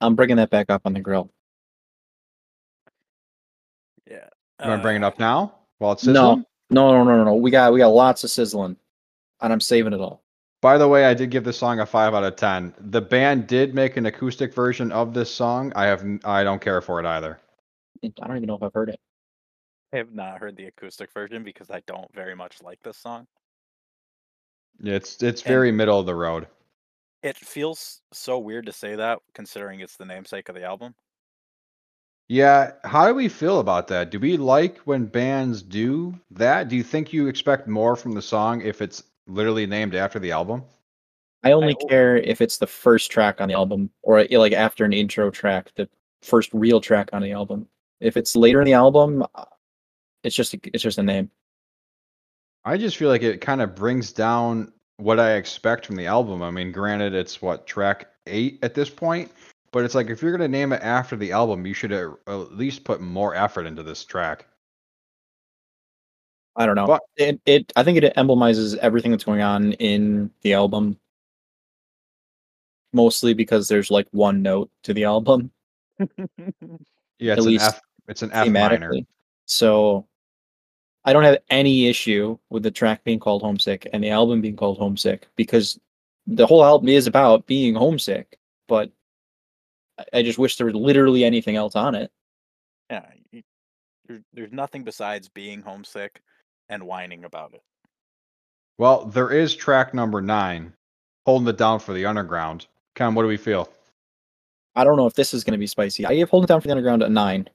I'm 0.00 0.14
bringing 0.14 0.36
that 0.36 0.50
back 0.50 0.70
up 0.70 0.82
on 0.84 0.92
the 0.92 1.00
grill. 1.00 1.30
Yeah. 4.10 4.28
You 4.62 4.68
want 4.68 4.80
to 4.80 4.82
bring 4.82 4.96
it 4.96 5.04
Uh, 5.04 5.08
up 5.08 5.18
now 5.18 5.54
while 5.78 5.92
it's 5.92 6.04
No. 6.04 6.12
sizzling? 6.12 6.46
No, 6.70 6.92
no, 6.92 7.04
no, 7.04 7.16
no, 7.18 7.24
no. 7.24 7.34
We 7.34 7.50
got 7.50 7.72
we 7.72 7.78
got 7.78 7.88
lots 7.88 8.24
of 8.24 8.30
sizzling, 8.30 8.76
and 9.40 9.52
I'm 9.52 9.60
saving 9.60 9.92
it 9.92 10.00
all. 10.00 10.22
By 10.60 10.78
the 10.78 10.88
way, 10.88 11.04
I 11.04 11.12
did 11.14 11.30
give 11.30 11.44
this 11.44 11.58
song 11.58 11.80
a 11.80 11.86
five 11.86 12.14
out 12.14 12.24
of 12.24 12.36
ten. 12.36 12.74
The 12.78 13.02
band 13.02 13.46
did 13.46 13.74
make 13.74 13.96
an 13.96 14.06
acoustic 14.06 14.54
version 14.54 14.90
of 14.90 15.12
this 15.12 15.30
song. 15.32 15.72
I 15.76 15.84
have 15.84 16.04
I 16.24 16.42
don't 16.42 16.60
care 16.60 16.80
for 16.80 16.98
it 17.00 17.06
either. 17.06 17.38
I 18.02 18.26
don't 18.26 18.36
even 18.36 18.46
know 18.46 18.56
if 18.56 18.62
I've 18.62 18.72
heard 18.74 18.88
it. 18.88 18.98
I 19.92 19.98
have 19.98 20.12
not 20.12 20.38
heard 20.38 20.56
the 20.56 20.66
acoustic 20.66 21.12
version 21.12 21.44
because 21.44 21.70
I 21.70 21.80
don't 21.86 22.12
very 22.14 22.34
much 22.34 22.62
like 22.62 22.82
this 22.82 22.96
song. 22.98 23.26
It's 24.82 25.22
it's 25.22 25.42
And- 25.42 25.48
very 25.48 25.70
middle 25.72 25.98
of 25.98 26.06
the 26.06 26.14
road. 26.14 26.46
It 27.22 27.36
feels 27.36 28.02
so 28.12 28.38
weird 28.38 28.66
to 28.66 28.72
say 28.72 28.96
that 28.96 29.18
considering 29.34 29.80
it's 29.80 29.96
the 29.96 30.04
namesake 30.04 30.48
of 30.50 30.54
the 30.54 30.64
album. 30.64 30.94
Yeah, 32.28 32.72
how 32.84 33.06
do 33.06 33.14
we 33.14 33.28
feel 33.28 33.60
about 33.60 33.88
that? 33.88 34.10
Do 34.10 34.18
we 34.18 34.36
like 34.36 34.78
when 34.78 35.04
bands 35.06 35.62
do 35.62 36.18
that? 36.30 36.68
Do 36.68 36.76
you 36.76 36.82
think 36.82 37.12
you 37.12 37.26
expect 37.28 37.68
more 37.68 37.96
from 37.96 38.12
the 38.12 38.22
song 38.22 38.62
if 38.62 38.80
it's 38.80 39.02
literally 39.26 39.66
named 39.66 39.94
after 39.94 40.18
the 40.18 40.32
album? 40.32 40.64
I 41.42 41.52
only 41.52 41.74
I- 41.78 41.88
care 41.88 42.16
if 42.16 42.40
it's 42.40 42.56
the 42.58 42.66
first 42.66 43.10
track 43.10 43.40
on 43.40 43.48
the 43.48 43.54
album, 43.54 43.90
or 44.02 44.24
like 44.24 44.52
after 44.52 44.84
an 44.86 44.94
intro 44.94 45.30
track, 45.30 45.70
the 45.76 45.88
first 46.22 46.50
real 46.54 46.80
track 46.80 47.10
on 47.12 47.20
the 47.22 47.32
album. 47.32 47.68
If 48.00 48.16
it's 48.16 48.34
later 48.34 48.60
in 48.60 48.66
the 48.66 48.72
album, 48.72 49.24
uh, 49.34 49.44
it's 50.22 50.34
just 50.34 50.54
a, 50.54 50.60
it's 50.72 50.82
just 50.82 50.98
a 50.98 51.02
name. 51.02 51.30
I 52.64 52.76
just 52.76 52.96
feel 52.96 53.08
like 53.08 53.22
it 53.22 53.40
kind 53.40 53.60
of 53.60 53.74
brings 53.74 54.12
down 54.12 54.72
what 54.96 55.20
I 55.20 55.34
expect 55.34 55.86
from 55.86 55.96
the 55.96 56.06
album. 56.06 56.42
I 56.42 56.50
mean, 56.50 56.72
granted, 56.72 57.14
it's 57.14 57.42
what 57.42 57.66
track 57.66 58.08
eight 58.26 58.58
at 58.62 58.74
this 58.74 58.88
point, 58.88 59.30
but 59.72 59.84
it's 59.84 59.94
like 59.94 60.08
if 60.08 60.22
you're 60.22 60.32
gonna 60.32 60.48
name 60.48 60.72
it 60.72 60.82
after 60.82 61.16
the 61.16 61.32
album, 61.32 61.66
you 61.66 61.74
should 61.74 61.92
at 61.92 62.10
at 62.26 62.52
least 62.52 62.84
put 62.84 63.00
more 63.00 63.34
effort 63.34 63.66
into 63.66 63.82
this 63.82 64.04
track. 64.04 64.46
I 66.56 66.66
don't 66.66 66.76
know. 66.76 66.86
But- 66.86 67.02
it, 67.16 67.40
it 67.46 67.72
I 67.76 67.82
think 67.82 67.98
it 67.98 68.12
emblemizes 68.16 68.76
everything 68.76 69.10
that's 69.10 69.24
going 69.24 69.42
on 69.42 69.72
in 69.74 70.30
the 70.42 70.54
album. 70.54 70.98
Mostly 72.92 73.34
because 73.34 73.66
there's 73.66 73.90
like 73.90 74.06
one 74.12 74.40
note 74.40 74.70
to 74.84 74.94
the 74.94 75.02
album 75.02 75.50
Yeah, 77.18 77.32
At 77.32 77.38
it's 77.38 77.46
an 77.46 77.52
least 77.52 77.64
F. 77.66 77.80
It's 78.08 78.22
an 78.22 78.30
F 78.32 78.48
minor. 78.48 78.92
So 79.46 80.06
I 81.04 81.12
don't 81.12 81.24
have 81.24 81.38
any 81.50 81.86
issue 81.86 82.38
with 82.50 82.62
the 82.62 82.70
track 82.70 83.04
being 83.04 83.18
called 83.20 83.42
Homesick 83.42 83.86
and 83.92 84.02
the 84.02 84.10
album 84.10 84.40
being 84.40 84.56
called 84.56 84.78
Homesick 84.78 85.28
because 85.36 85.78
the 86.26 86.46
whole 86.46 86.64
album 86.64 86.88
is 86.88 87.06
about 87.06 87.46
being 87.46 87.74
homesick, 87.74 88.38
but 88.68 88.90
I- 89.98 90.18
I 90.18 90.22
just 90.22 90.38
wish 90.38 90.56
there 90.56 90.64
was 90.66 90.74
literally 90.74 91.22
anything 91.24 91.56
else 91.56 91.76
on 91.76 91.94
it. 91.94 92.10
Yeah. 92.90 93.06
y- 93.32 93.44
There's, 94.06 94.22
there's 94.32 94.52
nothing 94.52 94.84
besides 94.84 95.28
being 95.28 95.60
homesick 95.62 96.22
and 96.68 96.82
whining 96.84 97.24
about 97.24 97.52
it. 97.54 97.62
Well, 98.78 99.04
there 99.04 99.30
is 99.30 99.54
track 99.54 99.94
number 99.94 100.20
nine, 100.20 100.72
holding 101.26 101.48
it 101.48 101.56
down 101.58 101.78
for 101.80 101.92
the 101.94 102.06
underground. 102.06 102.66
Ken, 102.94 103.14
what 103.14 103.22
do 103.22 103.28
we 103.28 103.36
feel? 103.36 103.68
I 104.74 104.84
don't 104.84 104.96
know 104.96 105.06
if 105.06 105.14
this 105.14 105.32
is 105.34 105.44
going 105.44 105.52
to 105.52 105.58
be 105.58 105.66
spicy. 105.66 106.04
I 106.06 106.14
give 106.16 106.28
Holding 106.30 106.44
It 106.44 106.48
Down 106.48 106.60
for 106.60 106.66
the 106.66 106.72
Underground 106.72 107.02
a 107.02 107.08
nine, 107.08 107.48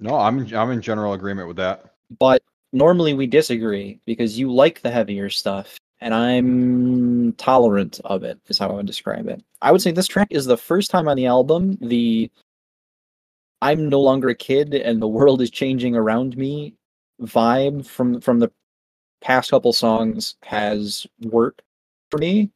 No, 0.00 0.16
I'm 0.16 0.52
I'm 0.54 0.70
in 0.70 0.80
general 0.80 1.12
agreement 1.12 1.46
with 1.48 1.56
that. 1.58 1.94
but 2.18 2.42
normally 2.72 3.14
we 3.14 3.26
disagree 3.26 4.00
because 4.06 4.38
you 4.38 4.52
like 4.52 4.80
the 4.80 4.90
heavier 4.90 5.28
stuff 5.28 5.76
and 6.00 6.14
I'm 6.14 7.32
tolerant 7.34 8.00
of 8.04 8.22
it, 8.24 8.38
is 8.48 8.58
how 8.58 8.70
I 8.70 8.72
would 8.74 8.86
describe 8.86 9.28
it. 9.28 9.42
I 9.60 9.70
would 9.72 9.82
say 9.82 9.90
this 9.92 10.06
track 10.06 10.28
is 10.30 10.46
the 10.46 10.56
first 10.56 10.90
time 10.90 11.08
on 11.08 11.16
the 11.16 11.26
album 11.26 11.76
the 11.80 12.30
I'm 13.62 13.88
no 13.90 14.00
longer 14.00 14.30
a 14.30 14.34
kid 14.34 14.74
and 14.74 15.02
the 15.02 15.08
world 15.08 15.42
is 15.42 15.50
changing 15.50 15.94
around 15.94 16.36
me 16.36 16.74
vibe 17.20 17.86
from 17.86 18.20
from 18.20 18.38
the 18.38 18.50
past 19.20 19.50
couple 19.50 19.72
songs 19.74 20.36
has 20.44 21.06
worked 21.20 21.62
for 22.10 22.18
me. 22.18 22.50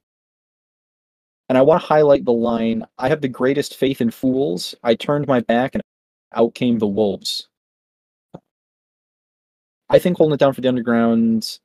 And 1.51 1.59
I 1.59 1.63
want 1.63 1.83
to 1.83 1.87
highlight 1.87 2.25
the 2.25 2.33
line 2.33 2.85
I 2.99 3.09
have 3.09 3.21
the 3.21 3.29
greatest 3.29 3.77
faith 3.77 4.01
in 4.01 4.11
fools. 4.11 4.75
I 4.83 4.95
turned 4.95 5.27
my 5.27 5.41
back 5.41 5.75
and 5.75 5.83
out 6.35 6.55
came 6.55 6.79
the 6.79 6.87
wolves. 6.87 7.49
I 9.89 9.99
think 9.99 10.17
Holding 10.17 10.35
It 10.35 10.41
Down 10.41 10.53
for 10.53 10.61
the 10.61 10.69
Underground 10.69 11.59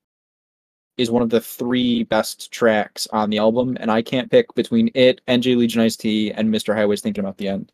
is 0.97 1.09
one 1.09 1.21
of 1.21 1.29
the 1.29 1.39
three 1.39 2.03
best 2.03 2.51
tracks 2.51 3.07
on 3.13 3.29
the 3.29 3.37
album, 3.37 3.77
and 3.79 3.89
I 3.89 4.01
can't 4.01 4.29
pick 4.29 4.53
between 4.53 4.91
it, 4.93 5.21
NJ 5.27 5.55
Legion 5.55 5.81
Iced 5.81 6.01
Tea, 6.01 6.31
and 6.31 6.53
Mr. 6.53 6.75
Highway's 6.75 7.01
Thinking 7.01 7.23
About 7.23 7.37
the 7.37 7.47
End. 7.47 7.71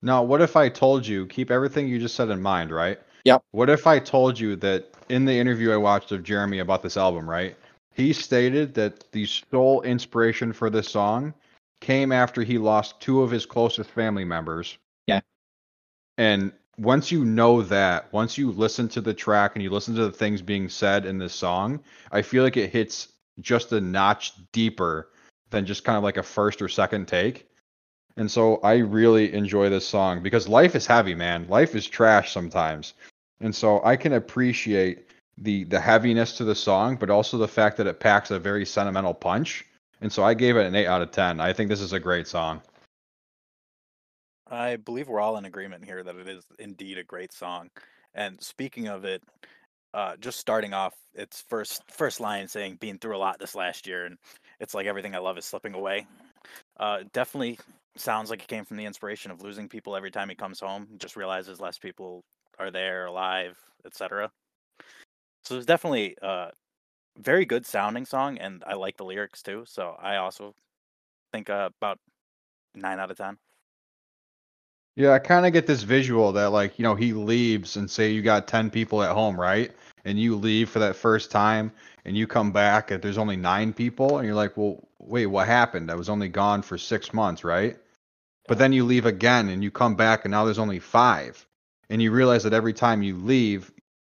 Now, 0.00 0.22
what 0.22 0.40
if 0.40 0.56
I 0.56 0.68
told 0.68 1.06
you, 1.06 1.26
keep 1.26 1.50
everything 1.50 1.88
you 1.88 1.98
just 1.98 2.14
said 2.14 2.30
in 2.30 2.40
mind, 2.40 2.70
right? 2.70 2.98
Yep. 3.24 3.42
What 3.50 3.68
if 3.68 3.86
I 3.86 3.98
told 3.98 4.38
you 4.38 4.56
that 4.56 4.94
in 5.08 5.24
the 5.24 5.38
interview 5.38 5.72
I 5.72 5.76
watched 5.76 6.12
of 6.12 6.22
Jeremy 6.22 6.60
about 6.60 6.82
this 6.82 6.96
album, 6.96 7.28
right? 7.28 7.56
He 7.92 8.12
stated 8.12 8.74
that 8.74 9.10
the 9.12 9.26
sole 9.26 9.82
inspiration 9.82 10.52
for 10.52 10.70
this 10.70 10.88
song 10.88 11.34
came 11.80 12.12
after 12.12 12.42
he 12.42 12.56
lost 12.56 13.00
two 13.00 13.22
of 13.22 13.30
his 13.30 13.44
closest 13.44 13.90
family 13.90 14.24
members. 14.24 14.78
And 16.18 16.52
once 16.76 17.10
you 17.10 17.24
know 17.24 17.62
that, 17.62 18.12
once 18.12 18.36
you 18.36 18.50
listen 18.50 18.88
to 18.88 19.00
the 19.00 19.14
track 19.14 19.52
and 19.54 19.62
you 19.62 19.70
listen 19.70 19.94
to 19.94 20.04
the 20.04 20.12
things 20.12 20.42
being 20.42 20.68
said 20.68 21.06
in 21.06 21.18
this 21.18 21.32
song, 21.32 21.80
I 22.12 22.22
feel 22.22 22.44
like 22.44 22.56
it 22.56 22.70
hits 22.70 23.08
just 23.40 23.72
a 23.72 23.80
notch 23.80 24.32
deeper 24.52 25.08
than 25.50 25.64
just 25.64 25.84
kind 25.84 25.96
of 25.96 26.04
like 26.04 26.16
a 26.16 26.22
first 26.22 26.60
or 26.60 26.68
second 26.68 27.06
take. 27.06 27.48
And 28.16 28.30
so 28.30 28.56
I 28.58 28.78
really 28.78 29.32
enjoy 29.32 29.68
this 29.68 29.86
song 29.86 30.22
because 30.22 30.48
life 30.48 30.74
is 30.74 30.86
heavy, 30.86 31.14
man. 31.14 31.46
Life 31.48 31.76
is 31.76 31.86
trash 31.86 32.32
sometimes. 32.32 32.94
And 33.40 33.54
so 33.54 33.82
I 33.84 33.96
can 33.96 34.14
appreciate 34.14 35.06
the 35.40 35.62
the 35.64 35.80
heaviness 35.80 36.36
to 36.38 36.44
the 36.44 36.54
song, 36.54 36.96
but 36.96 37.10
also 37.10 37.38
the 37.38 37.46
fact 37.46 37.76
that 37.76 37.86
it 37.86 38.00
packs 38.00 38.32
a 38.32 38.40
very 38.40 38.66
sentimental 38.66 39.14
punch. 39.14 39.64
And 40.00 40.12
so 40.12 40.24
I 40.24 40.34
gave 40.34 40.56
it 40.56 40.66
an 40.66 40.74
8 40.74 40.86
out 40.86 41.02
of 41.02 41.12
10. 41.12 41.40
I 41.40 41.52
think 41.52 41.68
this 41.68 41.80
is 41.80 41.92
a 41.92 42.00
great 42.00 42.26
song. 42.26 42.60
I 44.50 44.76
believe 44.76 45.08
we're 45.08 45.20
all 45.20 45.36
in 45.36 45.44
agreement 45.44 45.84
here 45.84 46.02
that 46.02 46.16
it 46.16 46.28
is 46.28 46.44
indeed 46.58 46.98
a 46.98 47.04
great 47.04 47.32
song. 47.32 47.70
And 48.14 48.40
speaking 48.42 48.88
of 48.88 49.04
it, 49.04 49.22
uh, 49.94 50.16
just 50.18 50.38
starting 50.40 50.74
off, 50.74 50.94
its 51.14 51.42
first 51.48 51.82
first 51.90 52.20
line 52.20 52.48
saying 52.48 52.76
"been 52.76 52.98
through 52.98 53.16
a 53.16 53.18
lot 53.18 53.38
this 53.38 53.54
last 53.54 53.86
year," 53.86 54.06
and 54.06 54.18
it's 54.60 54.74
like 54.74 54.86
everything 54.86 55.14
I 55.14 55.18
love 55.18 55.38
is 55.38 55.46
slipping 55.46 55.74
away. 55.74 56.06
Uh, 56.78 57.04
definitely 57.12 57.58
sounds 57.96 58.30
like 58.30 58.42
it 58.42 58.48
came 58.48 58.64
from 58.64 58.76
the 58.78 58.86
inspiration 58.86 59.30
of 59.32 59.42
losing 59.42 59.68
people 59.68 59.96
every 59.96 60.10
time 60.12 60.28
he 60.30 60.36
comes 60.36 60.60
home. 60.60 60.88
Just 60.98 61.16
realizes 61.16 61.60
less 61.60 61.78
people 61.78 62.24
are 62.58 62.70
there, 62.70 63.06
alive, 63.06 63.58
etc. 63.86 64.30
So 65.44 65.56
it's 65.56 65.66
definitely 65.66 66.16
a 66.22 66.52
very 67.18 67.46
good 67.46 67.66
sounding 67.66 68.06
song, 68.06 68.38
and 68.38 68.64
I 68.66 68.74
like 68.74 68.96
the 68.98 69.04
lyrics 69.04 69.42
too. 69.42 69.64
So 69.66 69.96
I 70.00 70.16
also 70.16 70.54
think 71.32 71.50
uh, 71.50 71.70
about 71.80 72.00
nine 72.74 73.00
out 73.00 73.10
of 73.10 73.18
ten. 73.18 73.38
Yeah, 74.98 75.12
I 75.12 75.20
kind 75.20 75.46
of 75.46 75.52
get 75.52 75.68
this 75.68 75.84
visual 75.84 76.32
that 76.32 76.46
like, 76.50 76.76
you 76.76 76.82
know, 76.82 76.96
he 76.96 77.12
leaves 77.12 77.76
and 77.76 77.88
say 77.88 78.10
you 78.10 78.20
got 78.20 78.48
10 78.48 78.68
people 78.68 79.00
at 79.00 79.12
home, 79.12 79.40
right? 79.40 79.70
And 80.04 80.18
you 80.18 80.34
leave 80.34 80.70
for 80.70 80.80
that 80.80 80.96
first 80.96 81.30
time 81.30 81.70
and 82.04 82.16
you 82.16 82.26
come 82.26 82.50
back 82.50 82.90
and 82.90 83.00
there's 83.00 83.16
only 83.16 83.36
9 83.36 83.72
people 83.72 84.18
and 84.18 84.26
you're 84.26 84.34
like, 84.34 84.56
"Well, 84.56 84.82
wait, 84.98 85.26
what 85.26 85.46
happened? 85.46 85.92
I 85.92 85.94
was 85.94 86.08
only 86.08 86.28
gone 86.28 86.62
for 86.62 86.76
6 86.76 87.14
months, 87.14 87.44
right?" 87.44 87.76
But 88.48 88.58
then 88.58 88.72
you 88.72 88.84
leave 88.84 89.06
again 89.06 89.50
and 89.50 89.62
you 89.62 89.70
come 89.70 89.94
back 89.94 90.24
and 90.24 90.32
now 90.32 90.44
there's 90.44 90.58
only 90.58 90.80
5. 90.80 91.46
And 91.90 92.02
you 92.02 92.10
realize 92.10 92.42
that 92.42 92.52
every 92.52 92.72
time 92.72 93.00
you 93.00 93.16
leave, 93.18 93.70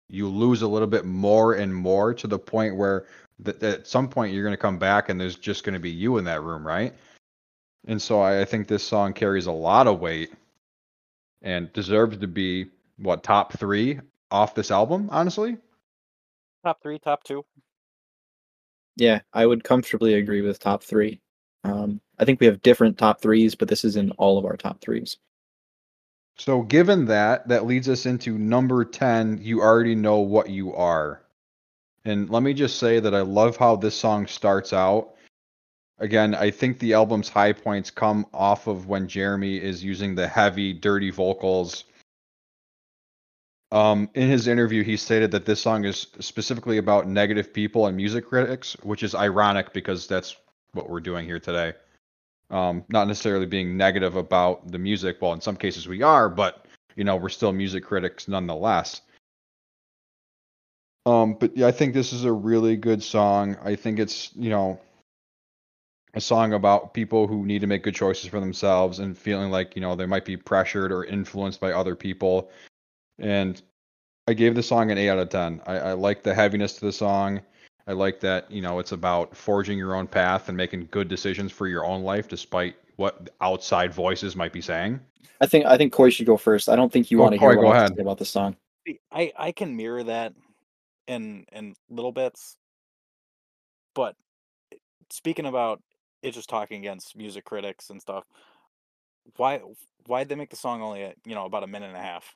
you 0.08 0.26
lose 0.28 0.62
a 0.62 0.68
little 0.68 0.88
bit 0.88 1.04
more 1.04 1.54
and 1.54 1.72
more 1.72 2.12
to 2.12 2.26
the 2.26 2.40
point 2.40 2.74
where 2.74 3.06
th- 3.44 3.62
at 3.62 3.86
some 3.86 4.08
point 4.08 4.34
you're 4.34 4.42
going 4.42 4.52
to 4.52 4.56
come 4.56 4.78
back 4.78 5.10
and 5.10 5.20
there's 5.20 5.36
just 5.36 5.62
going 5.62 5.74
to 5.74 5.80
be 5.80 5.92
you 5.92 6.18
in 6.18 6.24
that 6.24 6.42
room, 6.42 6.66
right? 6.66 6.92
And 7.86 8.02
so 8.02 8.20
I, 8.20 8.40
I 8.40 8.44
think 8.44 8.66
this 8.66 8.82
song 8.82 9.12
carries 9.12 9.46
a 9.46 9.52
lot 9.52 9.86
of 9.86 10.00
weight 10.00 10.32
and 11.42 11.72
deserves 11.72 12.16
to 12.18 12.26
be 12.26 12.66
what 12.98 13.22
top 13.22 13.52
three 13.54 14.00
off 14.30 14.54
this 14.54 14.70
album. 14.70 15.08
Honestly, 15.10 15.56
Top 16.64 16.80
three, 16.82 16.98
top 16.98 17.24
two. 17.24 17.44
Yeah, 18.96 19.20
I 19.32 19.46
would 19.46 19.64
comfortably 19.64 20.14
agree 20.14 20.42
with 20.42 20.60
top 20.60 20.84
three. 20.84 21.20
Um, 21.64 22.00
I 22.18 22.24
think 22.24 22.40
we 22.40 22.46
have 22.46 22.62
different 22.62 22.98
top 22.98 23.20
threes, 23.20 23.54
but 23.54 23.68
this 23.68 23.84
is 23.84 23.96
in 23.96 24.10
all 24.12 24.38
of 24.38 24.44
our 24.44 24.56
top 24.56 24.80
threes. 24.80 25.16
so 26.36 26.62
given 26.62 27.06
that, 27.06 27.48
that 27.48 27.66
leads 27.66 27.88
us 27.88 28.06
into 28.06 28.38
number 28.38 28.84
ten. 28.84 29.38
You 29.42 29.60
already 29.60 29.94
know 29.94 30.18
what 30.18 30.50
you 30.50 30.74
are, 30.74 31.22
and 32.04 32.30
let 32.30 32.42
me 32.42 32.54
just 32.54 32.78
say 32.78 33.00
that 33.00 33.14
I 33.14 33.20
love 33.22 33.56
how 33.56 33.76
this 33.76 33.96
song 33.96 34.26
starts 34.26 34.72
out. 34.72 35.14
Again, 35.98 36.34
I 36.34 36.50
think 36.50 36.78
the 36.78 36.94
album's 36.94 37.28
high 37.28 37.52
points 37.52 37.90
come 37.90 38.26
off 38.32 38.66
of 38.66 38.88
when 38.88 39.06
Jeremy 39.06 39.56
is 39.56 39.84
using 39.84 40.14
the 40.14 40.26
heavy, 40.26 40.72
dirty 40.72 41.10
vocals. 41.10 41.84
Um, 43.70 44.10
in 44.14 44.28
his 44.28 44.48
interview, 44.48 44.82
he 44.82 44.96
stated 44.96 45.30
that 45.30 45.46
this 45.46 45.60
song 45.60 45.84
is 45.84 46.08
specifically 46.20 46.78
about 46.78 47.06
negative 47.06 47.54
people 47.54 47.86
and 47.86 47.96
music 47.96 48.26
critics, 48.26 48.76
which 48.82 49.02
is 49.02 49.14
ironic 49.14 49.72
because 49.72 50.06
that's 50.06 50.36
what 50.72 50.90
we're 50.90 51.00
doing 51.00 51.24
here 51.24 51.40
today. 51.40 51.72
Um, 52.50 52.84
not 52.90 53.08
necessarily 53.08 53.46
being 53.46 53.76
negative 53.78 54.16
about 54.16 54.70
the 54.70 54.78
music. 54.78 55.22
Well, 55.22 55.32
in 55.32 55.40
some 55.40 55.56
cases 55.56 55.88
we 55.88 56.02
are, 56.02 56.28
but 56.28 56.66
you 56.96 57.04
know 57.04 57.16
we're 57.16 57.30
still 57.30 57.52
music 57.52 57.84
critics 57.84 58.28
nonetheless. 58.28 59.00
Um, 61.06 61.34
but 61.34 61.56
yeah, 61.56 61.66
I 61.66 61.72
think 61.72 61.94
this 61.94 62.12
is 62.12 62.24
a 62.24 62.32
really 62.32 62.76
good 62.76 63.02
song. 63.02 63.56
I 63.64 63.74
think 63.74 63.98
it's 63.98 64.30
you 64.36 64.50
know 64.50 64.78
a 66.14 66.20
song 66.20 66.52
about 66.52 66.92
people 66.94 67.26
who 67.26 67.44
need 67.46 67.60
to 67.60 67.66
make 67.66 67.82
good 67.82 67.94
choices 67.94 68.28
for 68.28 68.40
themselves 68.40 68.98
and 68.98 69.16
feeling 69.16 69.50
like 69.50 69.74
you 69.74 69.80
know 69.82 69.94
they 69.96 70.06
might 70.06 70.24
be 70.24 70.36
pressured 70.36 70.92
or 70.92 71.04
influenced 71.04 71.60
by 71.60 71.72
other 71.72 71.94
people 71.96 72.50
and 73.18 73.62
i 74.28 74.34
gave 74.34 74.54
the 74.54 74.62
song 74.62 74.90
an 74.90 74.98
8 74.98 75.08
out 75.10 75.18
of 75.18 75.28
10 75.30 75.62
i, 75.66 75.76
I 75.78 75.92
like 75.92 76.22
the 76.22 76.34
heaviness 76.34 76.74
to 76.74 76.84
the 76.84 76.92
song 76.92 77.40
i 77.86 77.92
like 77.92 78.20
that 78.20 78.50
you 78.50 78.60
know 78.62 78.78
it's 78.78 78.92
about 78.92 79.36
forging 79.36 79.78
your 79.78 79.94
own 79.94 80.06
path 80.06 80.48
and 80.48 80.56
making 80.56 80.88
good 80.90 81.08
decisions 81.08 81.50
for 81.52 81.66
your 81.66 81.84
own 81.84 82.02
life 82.02 82.28
despite 82.28 82.76
what 82.96 83.30
outside 83.40 83.92
voices 83.92 84.36
might 84.36 84.52
be 84.52 84.60
saying 84.60 85.00
I 85.40 85.46
think 85.46 85.66
I 85.66 85.76
think 85.76 85.92
Corey 85.92 86.12
should 86.12 86.26
go 86.26 86.36
first. 86.36 86.68
I 86.68 86.76
don't 86.76 86.92
think 86.92 87.10
you 87.10 87.18
Oh, 87.18 87.22
want 87.22 87.34
to 87.34 87.38
hear 87.38 87.48
Corey, 87.48 87.56
what 87.56 87.62
go 87.64 87.72
I 87.72 87.78
have 87.78 87.86
to 87.86 87.86
ahead. 87.88 87.96
say 87.96 88.02
about 88.02 88.18
this 88.18 88.30
song. 88.30 88.56
I 89.10 89.32
I 89.36 89.50
can 89.52 89.76
mirror 89.76 90.04
that 90.04 90.34
in 91.08 91.44
in 91.52 91.74
little 91.90 92.12
bits, 92.12 92.56
but 93.94 94.14
speaking 95.10 95.46
about 95.46 95.82
it, 96.22 96.32
just 96.32 96.48
talking 96.48 96.78
against 96.78 97.16
music 97.16 97.44
critics 97.44 97.90
and 97.90 98.00
stuff. 98.00 98.24
Why 99.36 99.60
why'd 100.06 100.28
they 100.28 100.34
make 100.34 100.50
the 100.50 100.56
song 100.56 100.82
only 100.82 101.02
at 101.02 101.16
you 101.24 101.34
know 101.34 101.44
about 101.44 101.64
a 101.64 101.68
minute 101.68 101.88
and 101.88 101.96
a 101.96 102.02
half? 102.02 102.34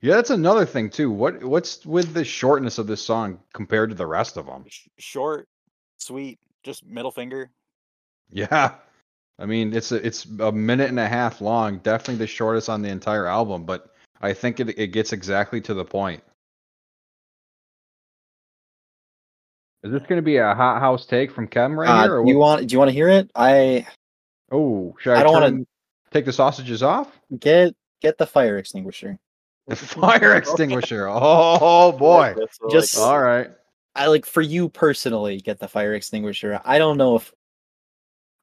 yeah 0.00 0.14
that's 0.14 0.30
another 0.30 0.64
thing 0.64 0.90
too 0.90 1.10
what 1.10 1.42
what's 1.42 1.84
with 1.86 2.12
the 2.14 2.24
shortness 2.24 2.78
of 2.78 2.86
this 2.86 3.02
song 3.02 3.38
compared 3.52 3.90
to 3.90 3.96
the 3.96 4.06
rest 4.06 4.36
of 4.36 4.46
them 4.46 4.64
short, 4.98 5.48
sweet, 5.98 6.38
just 6.62 6.84
middle 6.86 7.10
finger. 7.10 7.50
yeah 8.30 8.74
i 9.38 9.46
mean 9.46 9.72
it's 9.72 9.92
a, 9.92 10.06
it's 10.06 10.26
a 10.40 10.52
minute 10.52 10.88
and 10.88 11.00
a 11.00 11.08
half 11.08 11.40
long 11.40 11.78
definitely 11.78 12.16
the 12.16 12.26
shortest 12.26 12.68
on 12.68 12.82
the 12.82 12.88
entire 12.88 13.26
album 13.26 13.64
but 13.64 13.94
i 14.20 14.32
think 14.32 14.60
it, 14.60 14.78
it 14.78 14.88
gets 14.88 15.12
exactly 15.12 15.60
to 15.60 15.74
the 15.74 15.84
point 15.84 16.22
is 19.86 19.92
this 19.92 20.02
going 20.02 20.16
to 20.18 20.22
be 20.22 20.36
a 20.36 20.54
Hot 20.54 20.80
Haus 20.80 21.06
take 21.06 21.30
from 21.30 21.46
Kem 21.48 21.78
right 21.78 21.88
Uh, 21.88 22.02
here? 22.02 22.16
Or 22.20 22.24
do 22.24 22.30
you 22.30 22.38
what? 22.38 22.58
want 22.58 22.68
do 22.68 22.72
you 22.72 22.78
want 22.78 22.88
to 22.88 22.94
hear 22.94 23.08
it? 23.08 23.30
I 23.34 23.86
Oh, 24.52 24.94
should 25.00 25.14
I, 25.14 25.20
I 25.20 25.22
don't 25.22 25.32
wanna- 25.32 25.64
take 26.10 26.24
the 26.24 26.32
sausages 26.32 26.82
off? 26.82 27.18
get 27.38 27.74
get 28.00 28.18
the 28.18 28.26
fire 28.26 28.58
extinguisher. 28.58 29.18
The 29.66 29.76
fire 29.76 30.34
extinguisher. 30.36 31.08
Oh 31.10 31.92
boy. 31.92 32.34
That's 32.38 32.56
what 32.60 32.70
I 32.72 32.72
Just- 32.72 32.98
All 32.98 33.20
right. 33.20 33.50
I 33.94 34.06
like 34.06 34.26
for 34.26 34.42
you 34.42 34.68
personally 34.68 35.40
get 35.40 35.58
the 35.58 35.66
fire 35.68 35.94
extinguisher. 35.94 36.60
I 36.64 36.78
don't 36.78 36.98
know 36.98 37.16
if 37.16 37.32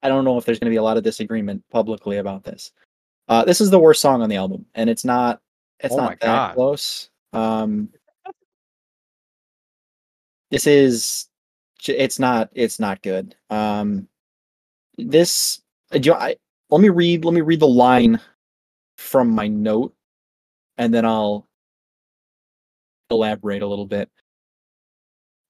I 0.01 0.09
don't 0.09 0.25
know 0.25 0.37
if 0.37 0.43
there's 0.45 0.59
going 0.59 0.65
to 0.69 0.73
be 0.73 0.77
a 0.77 0.83
lot 0.83 0.97
of 0.97 1.03
disagreement 1.03 1.63
publicly 1.71 2.17
about 2.17 2.43
this. 2.43 2.71
Uh, 3.29 3.45
this 3.45 3.61
is 3.61 3.69
the 3.69 3.79
worst 3.79 4.01
song 4.01 4.21
on 4.21 4.29
the 4.29 4.35
album, 4.35 4.65
and 4.75 4.89
it's 4.89 5.05
not 5.05 5.39
it's 5.79 5.93
Oh 5.93 5.97
my 5.97 6.03
not 6.09 6.19
that 6.19 6.25
God. 6.25 6.55
close. 6.55 7.09
Um, 7.33 7.89
this 10.51 10.67
is 10.67 11.25
j- 11.25 11.32
it's 11.89 12.19
not 12.19 12.49
it's 12.53 12.79
not 12.79 13.01
good. 13.01 13.35
Um, 13.49 14.07
this 14.97 15.61
uh, 15.93 15.99
you, 16.01 16.13
I, 16.13 16.35
let 16.69 16.81
me 16.81 16.89
read 16.89 17.25
let 17.25 17.33
me 17.33 17.41
read 17.41 17.59
the 17.59 17.67
line 17.67 18.19
from 18.97 19.29
my 19.29 19.47
note, 19.47 19.93
and 20.77 20.93
then 20.93 21.05
I'll 21.05 21.47
elaborate 23.09 23.61
a 23.61 23.67
little 23.67 23.85
bit. 23.85 24.09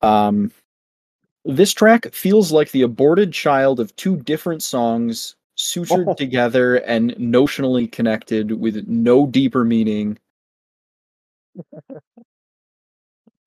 Um, 0.02 0.52
this 1.46 1.74
track 1.74 2.14
feels 2.14 2.52
like 2.52 2.72
the 2.72 2.82
aborted 2.84 3.32
child 3.34 3.80
of 3.80 3.96
two 3.96 4.18
different 4.18 4.64
songs 4.64 5.36
sutured 5.58 6.08
Oh. 6.08 6.14
together 6.18 6.78
and 6.78 7.12
notionally 7.16 7.92
connected 7.92 8.52
with 8.52 8.88
no 8.88 9.26
deeper 9.28 9.64
meaning 9.64 10.18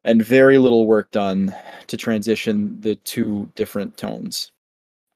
and 0.06 0.24
very 0.24 0.56
little 0.56 0.86
work 0.86 1.10
done 1.10 1.54
to 1.88 1.96
transition 1.96 2.80
the 2.80 2.94
two 2.94 3.50
different 3.56 3.96
tones. 3.96 4.52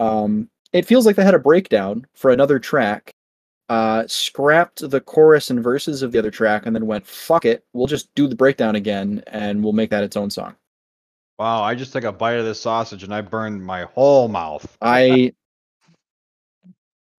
Um, 0.00 0.50
it 0.72 0.84
feels 0.84 1.06
like 1.06 1.16
they 1.16 1.24
had 1.24 1.34
a 1.34 1.38
breakdown 1.38 2.06
for 2.14 2.30
another 2.30 2.58
track, 2.58 3.12
uh, 3.68 4.04
scrapped 4.08 4.88
the 4.90 5.00
chorus 5.00 5.48
and 5.48 5.62
verses 5.62 6.02
of 6.02 6.10
the 6.10 6.18
other 6.18 6.30
track, 6.30 6.66
and 6.66 6.74
then 6.74 6.86
went, 6.86 7.06
fuck 7.06 7.44
it, 7.44 7.64
we'll 7.72 7.86
just 7.86 8.12
do 8.16 8.26
the 8.26 8.34
breakdown 8.34 8.74
again 8.74 9.22
and 9.28 9.62
we'll 9.62 9.72
make 9.72 9.90
that 9.90 10.02
its 10.02 10.16
own 10.16 10.28
song. 10.28 10.56
Wow, 11.38 11.62
I 11.62 11.74
just 11.74 11.92
took 11.92 12.04
a 12.04 12.12
bite 12.12 12.34
of 12.34 12.44
this 12.44 12.60
sausage 12.60 13.04
and 13.04 13.14
I 13.14 13.20
burned 13.22 13.64
my 13.64 13.84
whole 13.84 14.28
mouth. 14.28 14.76
I 14.82 15.32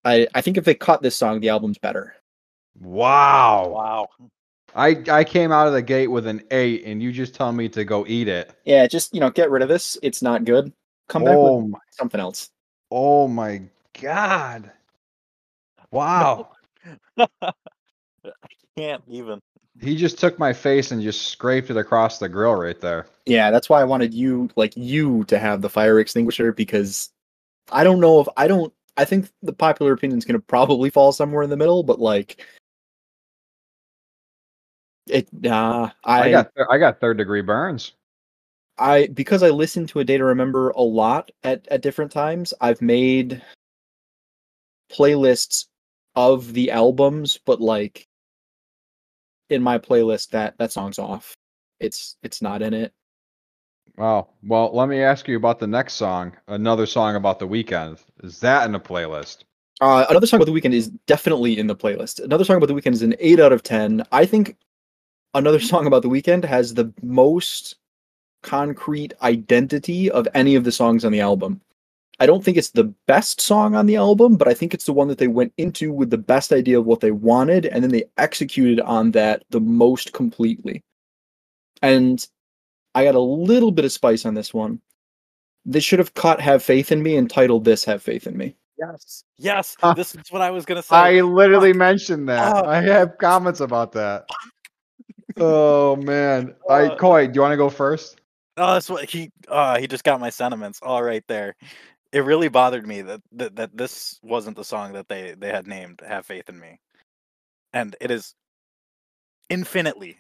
I 0.04 0.28
I 0.36 0.42
think 0.42 0.58
if 0.58 0.66
they 0.66 0.76
cut 0.76 1.02
this 1.02 1.16
song, 1.16 1.40
the 1.40 1.50
album's 1.50 1.78
better. 1.78 2.16
Wow. 2.80 3.70
Wow. 3.74 4.10
I 4.76 5.04
I 5.10 5.24
came 5.24 5.52
out 5.52 5.68
of 5.68 5.74
the 5.74 5.82
gate 5.82 6.08
with 6.08 6.28
an 6.28 6.44
eight, 6.52 6.84
and 6.86 7.02
you 7.02 7.12
just 7.12 7.36
tell 7.36 7.52
me 7.52 7.70
to 7.70 7.84
go 7.84 8.06
eat 8.08 8.28
it. 8.28 8.54
Yeah, 8.66 8.88
just 8.88 9.14
you 9.14 9.20
know, 9.20 9.30
get 9.30 9.52
rid 9.52 9.62
of 9.62 9.70
this. 9.70 9.98
It's 10.02 10.22
not 10.22 10.46
good. 10.46 10.72
Come 11.08 11.24
back 11.24 11.38
Oh 11.38 11.58
with 11.58 11.72
my, 11.72 11.80
something 11.92 12.20
else. 12.20 12.50
oh 12.90 13.28
my 13.28 13.62
god. 14.02 14.72
Wow. 15.92 16.52
I 17.18 17.52
can't 18.78 19.04
even. 19.08 19.42
He 19.82 19.96
just 19.96 20.20
took 20.20 20.38
my 20.38 20.54
face 20.54 20.92
and 20.92 21.02
just 21.02 21.28
scraped 21.30 21.70
it 21.70 21.78
across 21.78 22.20
the 22.20 22.30
grill 22.30 22.56
right 22.56 22.80
there. 22.80 23.08
Yeah, 23.26 23.52
that's 23.52 23.70
why 23.70 23.82
I 23.82 23.84
wanted 23.84 24.14
you, 24.14 24.50
like 24.56 24.74
you, 24.78 25.24
to 25.26 25.40
have 25.40 25.62
the 25.62 25.70
fire 25.70 26.00
extinguisher 26.00 26.54
because 26.54 27.10
I 27.72 27.84
don't 27.84 28.00
know 28.00 28.20
if 28.22 28.28
I 28.38 28.48
don't. 28.48 28.72
I 28.98 29.06
think 29.06 29.30
the 29.42 29.54
popular 29.54 29.94
opinion 29.94 30.18
is 30.20 30.26
going 30.26 30.40
to 30.40 30.46
probably 30.46 30.90
fall 30.90 31.12
somewhere 31.12 31.44
in 31.44 31.50
the 31.50 31.58
middle, 31.58 31.84
but 31.84 32.00
like 32.00 32.46
it. 35.08 35.28
Nah, 35.32 35.92
I, 36.04 36.24
I, 36.24 36.32
got 36.32 36.52
I 36.70 36.78
got 36.78 37.00
third 37.00 37.18
degree 37.18 37.42
burns. 37.42 37.94
I 38.78 39.08
because 39.08 39.44
I 39.44 39.50
listen 39.50 39.86
to 39.88 40.00
a 40.00 40.04
day 40.04 40.18
to 40.18 40.26
remember 40.26 40.70
a 40.72 40.82
lot 40.82 41.32
at 41.44 41.68
at 41.70 41.82
different 41.82 42.12
times. 42.12 42.54
I've 42.62 42.82
made 42.82 43.42
playlists 44.92 45.68
of 46.16 46.54
the 46.54 46.72
albums, 46.72 47.40
but 47.46 47.62
like 47.62 48.08
in 49.50 49.62
my 49.62 49.78
playlist, 49.78 50.30
that 50.30 50.58
that 50.58 50.72
song's 50.72 51.00
off. 51.00 51.36
It's 51.80 52.18
it's 52.24 52.42
not 52.42 52.62
in 52.62 52.74
it. 52.74 52.94
Wow. 53.98 54.30
Well, 54.44 54.72
let 54.74 54.88
me 54.88 55.04
ask 55.04 55.28
you 55.28 55.38
about 55.38 55.60
the 55.60 55.68
next 55.68 55.94
song. 55.94 56.36
Another 56.48 56.86
song 56.86 57.16
about 57.16 57.40
the 57.40 57.48
weekend. 57.48 57.98
Is 58.24 58.40
that 58.40 58.66
in 58.66 58.72
the 58.72 58.80
playlist? 58.80 59.44
Uh, 59.82 60.06
another 60.10 60.28
song 60.28 60.38
about 60.38 60.46
the 60.46 60.52
weekend 60.52 60.74
is 60.74 60.90
definitely 61.08 61.60
in 61.60 61.68
the 61.68 61.76
playlist. 61.76 62.24
Another 62.24 62.46
song 62.46 62.58
about 62.58 62.68
the 62.68 62.74
weekend 62.74 62.96
is 62.96 63.02
an 63.02 63.16
eight 63.20 63.40
out 63.40 63.52
of 63.52 63.64
ten. 63.64 64.04
I 64.12 64.26
think 64.26 64.58
another 65.34 65.60
song 65.60 65.88
about 65.88 66.02
the 66.02 66.10
weekend 66.10 66.46
has 66.46 66.74
the 66.74 66.92
most 67.02 67.76
concrete 68.44 69.14
identity 69.22 70.10
of 70.10 70.28
any 70.34 70.56
of 70.56 70.64
the 70.64 70.72
songs 70.72 71.06
on 71.06 71.12
the 71.12 71.22
album. 71.22 71.62
I 72.20 72.26
don't 72.28 72.44
think 72.44 72.58
it's 72.58 72.70
the 72.70 72.94
best 73.08 73.42
song 73.42 73.74
on 73.74 73.88
the 73.88 73.96
album, 73.96 74.36
but 74.36 74.48
I 74.48 74.54
think 74.54 74.74
it's 74.74 74.86
the 74.86 74.94
one 74.94 75.08
that 75.08 75.18
they 75.18 75.28
went 75.28 75.54
into 75.58 75.92
with 75.92 76.12
the 76.12 76.18
best 76.20 76.54
idea 76.54 76.78
of 76.78 76.86
what 76.86 77.00
they 77.00 77.12
wanted, 77.12 77.66
and 77.66 77.84
then 77.84 77.92
they 77.92 78.04
executed 78.18 78.80
on 78.82 79.12
that 79.12 79.44
the 79.50 79.60
most 79.60 80.14
completely. 80.14 80.84
And 81.82 82.26
I 82.94 83.06
got 83.06 83.16
a 83.16 83.20
little 83.20 83.72
bit 83.72 83.86
of 83.86 83.92
spice 83.92 84.26
on 84.26 84.36
this 84.36 84.54
one. 84.54 84.82
They 85.66 85.80
should 85.80 86.00
have 86.00 86.14
caught 86.14 86.42
Have 86.42 86.62
Faith 86.62 86.92
in 86.92 87.02
Me 87.02 87.18
and 87.18 87.30
titled 87.30 87.66
this 87.66 87.84
Have 87.86 88.04
Faith 88.04 88.28
in 88.28 88.38
Me. 88.38 88.56
Yes. 88.78 89.24
Yes. 89.38 89.76
Huh. 89.80 89.94
This 89.94 90.16
is 90.16 90.32
what 90.32 90.42
I 90.42 90.52
was 90.52 90.66
gonna 90.66 90.84
say. 90.84 90.96
I 90.96 91.22
literally 91.22 91.74
mentioned 91.74 92.30
that. 92.30 92.54
Fuck. 92.54 92.66
I 92.66 92.82
have 92.82 93.18
comments 93.20 93.62
about 93.62 93.92
that. 93.94 94.30
Oh 95.38 95.96
man. 95.96 96.56
I 96.70 96.88
Uh, 96.88 96.98
Koi, 96.98 97.28
do 97.28 97.34
you 97.34 97.42
want 97.42 97.54
to 97.54 97.58
go 97.58 97.70
first? 97.70 98.20
Oh, 98.58 98.74
that's 98.74 98.90
what 98.90 99.10
he. 99.10 99.32
Uh, 99.48 99.80
he 99.80 99.88
just 99.88 100.04
got 100.04 100.20
my 100.20 100.30
sentiments 100.30 100.80
all 100.82 101.02
right 101.02 101.24
there. 101.28 101.56
It 102.12 102.26
really 102.26 102.50
bothered 102.50 102.86
me 102.86 103.02
that, 103.04 103.22
that 103.32 103.56
that 103.56 103.78
this 103.78 104.20
wasn't 104.22 104.58
the 104.58 104.66
song 104.66 104.94
that 104.94 105.08
they 105.08 105.36
they 105.38 105.50
had 105.50 105.68
named 105.68 106.02
"Have 106.06 106.26
Faith 106.26 106.50
in 106.50 106.60
Me," 106.60 106.80
and 107.74 107.96
it 108.02 108.12
is 108.12 108.36
infinitely 109.50 110.18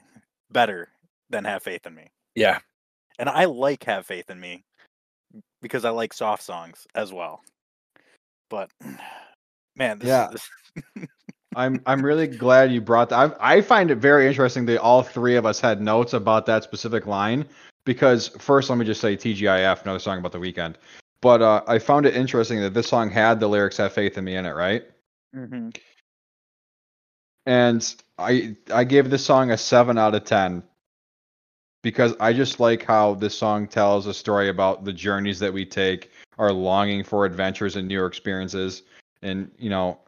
better 0.51 0.89
than 1.29 1.43
"Have 1.43 1.63
Faith 1.63 1.85
in 1.85 1.95
Me." 1.95 2.09
Yeah. 2.35 2.59
And 3.19 3.27
I 3.27 3.45
like 3.45 3.83
"Have 3.83 4.05
Faith 4.05 4.29
in 4.29 4.39
Me" 4.39 4.63
because 5.61 5.85
I 5.85 5.89
like 5.89 6.13
soft 6.13 6.43
songs 6.43 6.87
as 6.95 7.11
well. 7.11 7.41
But 8.49 8.69
man, 9.75 9.99
this, 9.99 10.07
Yeah. 10.07 10.29
this 10.31 10.49
I'm 11.55 11.81
I'm 11.85 12.03
really 12.03 12.27
glad 12.27 12.71
you 12.71 12.79
brought 12.81 13.09
that. 13.09 13.35
I, 13.39 13.57
I 13.57 13.61
find 13.61 13.91
it 13.91 13.97
very 13.97 14.27
interesting 14.27 14.65
that 14.67 14.79
all 14.81 15.03
three 15.03 15.35
of 15.35 15.45
us 15.45 15.59
had 15.59 15.81
notes 15.81 16.13
about 16.13 16.45
that 16.45 16.63
specific 16.63 17.05
line 17.05 17.45
because 17.85 18.29
first 18.29 18.69
let 18.69 18.77
me 18.77 18.85
just 18.85 19.01
say 19.01 19.17
TGIF, 19.17 19.83
another 19.83 19.99
song 19.99 20.19
about 20.19 20.31
the 20.31 20.39
weekend. 20.39 20.77
But 21.21 21.41
uh, 21.41 21.61
I 21.67 21.77
found 21.79 22.05
it 22.05 22.15
interesting 22.15 22.59
that 22.61 22.73
this 22.73 22.87
song 22.87 23.09
had 23.09 23.39
the 23.39 23.47
lyrics 23.47 23.77
"Have 23.77 23.93
faith 23.93 24.17
in 24.17 24.23
me" 24.23 24.35
in 24.35 24.45
it, 24.45 24.51
right? 24.51 24.83
Mhm. 25.35 25.75
And 27.45 27.95
I 28.17 28.55
I 28.73 28.83
gave 28.83 29.09
this 29.09 29.25
song 29.25 29.51
a 29.51 29.57
seven 29.57 29.97
out 29.97 30.15
of 30.15 30.23
ten 30.23 30.63
because 31.83 32.13
I 32.19 32.31
just 32.31 32.59
like 32.59 32.83
how 32.85 33.15
this 33.15 33.37
song 33.37 33.67
tells 33.67 34.05
a 34.07 34.13
story 34.13 34.49
about 34.49 34.85
the 34.85 34.93
journeys 34.93 35.39
that 35.39 35.51
we 35.51 35.65
take, 35.65 36.11
our 36.37 36.51
longing 36.53 37.03
for 37.03 37.25
adventures 37.25 37.75
and 37.75 37.87
new 37.87 38.05
experiences, 38.05 38.83
and 39.21 39.51
you 39.57 39.69
know, 39.69 39.99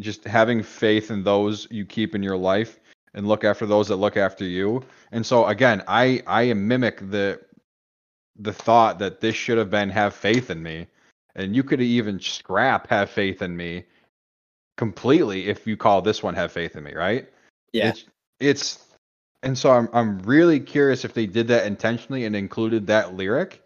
just 0.00 0.24
having 0.24 0.62
faith 0.62 1.10
in 1.10 1.24
those 1.24 1.66
you 1.70 1.84
keep 1.84 2.14
in 2.14 2.22
your 2.22 2.36
life 2.36 2.78
and 3.14 3.26
look 3.26 3.44
after 3.44 3.66
those 3.66 3.88
that 3.88 3.96
look 3.96 4.16
after 4.16 4.44
you. 4.44 4.82
And 5.12 5.24
so 5.24 5.46
again, 5.46 5.82
I 5.88 6.22
I 6.26 6.52
mimic 6.52 7.10
the 7.10 7.40
the 8.38 8.52
thought 8.52 8.98
that 9.00 9.20
this 9.20 9.34
should 9.34 9.58
have 9.58 9.70
been 9.70 9.90
have 9.90 10.14
faith 10.14 10.50
in 10.50 10.62
me. 10.62 10.86
And 11.34 11.54
you 11.54 11.62
could 11.62 11.80
even 11.80 12.20
scrap 12.20 12.88
have 12.88 13.10
faith 13.10 13.42
in 13.42 13.56
me 13.56 13.84
completely 14.76 15.48
if 15.48 15.66
you 15.66 15.76
call 15.76 16.02
this 16.02 16.22
one 16.22 16.34
have 16.34 16.52
faith 16.52 16.76
in 16.76 16.84
me, 16.84 16.94
right? 16.94 17.28
Yeah. 17.72 17.90
It's 17.90 18.04
it's 18.40 18.84
and 19.42 19.56
so 19.56 19.70
I'm 19.70 19.88
I'm 19.92 20.20
really 20.20 20.60
curious 20.60 21.04
if 21.04 21.14
they 21.14 21.26
did 21.26 21.48
that 21.48 21.66
intentionally 21.66 22.24
and 22.24 22.34
included 22.34 22.86
that 22.86 23.14
lyric 23.14 23.62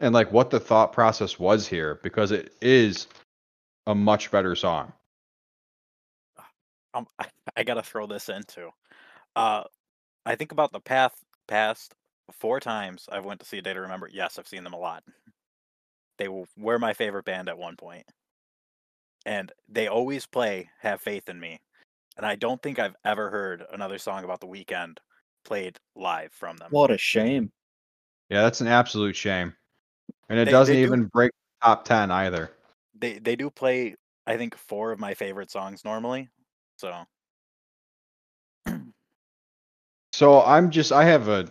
and 0.00 0.14
like 0.14 0.32
what 0.32 0.50
the 0.50 0.60
thought 0.60 0.92
process 0.92 1.38
was 1.38 1.66
here 1.66 2.00
because 2.02 2.30
it 2.30 2.54
is 2.60 3.06
a 3.86 3.94
much 3.94 4.30
better 4.30 4.54
song. 4.54 4.92
Um, 6.94 7.06
I, 7.18 7.26
I 7.56 7.62
gotta 7.64 7.82
throw 7.82 8.06
this 8.06 8.28
in 8.28 8.42
too. 8.44 8.70
Uh, 9.36 9.64
I 10.26 10.36
think 10.36 10.52
about 10.52 10.72
the 10.72 10.80
path 10.80 11.12
past 11.48 11.94
four 12.32 12.60
times 12.60 13.08
I've 13.12 13.24
went 13.24 13.40
to 13.40 13.46
see 13.46 13.58
a 13.58 13.62
Day 13.62 13.74
to 13.74 13.80
Remember. 13.80 14.08
Yes, 14.12 14.38
I've 14.38 14.48
seen 14.48 14.64
them 14.64 14.72
a 14.72 14.78
lot. 14.78 15.02
They 16.18 16.28
were 16.28 16.78
my 16.78 16.94
favorite 16.94 17.24
band 17.24 17.48
at 17.48 17.58
one 17.58 17.76
point, 17.76 18.06
and 19.26 19.50
they 19.68 19.88
always 19.88 20.26
play 20.26 20.70
"Have 20.80 21.00
Faith 21.00 21.28
in 21.28 21.40
Me," 21.40 21.58
and 22.16 22.24
I 22.24 22.36
don't 22.36 22.62
think 22.62 22.78
I've 22.78 22.96
ever 23.04 23.30
heard 23.30 23.64
another 23.72 23.98
song 23.98 24.24
about 24.24 24.40
the 24.40 24.46
weekend 24.46 25.00
played 25.44 25.76
live 25.96 26.32
from 26.32 26.56
them. 26.56 26.68
What 26.70 26.90
a 26.90 26.98
shame. 26.98 27.50
Yeah, 28.30 28.42
that's 28.42 28.60
an 28.60 28.68
absolute 28.68 29.16
shame. 29.16 29.54
And 30.28 30.38
it 30.38 30.46
They- 30.46 30.50
doesn't 30.52 30.74
they 30.74 30.80
do- 30.80 30.86
even 30.86 31.04
break 31.06 31.32
top 31.62 31.84
10 31.84 32.10
either. 32.10 32.50
They 32.94 33.18
they 33.18 33.36
do 33.36 33.50
play 33.50 33.96
I 34.26 34.38
think 34.38 34.56
four 34.56 34.90
of 34.92 34.98
my 34.98 35.12
favorite 35.14 35.50
songs 35.50 35.84
normally. 35.84 36.30
So 36.76 37.04
So 40.12 40.42
I'm 40.42 40.70
just 40.70 40.92
I 40.92 41.04
have 41.04 41.28
a 41.28 41.48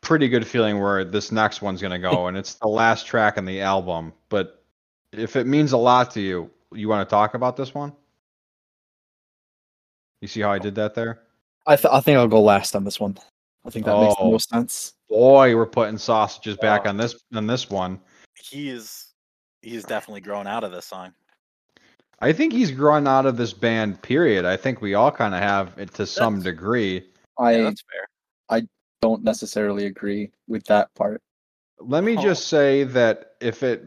pretty 0.00 0.28
good 0.28 0.46
feeling 0.46 0.80
where 0.80 1.04
this 1.04 1.30
next 1.32 1.60
one's 1.62 1.80
going 1.80 1.92
to 1.92 1.98
go 1.98 2.26
and 2.28 2.36
it's 2.36 2.54
the 2.54 2.68
last 2.68 3.06
track 3.06 3.38
on 3.38 3.44
the 3.44 3.60
album, 3.60 4.12
but 4.28 4.62
if 5.12 5.36
it 5.36 5.46
means 5.46 5.72
a 5.72 5.76
lot 5.76 6.10
to 6.12 6.20
you, 6.20 6.50
you 6.72 6.88
want 6.88 7.06
to 7.08 7.10
talk 7.10 7.34
about 7.34 7.56
this 7.56 7.74
one? 7.74 7.92
You 10.20 10.28
see 10.28 10.40
how 10.40 10.52
I 10.52 10.58
did 10.58 10.74
that 10.76 10.94
there? 10.94 11.22
I 11.66 11.76
th- 11.76 11.92
I 11.92 12.00
think 12.00 12.16
I'll 12.18 12.28
go 12.28 12.40
last 12.42 12.76
on 12.76 12.84
this 12.84 13.00
one. 13.00 13.18
I 13.64 13.70
think 13.70 13.84
that 13.86 13.98
makes 14.00 14.14
the 14.16 14.22
Oh. 14.22 14.30
most 14.32 14.48
sense. 14.48 14.94
Boy, 15.08 15.54
we're 15.56 15.66
putting 15.66 15.98
sausages 15.98 16.56
back 16.56 16.82
Oh. 16.84 16.90
on 16.90 16.96
this 16.96 17.16
on 17.34 17.46
this 17.46 17.68
one. 17.70 18.00
he 18.42 18.70
is 18.70 19.08
he's 19.62 19.84
definitely 19.84 20.20
grown 20.22 20.46
out 20.46 20.64
of 20.64 20.72
this 20.72 20.86
song. 20.86 21.12
I 22.20 22.32
think 22.32 22.52
he's 22.52 22.70
grown 22.70 23.06
out 23.06 23.26
of 23.26 23.36
this 23.36 23.52
band. 23.52 24.02
Period. 24.02 24.44
I 24.44 24.56
think 24.56 24.80
we 24.82 24.94
all 24.94 25.10
kind 25.10 25.34
of 25.34 25.40
have 25.40 25.72
it 25.78 25.94
to 25.94 26.06
some 26.06 26.40
That's- 26.40 26.54
degree. 26.54 27.06
I 27.38 27.52
yeah, 27.56 27.62
that's 27.64 27.82
fair. 27.82 28.06
don't 29.02 29.24
necessarily 29.24 29.86
agree 29.86 30.30
with 30.46 30.62
that 30.66 30.92
part. 30.94 31.22
Let 31.80 32.04
me 32.04 32.18
Oh. 32.18 32.22
just 32.22 32.48
say 32.48 32.84
that 32.84 33.36
if 33.40 33.62
it 33.62 33.82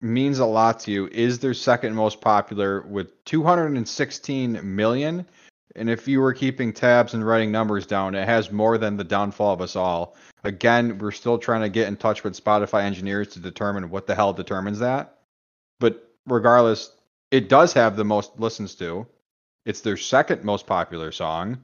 means 0.00 0.40
a 0.40 0.44
lot 0.46 0.80
to 0.80 0.90
you, 0.90 1.06
is 1.12 1.38
their 1.38 1.54
second 1.54 1.94
most 1.94 2.20
popular 2.20 2.80
with 2.82 3.24
216 3.24 4.58
million. 4.64 5.24
And 5.76 5.88
if 5.88 6.08
you 6.08 6.20
were 6.20 6.32
keeping 6.32 6.72
tabs 6.72 7.14
and 7.14 7.24
writing 7.24 7.52
numbers 7.52 7.86
down, 7.86 8.16
it 8.16 8.26
has 8.26 8.50
more 8.50 8.78
than 8.78 8.96
the 8.96 9.04
downfall 9.04 9.52
of 9.52 9.60
us 9.60 9.76
all. 9.76 10.16
Again, 10.42 10.98
we're 10.98 11.12
still 11.12 11.38
trying 11.38 11.62
to 11.62 11.68
get 11.68 11.86
in 11.86 11.96
touch 11.96 12.24
with 12.24 12.34
Spotify 12.34 12.82
engineers 12.82 13.28
to 13.28 13.38
determine 13.38 13.90
what 13.90 14.08
the 14.08 14.14
hell 14.16 14.32
determines 14.32 14.80
that. 14.80 15.18
But 15.78 16.10
regardless, 16.26 16.90
it 17.30 17.48
does 17.48 17.72
have 17.72 17.96
the 17.96 18.04
most 18.04 18.38
listens 18.38 18.74
to. 18.76 19.06
It's 19.66 19.80
their 19.80 19.96
second 19.96 20.44
most 20.44 20.66
popular 20.66 21.12
song. 21.12 21.58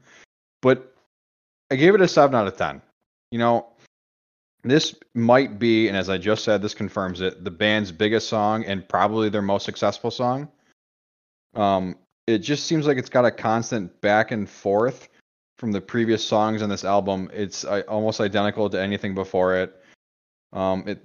But 0.61 0.95
I 1.71 1.75
gave 1.75 1.95
it 1.95 2.01
a 2.01 2.07
7 2.07 2.35
out 2.35 2.47
of 2.47 2.57
10. 2.57 2.81
You 3.31 3.39
know, 3.39 3.67
this 4.63 4.95
might 5.13 5.59
be, 5.59 5.87
and 5.87 5.97
as 5.97 6.09
I 6.09 6.17
just 6.17 6.43
said, 6.43 6.61
this 6.61 6.73
confirms 6.73 7.21
it, 7.21 7.43
the 7.43 7.51
band's 7.51 7.91
biggest 7.91 8.29
song 8.29 8.63
and 8.65 8.87
probably 8.87 9.29
their 9.29 9.41
most 9.41 9.65
successful 9.65 10.11
song. 10.11 10.49
Um, 11.55 11.97
it 12.27 12.39
just 12.39 12.65
seems 12.65 12.87
like 12.87 12.97
it's 12.97 13.09
got 13.09 13.25
a 13.25 13.31
constant 13.31 14.01
back 14.01 14.31
and 14.31 14.49
forth 14.49 15.09
from 15.57 15.71
the 15.71 15.81
previous 15.81 16.25
songs 16.25 16.61
on 16.61 16.69
this 16.69 16.83
album. 16.83 17.29
It's 17.33 17.63
uh, 17.63 17.83
almost 17.87 18.19
identical 18.19 18.69
to 18.69 18.81
anything 18.81 19.15
before 19.15 19.55
it. 19.55 19.83
Um, 20.51 20.83
it, 20.87 21.01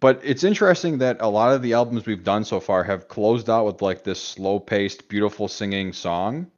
but 0.00 0.20
it's 0.22 0.44
interesting 0.44 0.98
that 0.98 1.16
a 1.20 1.28
lot 1.28 1.54
of 1.54 1.62
the 1.62 1.72
albums 1.72 2.06
we've 2.06 2.24
done 2.24 2.44
so 2.44 2.60
far 2.60 2.84
have 2.84 3.08
closed 3.08 3.48
out 3.48 3.66
with 3.66 3.82
like 3.82 4.04
this 4.04 4.22
slow-paced, 4.22 5.08
beautiful 5.08 5.48
singing 5.48 5.92
song, 5.92 6.50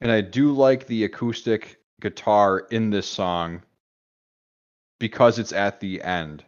and 0.00 0.12
I 0.12 0.20
do 0.20 0.52
like 0.52 0.86
the 0.86 1.04
acoustic 1.04 1.80
guitar 2.00 2.60
in 2.70 2.90
this 2.90 3.08
song 3.08 3.62
because 4.98 5.38
it's 5.38 5.52
at 5.52 5.80
the 5.80 6.02
end. 6.02 6.44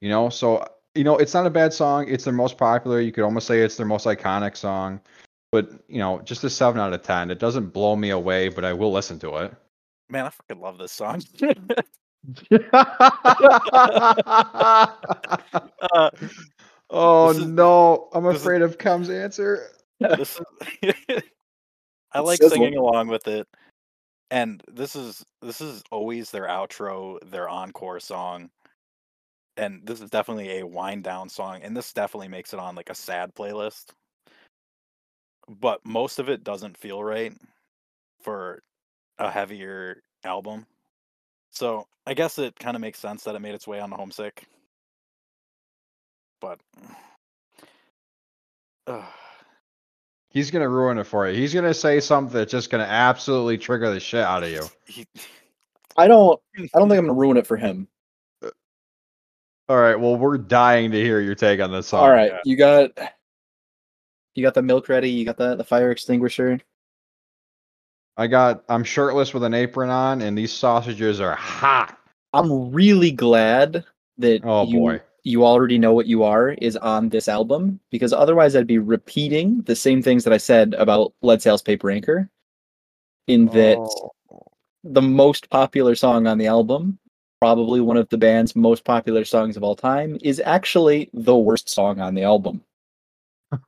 You 0.00 0.08
know, 0.08 0.28
so 0.28 0.64
you 0.94 1.04
know, 1.04 1.16
it's 1.16 1.34
not 1.34 1.46
a 1.46 1.50
bad 1.50 1.72
song. 1.72 2.08
It's 2.08 2.24
their 2.24 2.32
most 2.32 2.58
popular. 2.58 3.00
You 3.00 3.12
could 3.12 3.24
almost 3.24 3.46
say 3.46 3.60
it's 3.60 3.76
their 3.76 3.86
most 3.86 4.06
iconic 4.06 4.56
song. 4.56 5.00
but 5.52 5.70
you 5.88 5.98
know, 5.98 6.20
just 6.22 6.44
a 6.44 6.50
seven 6.50 6.80
out 6.80 6.92
of 6.92 7.02
ten. 7.02 7.30
It 7.30 7.38
doesn't 7.38 7.72
blow 7.72 7.96
me 7.96 8.10
away, 8.10 8.48
but 8.48 8.64
I 8.64 8.72
will 8.72 8.92
listen 8.92 9.18
to 9.20 9.36
it. 9.36 9.54
Man, 10.10 10.26
I 10.26 10.30
fucking 10.30 10.60
love 10.60 10.78
this 10.78 10.92
song. 10.92 11.22
uh, 12.52 12.60
oh 16.90 17.30
is- 17.30 17.46
no, 17.46 18.08
I'm 18.12 18.24
this 18.24 18.36
is- 18.36 18.42
afraid 18.42 18.62
of 18.62 18.78
Kem's 18.78 19.10
answer. 19.10 19.68
is 20.00 20.40
I 22.12 22.20
like 22.20 22.38
Sizzle. 22.38 22.56
singing 22.56 22.76
along 22.78 23.08
with 23.08 23.28
it. 23.28 23.46
And 24.30 24.62
this 24.70 24.94
is 24.96 25.24
this 25.42 25.60
is 25.60 25.82
always 25.90 26.30
their 26.30 26.46
outro, 26.46 27.18
their 27.30 27.48
encore 27.48 28.00
song. 28.00 28.50
And 29.56 29.80
this 29.84 30.00
is 30.00 30.10
definitely 30.10 30.60
a 30.60 30.66
wind 30.66 31.02
down 31.04 31.28
song 31.28 31.60
and 31.62 31.76
this 31.76 31.92
definitely 31.92 32.28
makes 32.28 32.52
it 32.52 32.60
on 32.60 32.74
like 32.76 32.90
a 32.90 32.94
sad 32.94 33.34
playlist. 33.34 33.86
But 35.48 35.80
most 35.84 36.18
of 36.18 36.28
it 36.28 36.44
doesn't 36.44 36.76
feel 36.76 37.02
right 37.02 37.32
for 38.22 38.62
a 39.18 39.30
heavier 39.30 40.02
album. 40.24 40.66
So, 41.58 41.88
I 42.06 42.14
guess 42.14 42.38
it 42.38 42.56
kind 42.56 42.76
of 42.76 42.80
makes 42.80 43.00
sense 43.00 43.24
that 43.24 43.34
it 43.34 43.40
made 43.40 43.52
its 43.52 43.66
way 43.66 43.80
on 43.80 43.90
the 43.90 43.96
homesick. 43.96 44.46
But 46.40 46.60
Ugh. 48.86 49.04
He's 50.30 50.52
gonna 50.52 50.68
ruin 50.68 50.98
it 50.98 51.04
for 51.04 51.28
you. 51.28 51.36
He's 51.36 51.52
gonna 51.52 51.74
say 51.74 51.98
something 51.98 52.32
that's 52.32 52.52
just 52.52 52.70
gonna 52.70 52.84
absolutely 52.84 53.58
trigger 53.58 53.92
the 53.92 53.98
shit 53.98 54.22
out 54.22 54.44
of 54.44 54.50
you. 54.50 54.62
he, 54.86 55.04
I 55.96 56.06
don't. 56.06 56.40
I 56.56 56.78
don't 56.78 56.88
think 56.88 57.00
I'm 57.00 57.06
gonna 57.06 57.14
ruin 57.14 57.36
it 57.36 57.46
for 57.46 57.56
him. 57.56 57.88
Uh, 58.40 58.50
All 59.68 59.80
right, 59.80 59.98
well, 59.98 60.14
we're 60.14 60.38
dying 60.38 60.92
to 60.92 61.02
hear 61.02 61.20
your 61.20 61.34
take 61.34 61.58
on 61.58 61.72
this 61.72 61.88
song. 61.88 62.04
All 62.04 62.12
right, 62.12 62.30
yeah. 62.30 62.40
you 62.44 62.56
got. 62.56 62.90
You 64.36 64.44
got 64.44 64.54
the 64.54 64.62
milk 64.62 64.88
ready. 64.88 65.10
You 65.10 65.24
got 65.24 65.38
the 65.38 65.56
the 65.56 65.64
fire 65.64 65.90
extinguisher. 65.90 66.60
I 68.18 68.26
got. 68.26 68.64
I'm 68.68 68.84
shirtless 68.84 69.32
with 69.32 69.44
an 69.44 69.54
apron 69.54 69.90
on, 69.90 70.20
and 70.22 70.36
these 70.36 70.52
sausages 70.52 71.20
are 71.20 71.34
hot. 71.36 71.96
I'm 72.34 72.70
really 72.72 73.10
glad 73.12 73.84
that 74.18 74.40
Oh 74.44 74.66
you, 74.66 74.78
boy. 74.80 75.00
you 75.22 75.44
already 75.46 75.78
know 75.78 75.92
what 75.94 76.06
you 76.06 76.24
are 76.24 76.50
is 76.50 76.76
on 76.76 77.08
this 77.08 77.28
album 77.28 77.78
because 77.90 78.12
otherwise 78.12 78.54
I'd 78.56 78.66
be 78.66 78.78
repeating 78.78 79.62
the 79.62 79.76
same 79.76 80.02
things 80.02 80.24
that 80.24 80.32
I 80.32 80.36
said 80.38 80.74
about 80.74 81.14
Lead 81.22 81.40
Sails 81.40 81.62
Paper 81.62 81.90
Anchor. 81.90 82.28
In 83.28 83.46
that 83.46 83.78
Oh. 83.78 84.42
the 84.84 85.02
most 85.02 85.48
popular 85.50 85.94
song 85.94 86.26
on 86.26 86.38
the 86.38 86.46
album, 86.48 86.98
probably 87.40 87.80
one 87.80 87.96
of 87.96 88.08
the 88.08 88.18
band's 88.18 88.56
most 88.56 88.84
popular 88.84 89.24
songs 89.24 89.56
of 89.56 89.62
all 89.62 89.76
time, 89.76 90.18
is 90.22 90.40
actually 90.44 91.08
the 91.12 91.36
worst 91.36 91.68
song 91.68 92.00
on 92.00 92.14
the 92.14 92.22
album. 92.24 92.62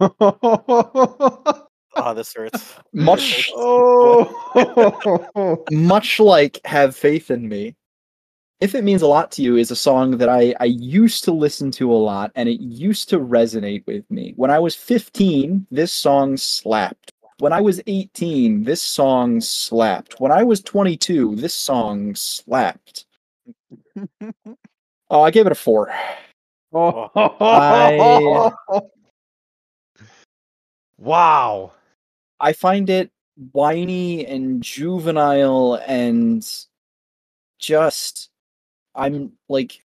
oh, 1.97 2.14
this 2.14 2.34
hurts. 2.34 2.74
Much 2.93 3.51
oh. 3.55 5.64
much 5.70 6.20
like 6.20 6.61
Have 6.64 6.97
Faith 6.97 7.30
in 7.30 7.49
Me. 7.49 7.74
If 8.61 8.74
It 8.74 8.84
Means 8.84 9.03
a 9.03 9.07
Lot 9.07 9.30
to 9.32 9.43
You 9.43 9.57
is 9.57 9.70
a 9.70 9.76
song 9.76 10.18
that 10.18 10.28
I, 10.28 10.55
I 10.61 10.66
used 10.66 11.24
to 11.24 11.32
listen 11.32 11.70
to 11.72 11.91
a 11.91 11.95
lot 11.95 12.30
and 12.34 12.47
it 12.49 12.61
used 12.61 13.09
to 13.09 13.18
resonate 13.18 13.86
with 13.86 14.05
me. 14.11 14.34
When 14.36 14.51
I 14.51 14.59
was 14.59 14.74
15, 14.74 15.66
this 15.70 15.93
song 15.93 16.36
slapped. 16.36 17.12
When 17.38 17.55
I 17.55 17.61
was 17.62 17.80
18, 17.86 18.64
this 18.64 18.82
song 18.82 19.41
slapped. 19.41 20.20
When 20.20 20.30
I 20.30 20.43
was 20.43 20.61
22, 20.61 21.36
this 21.36 21.55
song 21.55 22.14
slapped. 22.14 23.07
Oh, 25.12 25.22
I 25.22 25.32
gave 25.32 25.45
it 25.45 25.51
a 25.51 25.57
four. 25.57 25.93
Oh. 26.72 27.11
Oh. 27.16 28.53
I- 28.70 28.80
Wow. 30.99 31.72
I 32.41 32.53
find 32.53 32.88
it 32.88 33.11
whiny 33.53 34.26
and 34.26 34.62
juvenile 34.62 35.80
and 35.86 36.47
just 37.59 38.30
I'm 38.95 39.32
like 39.49 39.84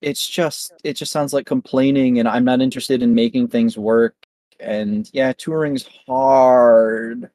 it's 0.00 0.28
just 0.28 0.72
it 0.84 0.94
just 0.94 1.12
sounds 1.12 1.32
like 1.32 1.46
complaining 1.46 2.18
and 2.18 2.28
I'm 2.28 2.44
not 2.44 2.60
interested 2.60 3.02
in 3.02 3.14
making 3.14 3.48
things 3.48 3.76
work 3.76 4.14
and 4.60 5.08
yeah 5.12 5.32
touring's 5.32 5.88
hard 6.06 7.30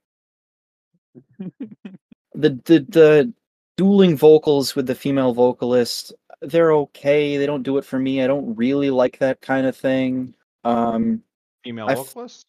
the 1.40 2.50
the 2.66 2.86
the 2.90 3.34
dueling 3.78 4.16
vocals 4.16 4.76
with 4.76 4.88
the 4.88 4.96
female 4.96 5.34
vocalist 5.34 6.14
they're 6.42 6.74
okay 6.74 7.38
they 7.38 7.46
don't 7.46 7.64
do 7.64 7.78
it 7.78 7.86
for 7.86 8.00
me 8.00 8.22
I 8.22 8.28
don't 8.28 8.56
really 8.56 8.90
like 8.90 9.20
that 9.20 9.42
kind 9.42 9.66
of 9.66 9.76
thing 9.76 10.34
um 10.64 11.22
Female 11.64 11.88
vocalist? 11.88 12.46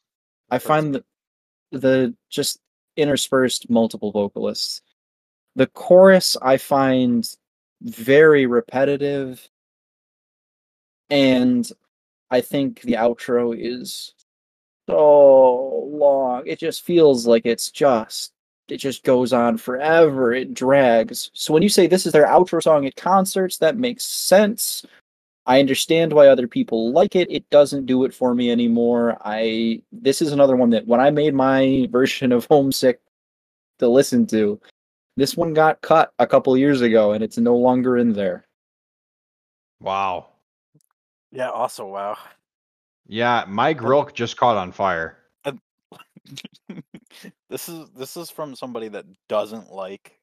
I 0.51 0.59
find 0.59 0.95
the 0.95 1.05
the 1.73 2.15
just 2.31 2.61
interspersed 2.97 3.69
multiple 3.71 4.13
vocalists. 4.13 4.83
The 5.57 5.67
chorus 5.69 6.37
I 6.43 6.57
find 6.57 7.29
very 7.83 8.47
repetitive, 8.47 9.49
and 11.11 11.71
I 12.31 12.41
think 12.41 12.83
the 12.83 12.95
outro 12.95 13.57
is 13.59 14.15
so 14.89 15.89
long. 15.91 16.43
It 16.47 16.59
just 16.59 16.83
feels 16.83 17.27
like 17.27 17.47
it's 17.47 17.71
just 17.71 18.33
it 18.69 18.79
just 18.79 19.05
goes 19.05 19.33
on 19.33 19.59
forever. 19.59 20.33
It 20.33 20.55
drags. 20.55 21.31
So 21.35 21.53
when 21.53 21.63
you 21.63 21.69
say 21.69 21.87
this 21.87 22.07
is 22.07 22.13
their 22.13 22.27
outro 22.27 22.63
song 22.63 22.87
at 22.87 22.97
concerts, 22.97 23.59
that 23.59 23.77
makes 23.77 24.05
sense. 24.05 24.85
I 25.47 25.61
understand 25.61 26.13
why 26.13 26.29
other 26.29 26.49
people 26.49 26.93
like 26.93 27.17
it. 27.17 27.31
It 27.31 27.49
doesn't 27.51 27.87
do 27.87 28.05
it 28.05 28.15
for 28.15 28.35
me 28.35 28.51
anymore. 28.51 29.19
I 29.25 29.83
this 29.93 30.23
is 30.23 30.33
another 30.33 30.57
one 30.57 30.71
that 30.71 30.87
when 30.87 31.01
I 31.01 31.11
made 31.11 31.35
my 31.35 31.89
version 31.91 32.33
of 32.33 32.47
Homesick 32.47 33.01
to 33.79 33.89
listen 33.89 34.27
to, 34.29 34.61
this 35.17 35.37
one 35.37 35.53
got 35.53 35.83
cut 35.83 36.13
a 36.19 36.27
couple 36.27 36.57
years 36.57 36.81
ago 36.81 37.13
and 37.13 37.23
it's 37.23 37.39
no 37.39 37.57
longer 37.57 37.99
in 37.99 38.13
there. 38.13 38.47
Wow. 39.81 40.29
Yeah, 41.31 41.51
also 41.51 41.87
wow. 41.87 42.17
Yeah, 43.07 43.45
my 43.47 43.75
grill 43.75 44.07
just 44.07 44.37
caught 44.37 44.57
on 44.57 44.73
fire. 44.73 45.19
this 47.51 47.69
is 47.69 47.91
this 47.91 48.17
is 48.17 48.31
from 48.31 48.57
somebody 48.57 48.89
that 48.89 49.05
doesn't 49.29 49.71
like 49.71 50.19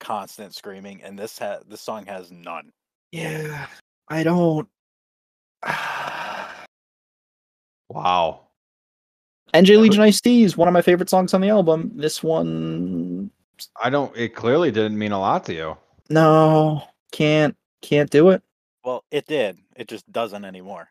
constant 0.00 0.54
screaming 0.54 1.00
and 1.04 1.16
this 1.16 1.38
ha- 1.38 1.60
this 1.68 1.80
song 1.80 2.04
has 2.06 2.32
none. 2.32 2.72
Yeah, 3.12 3.66
I 4.08 4.22
don't. 4.22 4.68
Wow. 7.88 8.46
NJ 9.52 9.78
Legion 9.78 10.00
Iced 10.00 10.24
Tea 10.24 10.44
is 10.44 10.56
one 10.56 10.66
of 10.66 10.72
my 10.72 10.80
favorite 10.80 11.10
songs 11.10 11.34
on 11.34 11.42
the 11.42 11.50
album. 11.50 11.92
This 11.94 12.22
one, 12.22 13.30
I 13.82 13.90
don't 13.90 14.16
it 14.16 14.34
clearly 14.34 14.70
didn't 14.70 14.98
mean 14.98 15.12
a 15.12 15.20
lot 15.20 15.44
to 15.44 15.52
you. 15.52 15.76
no, 16.08 16.84
can't 17.10 17.54
can't 17.82 18.08
do 18.08 18.30
it. 18.30 18.42
Well, 18.82 19.04
it 19.10 19.26
did. 19.26 19.58
It 19.76 19.88
just 19.88 20.10
doesn't 20.10 20.44
anymore. 20.46 20.88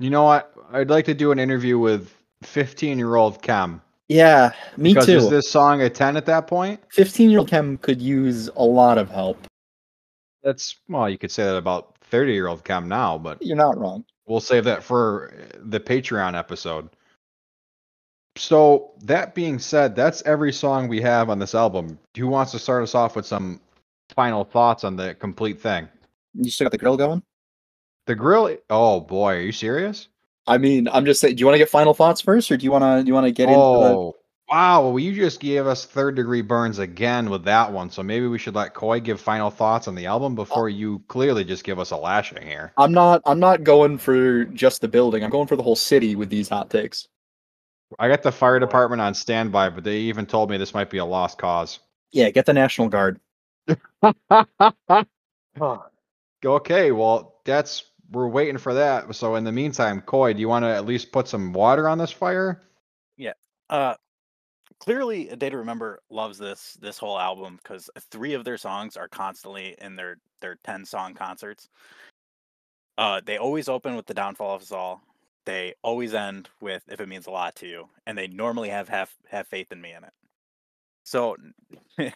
You 0.00 0.10
know 0.10 0.24
what? 0.24 0.52
I'd 0.72 0.90
like 0.90 1.04
to 1.04 1.14
do 1.14 1.30
an 1.30 1.38
interview 1.38 1.78
with 1.78 2.12
15 2.42 2.98
year 2.98 3.14
old 3.14 3.40
Kem. 3.40 3.80
Yeah, 4.08 4.50
me 4.76 4.92
because 4.94 5.06
too. 5.06 5.16
is 5.16 5.30
this 5.30 5.48
song 5.48 5.80
a 5.80 5.88
10 5.88 6.16
at 6.16 6.26
that 6.26 6.48
point? 6.48 6.80
15 6.90 7.30
year 7.30 7.38
old 7.38 7.48
Kem 7.48 7.78
could 7.78 8.02
use 8.02 8.48
a 8.56 8.64
lot 8.64 8.98
of 8.98 9.08
help. 9.10 9.46
That's, 10.42 10.76
well, 10.88 11.08
you 11.08 11.18
could 11.18 11.30
say 11.30 11.44
that 11.44 11.56
about 11.56 11.96
30 12.10 12.32
year 12.32 12.48
old 12.48 12.64
Kem 12.64 12.88
now, 12.88 13.18
but 13.18 13.38
You're 13.42 13.56
not 13.56 13.78
wrong. 13.78 14.04
we'll 14.26 14.40
save 14.40 14.64
that 14.64 14.82
for 14.82 15.32
eh, 15.38 15.56
the 15.64 15.80
Patreon 15.80 16.36
episode. 16.36 16.88
So, 18.36 18.92
that 19.02 19.34
being 19.34 19.58
said, 19.58 19.94
that's 19.94 20.22
every 20.22 20.52
song 20.52 20.88
we 20.88 21.02
have 21.02 21.28
on 21.28 21.38
this 21.38 21.54
album. 21.54 21.98
Who 22.16 22.28
wants 22.28 22.50
to 22.52 22.58
start 22.58 22.82
us 22.82 22.94
off 22.94 23.14
with 23.14 23.26
some 23.26 23.60
final 24.14 24.42
thoughts 24.42 24.84
on 24.84 24.96
the 24.96 25.14
complete 25.14 25.60
thing? 25.60 25.86
You 26.34 26.50
still 26.50 26.64
got 26.64 26.72
the 26.72 26.78
grill 26.78 26.96
going? 26.96 27.22
The 28.06 28.14
grill, 28.14 28.56
oh 28.70 29.00
boy, 29.00 29.34
are 29.34 29.40
you 29.40 29.52
serious? 29.52 30.08
I 30.46 30.58
mean, 30.58 30.88
I'm 30.88 31.04
just 31.04 31.20
saying. 31.20 31.36
Do 31.36 31.40
you 31.40 31.46
want 31.46 31.54
to 31.54 31.58
get 31.58 31.68
final 31.68 31.94
thoughts 31.94 32.20
first, 32.22 32.50
or 32.50 32.56
do 32.56 32.64
you 32.64 32.72
want 32.72 32.82
to? 32.82 33.02
Do 33.04 33.06
you 33.08 33.14
want 33.14 33.26
to 33.26 33.32
get 33.32 33.48
into? 33.48 33.60
Oh, 33.60 34.16
wow. 34.48 34.88
Well, 34.88 34.98
you 34.98 35.14
just 35.14 35.40
gave 35.40 35.66
us 35.66 35.84
third 35.84 36.16
degree 36.16 36.42
burns 36.42 36.78
again 36.78 37.30
with 37.30 37.44
that 37.44 37.72
one. 37.72 37.90
So 37.90 38.02
maybe 38.02 38.26
we 38.26 38.38
should 38.38 38.54
let 38.54 38.74
Koi 38.74 39.00
give 39.00 39.20
final 39.20 39.50
thoughts 39.50 39.88
on 39.88 39.94
the 39.94 40.06
album 40.06 40.34
before 40.34 40.68
you 40.68 41.02
clearly 41.08 41.44
just 41.44 41.64
give 41.64 41.78
us 41.78 41.90
a 41.90 41.96
lashing 41.96 42.42
here. 42.42 42.72
I'm 42.76 42.92
not. 42.92 43.22
I'm 43.24 43.40
not 43.40 43.64
going 43.64 43.98
for 43.98 44.44
just 44.46 44.80
the 44.80 44.88
building. 44.88 45.24
I'm 45.24 45.30
going 45.30 45.48
for 45.48 45.56
the 45.56 45.62
whole 45.62 45.76
city 45.76 46.16
with 46.16 46.30
these 46.30 46.48
hot 46.48 46.70
takes. 46.70 47.08
I 47.98 48.08
got 48.08 48.22
the 48.22 48.32
fire 48.32 48.58
department 48.58 49.02
on 49.02 49.14
standby, 49.14 49.70
but 49.70 49.84
they 49.84 49.98
even 49.98 50.26
told 50.26 50.50
me 50.50 50.56
this 50.56 50.74
might 50.74 50.90
be 50.90 50.98
a 50.98 51.04
lost 51.04 51.38
cause. 51.38 51.80
Yeah, 52.10 52.30
get 52.30 52.46
the 52.46 52.52
National 52.52 52.88
Guard. 52.88 53.20
Okay, 56.44 56.90
well, 56.90 57.40
that's 57.44 57.84
we're 58.10 58.26
waiting 58.26 58.58
for 58.58 58.74
that. 58.74 59.14
So 59.14 59.36
in 59.36 59.44
the 59.44 59.52
meantime, 59.52 60.00
Koi, 60.00 60.32
do 60.32 60.40
you 60.40 60.48
want 60.48 60.64
to 60.64 60.68
at 60.68 60.86
least 60.86 61.12
put 61.12 61.28
some 61.28 61.52
water 61.52 61.88
on 61.88 61.98
this 61.98 62.10
fire? 62.10 62.62
Yeah. 63.16 63.32
Uh 63.70 63.94
clearly 64.82 65.28
A 65.28 65.36
Day 65.36 65.48
to 65.48 65.58
Remember 65.58 66.00
loves 66.10 66.38
this 66.38 66.76
this 66.80 66.98
whole 66.98 67.16
album 67.18 67.56
because 67.62 67.88
three 68.10 68.34
of 68.34 68.42
their 68.44 68.58
songs 68.58 68.96
are 68.96 69.06
constantly 69.06 69.76
in 69.80 69.94
their 69.94 70.16
their 70.40 70.56
10 70.64 70.84
song 70.84 71.14
concerts. 71.14 71.68
Uh 72.98 73.20
they 73.24 73.38
always 73.38 73.68
open 73.68 73.94
with 73.94 74.06
the 74.06 74.14
downfall 74.14 74.56
of 74.56 74.62
us 74.62 74.72
all. 74.72 75.00
they 75.46 75.74
always 75.82 76.14
end 76.14 76.48
with 76.60 76.82
if 76.88 77.00
it 77.00 77.08
means 77.08 77.26
a 77.28 77.30
lot 77.30 77.54
to 77.56 77.68
you, 77.68 77.88
and 78.06 78.18
they 78.18 78.26
normally 78.26 78.68
have 78.70 78.88
have 78.88 79.10
have 79.30 79.46
faith 79.46 79.70
in 79.70 79.80
me 79.80 79.92
in 79.92 80.02
it. 80.02 80.12
So, 81.04 81.36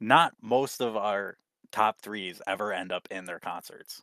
not 0.00 0.32
most 0.42 0.80
of 0.80 0.96
our 0.96 1.36
top 1.70 2.00
threes 2.02 2.42
ever 2.48 2.72
end 2.72 2.90
up 2.90 3.06
in 3.12 3.24
their 3.26 3.38
concerts 3.38 4.02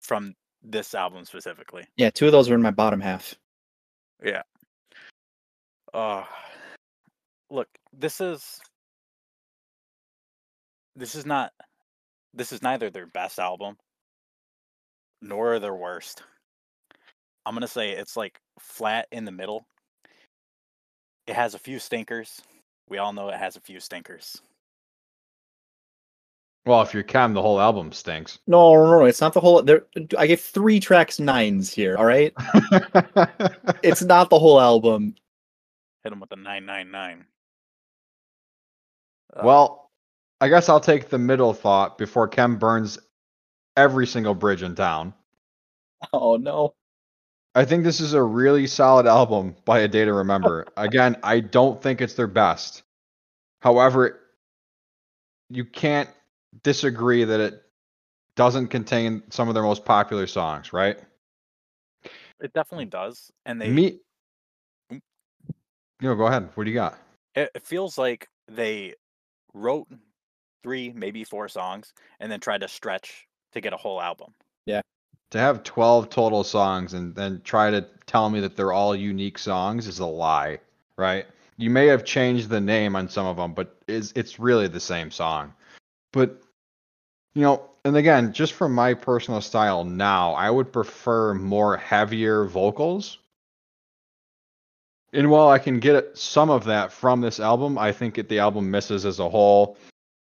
from 0.00 0.34
this 0.62 0.94
album 0.94 1.26
specifically. 1.26 1.84
Yeah, 1.96 2.08
two 2.10 2.26
of 2.26 2.32
those 2.32 2.48
are 2.48 2.54
in 2.54 2.62
my 2.62 2.70
bottom 2.70 3.00
half. 3.00 3.34
Yeah. 4.24 4.42
Uh 5.92 6.24
look, 7.50 7.68
this 7.92 8.20
is 8.20 8.60
this 10.94 11.14
is 11.14 11.26
not 11.26 11.52
this 12.34 12.52
is 12.52 12.62
neither 12.62 12.90
their 12.90 13.06
best 13.06 13.38
album 13.38 13.76
nor 15.22 15.58
their 15.58 15.74
worst. 15.74 16.22
I'm 17.44 17.54
going 17.54 17.62
to 17.62 17.68
say 17.68 17.90
it's 17.90 18.16
like 18.16 18.40
flat 18.58 19.06
in 19.12 19.24
the 19.24 19.30
middle. 19.30 19.66
It 21.26 21.34
has 21.34 21.54
a 21.54 21.58
few 21.58 21.78
stinkers. 21.78 22.42
We 22.88 22.98
all 22.98 23.12
know 23.12 23.28
it 23.28 23.38
has 23.38 23.56
a 23.56 23.60
few 23.60 23.80
stinkers. 23.80 24.40
Well, 26.66 26.82
if 26.82 26.92
you're 26.92 27.04
Kem, 27.04 27.32
the 27.32 27.42
whole 27.42 27.60
album 27.60 27.92
stinks. 27.92 28.40
No, 28.48 28.74
no, 28.74 28.98
no, 28.98 29.04
it's 29.04 29.20
not 29.20 29.32
the 29.32 29.40
whole. 29.40 29.62
There, 29.62 29.86
I 30.18 30.26
gave 30.26 30.40
three 30.40 30.80
tracks 30.80 31.20
nines 31.20 31.72
here. 31.72 31.96
All 31.96 32.04
right, 32.04 32.32
it's 33.84 34.02
not 34.02 34.30
the 34.30 34.38
whole 34.38 34.60
album. 34.60 35.14
Hit 36.02 36.12
him 36.12 36.18
with 36.18 36.30
the 36.30 36.36
999. 36.36 37.24
Uh, 39.36 39.42
well, 39.44 39.90
I 40.40 40.48
guess 40.48 40.68
I'll 40.68 40.80
take 40.80 41.08
the 41.08 41.18
middle 41.18 41.52
thought 41.52 41.98
before 41.98 42.28
Kem 42.28 42.58
burns 42.58 42.98
every 43.76 44.06
single 44.06 44.34
bridge 44.34 44.62
in 44.62 44.74
town. 44.74 45.14
Oh 46.12 46.36
no. 46.36 46.74
I 47.54 47.64
think 47.64 47.82
this 47.82 48.00
is 48.00 48.12
a 48.12 48.22
really 48.22 48.66
solid 48.66 49.06
album 49.06 49.56
by 49.64 49.80
A 49.80 49.88
Day 49.88 50.04
to 50.04 50.12
Remember. 50.12 50.66
Again, 50.76 51.16
I 51.22 51.40
don't 51.40 51.82
think 51.82 52.02
it's 52.02 52.12
their 52.12 52.26
best. 52.26 52.82
However, 53.60 54.20
you 55.48 55.64
can't 55.64 56.10
disagree 56.62 57.24
that 57.24 57.40
it 57.40 57.62
doesn't 58.36 58.68
contain 58.68 59.22
some 59.30 59.48
of 59.48 59.54
their 59.54 59.62
most 59.62 59.86
popular 59.86 60.26
songs, 60.26 60.74
right? 60.74 60.98
it 62.40 62.52
definitely 62.52 62.84
does. 62.84 63.32
And 63.46 63.60
they 63.60 63.70
Me. 63.70 64.00
Mm. 64.92 65.00
No, 66.02 66.14
go 66.14 66.26
ahead. 66.26 66.50
What 66.54 66.64
do 66.64 66.70
you 66.70 66.76
got? 66.76 66.98
it 67.34 67.66
feels 67.66 67.98
like 67.98 68.28
they 68.48 68.94
wrote 69.56 69.88
three, 70.62 70.92
maybe 70.94 71.24
four 71.24 71.48
songs, 71.48 71.92
and 72.20 72.30
then 72.30 72.40
tried 72.40 72.60
to 72.60 72.68
stretch 72.68 73.26
to 73.52 73.60
get 73.60 73.72
a 73.72 73.76
whole 73.76 74.00
album. 74.00 74.34
Yeah. 74.66 74.82
To 75.30 75.38
have 75.38 75.64
12 75.64 76.10
total 76.10 76.44
songs 76.44 76.94
and 76.94 77.14
then 77.14 77.40
try 77.42 77.70
to 77.70 77.86
tell 78.06 78.30
me 78.30 78.40
that 78.40 78.56
they're 78.56 78.72
all 78.72 78.94
unique 78.94 79.38
songs 79.38 79.86
is 79.86 79.98
a 79.98 80.06
lie, 80.06 80.58
right? 80.96 81.26
You 81.56 81.70
may 81.70 81.86
have 81.86 82.04
changed 82.04 82.48
the 82.48 82.60
name 82.60 82.94
on 82.94 83.08
some 83.08 83.26
of 83.26 83.36
them, 83.36 83.54
but 83.54 83.76
is 83.88 84.12
it's 84.14 84.38
really 84.38 84.68
the 84.68 84.80
same 84.80 85.10
song. 85.10 85.54
But 86.12 86.42
you 87.34 87.42
know, 87.42 87.68
and 87.84 87.96
again, 87.96 88.32
just 88.32 88.52
from 88.52 88.72
my 88.72 88.94
personal 88.94 89.40
style 89.40 89.84
now, 89.84 90.32
I 90.32 90.50
would 90.50 90.72
prefer 90.72 91.34
more 91.34 91.76
heavier 91.76 92.44
vocals. 92.44 93.18
And 95.16 95.30
while 95.30 95.48
I 95.48 95.58
can 95.58 95.80
get 95.80 96.16
some 96.16 96.50
of 96.50 96.64
that 96.64 96.92
from 96.92 97.20
this 97.22 97.40
album, 97.40 97.78
I 97.78 97.90
think 97.90 98.18
it, 98.18 98.28
the 98.28 98.38
album 98.38 98.70
misses 98.70 99.06
as 99.06 99.18
a 99.18 99.28
whole. 99.28 99.78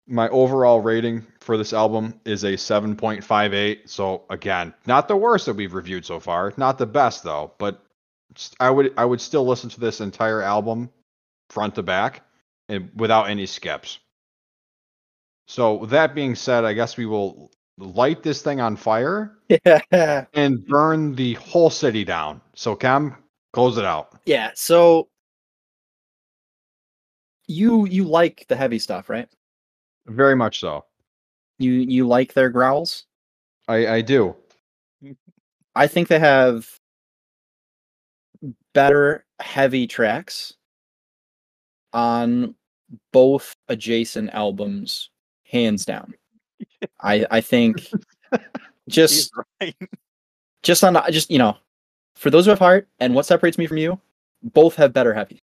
My 0.08 0.28
overall 0.30 0.82
rating 0.82 1.26
for 1.40 1.58
this 1.58 1.72
album 1.72 2.20
is 2.26 2.44
a 2.44 2.54
7.58. 2.58 3.90
So 3.90 4.24
again, 4.30 4.74
not 4.86 5.08
the 5.08 5.16
worst 5.16 5.46
that 5.46 5.56
we've 5.56 5.74
reviewed 5.74 6.06
so 6.06 6.20
far, 6.20 6.54
not 6.58 6.78
the 6.78 6.86
best 6.86 7.24
though, 7.24 7.54
but 7.58 7.82
I 8.60 8.70
would 8.70 8.94
I 8.98 9.06
would 9.06 9.22
still 9.22 9.46
listen 9.46 9.70
to 9.70 9.80
this 9.80 10.02
entire 10.02 10.42
album 10.42 10.90
front 11.50 11.76
to 11.76 11.84
back 11.84 12.24
and 12.68 12.90
without 12.96 13.30
any 13.30 13.46
skips. 13.46 14.00
So 15.48 15.86
that 15.88 16.16
being 16.16 16.36
said, 16.36 16.66
I 16.66 16.74
guess 16.74 16.98
we 16.98 17.06
will 17.06 17.52
light 17.78 18.24
this 18.24 18.42
thing 18.42 18.60
on 18.62 18.76
fire 18.76 19.38
Yeah. 19.66 20.26
and 20.34 20.66
burn 20.66 21.16
the 21.16 21.34
whole 21.36 21.70
city 21.70 22.04
down. 22.04 22.42
So 22.56 22.76
Kem, 22.76 23.16
close 23.54 23.78
it 23.78 23.86
out. 23.86 24.20
Yeah. 24.26 24.51
So 24.56 25.08
you 27.47 27.86
you 27.86 28.04
like 28.04 28.45
the 28.49 28.56
heavy 28.56 28.80
stuff, 28.80 29.10
right? 29.10 29.30
Very 30.08 30.36
much 30.36 30.60
so. 30.60 30.86
You 31.60 31.72
you 31.72 32.08
like 32.08 32.34
their 32.34 32.49
growls? 32.49 33.06
I 33.68 33.88
I 33.88 34.01
do. 34.01 34.36
I 35.76 35.88
think 35.88 36.08
they 36.08 36.20
have 36.20 36.68
better 38.74 39.26
heavy 39.39 39.88
tracks 39.88 40.54
on 41.93 42.56
both 43.12 43.56
adjacent 43.70 44.30
albums, 44.32 45.10
hands 45.45 45.86
down. 45.86 46.14
I 47.01 47.26
I 47.30 47.41
think 47.41 47.89
just 48.89 49.32
right. 49.62 49.76
just 50.64 50.84
on 50.84 51.01
just 51.12 51.30
you 51.32 51.38
know, 51.38 51.58
for 52.16 52.30
those 52.30 52.45
who 52.45 52.51
have 52.51 52.59
heart 52.59 52.88
and 52.99 53.14
what 53.14 53.26
separates 53.26 53.57
me 53.57 53.68
from 53.68 53.78
you, 53.78 53.99
both 54.41 54.76
have 54.76 54.93
better 54.93 55.14
heavy. 55.14 55.41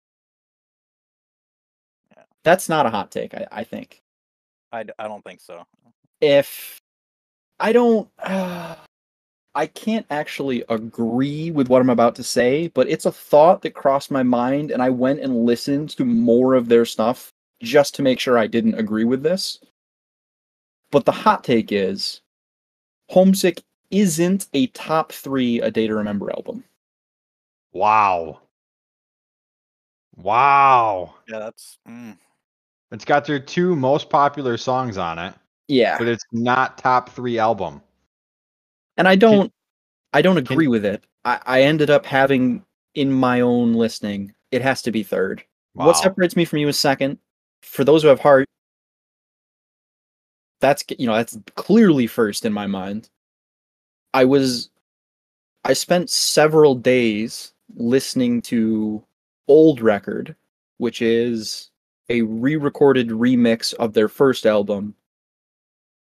Yeah. 2.17 2.23
That's 2.45 2.69
not 2.69 2.87
a 2.87 2.91
hot 2.91 3.11
take, 3.11 3.35
I, 3.35 3.47
I 3.51 3.65
think. 3.65 4.03
I, 4.73 4.85
I 4.99 5.09
don't 5.09 5.25
think 5.25 5.41
so. 5.41 5.65
If 6.21 6.81
I 7.61 7.73
don't, 7.73 8.09
I 9.57 9.67
can't 9.67 10.07
actually 10.11 10.65
agree 10.69 11.51
with 11.51 11.69
what 11.69 11.81
I'm 11.81 11.91
about 11.91 12.15
to 12.17 12.23
say, 12.23 12.69
but 12.69 12.89
it's 12.91 13.07
a 13.07 13.13
thought 13.13 13.63
that 13.63 13.75
crossed 13.75 14.11
my 14.11 14.23
mind, 14.23 14.71
and 14.71 14.83
I 14.83 14.91
went 14.91 15.21
and 15.21 15.47
listened 15.47 15.91
to 15.97 16.05
more 16.05 16.55
of 16.55 16.69
their 16.69 16.85
stuff 16.85 17.33
just 17.63 17.95
to 17.95 18.03
make 18.03 18.21
sure 18.21 18.37
I 18.37 18.47
didn't 18.47 18.75
agree 18.79 19.05
with 19.05 19.23
this. 19.23 19.59
But 20.91 21.07
the 21.07 21.13
hot 21.13 21.43
take 21.43 21.73
is 21.73 22.21
Homesick 23.09 23.63
isn't 23.91 24.49
a 24.55 24.67
top 24.69 25.13
three 25.13 25.61
A 25.61 25.71
Day 25.71 25.87
to 25.87 25.95
Remember 25.95 26.31
album. 26.31 26.65
Wow. 27.73 28.41
Wow. 30.17 31.15
Yeah, 31.29 31.39
that's 31.41 31.79
mm, 31.89 32.17
It's 32.91 33.05
got 33.05 33.25
their 33.27 33.39
two 33.41 33.77
most 33.77 34.09
popular 34.09 34.57
songs 34.57 34.97
on 34.97 35.19
it, 35.19 35.35
Yeah. 35.69 35.99
but 35.99 36.09
it's 36.09 36.25
not 36.33 36.79
top 36.79 37.11
three 37.11 37.39
album. 37.39 37.83
and 38.97 39.07
I 39.07 39.15
don't 39.17 39.53
I 40.15 40.23
don't 40.23 40.39
agree 40.39 40.69
with 40.69 40.85
it. 40.87 41.05
I, 41.27 41.41
I 41.45 41.63
ended 41.63 41.91
up 41.91 42.07
having 42.07 42.65
in 42.95 43.13
my 43.13 43.43
own 43.43 43.75
listening, 43.75 44.33
it 44.53 44.63
has 44.63 44.81
to 44.83 44.91
be 44.91 45.03
third. 45.03 45.45
Wow. 45.75 45.87
What 45.89 45.99
separates 45.99 46.35
me 46.37 46.47
from 46.47 46.61
you 46.61 46.69
is 46.69 46.79
second. 46.81 47.19
For 47.63 47.85
those 47.85 48.03
who 48.03 48.09
have 48.09 48.21
heart, 48.21 48.47
that's 50.61 50.83
you 50.99 51.07
know 51.07 51.15
that's 51.15 51.37
clearly 51.57 52.07
first 52.07 52.47
in 52.47 52.53
my 52.55 52.67
mind. 52.67 53.11
I 54.17 54.25
was 54.25 54.71
I 55.65 55.75
spent 55.75 56.09
several 56.09 56.75
days 56.75 57.53
listening 57.77 58.41
to 58.43 59.05
Old 59.47 59.83
Record, 59.83 60.35
which 60.79 61.03
is 61.03 61.71
a 62.09 62.23
re-recorded 62.23 63.11
remix 63.11 63.75
of 63.75 63.93
their 63.93 64.09
first 64.09 64.47
album. 64.47 64.95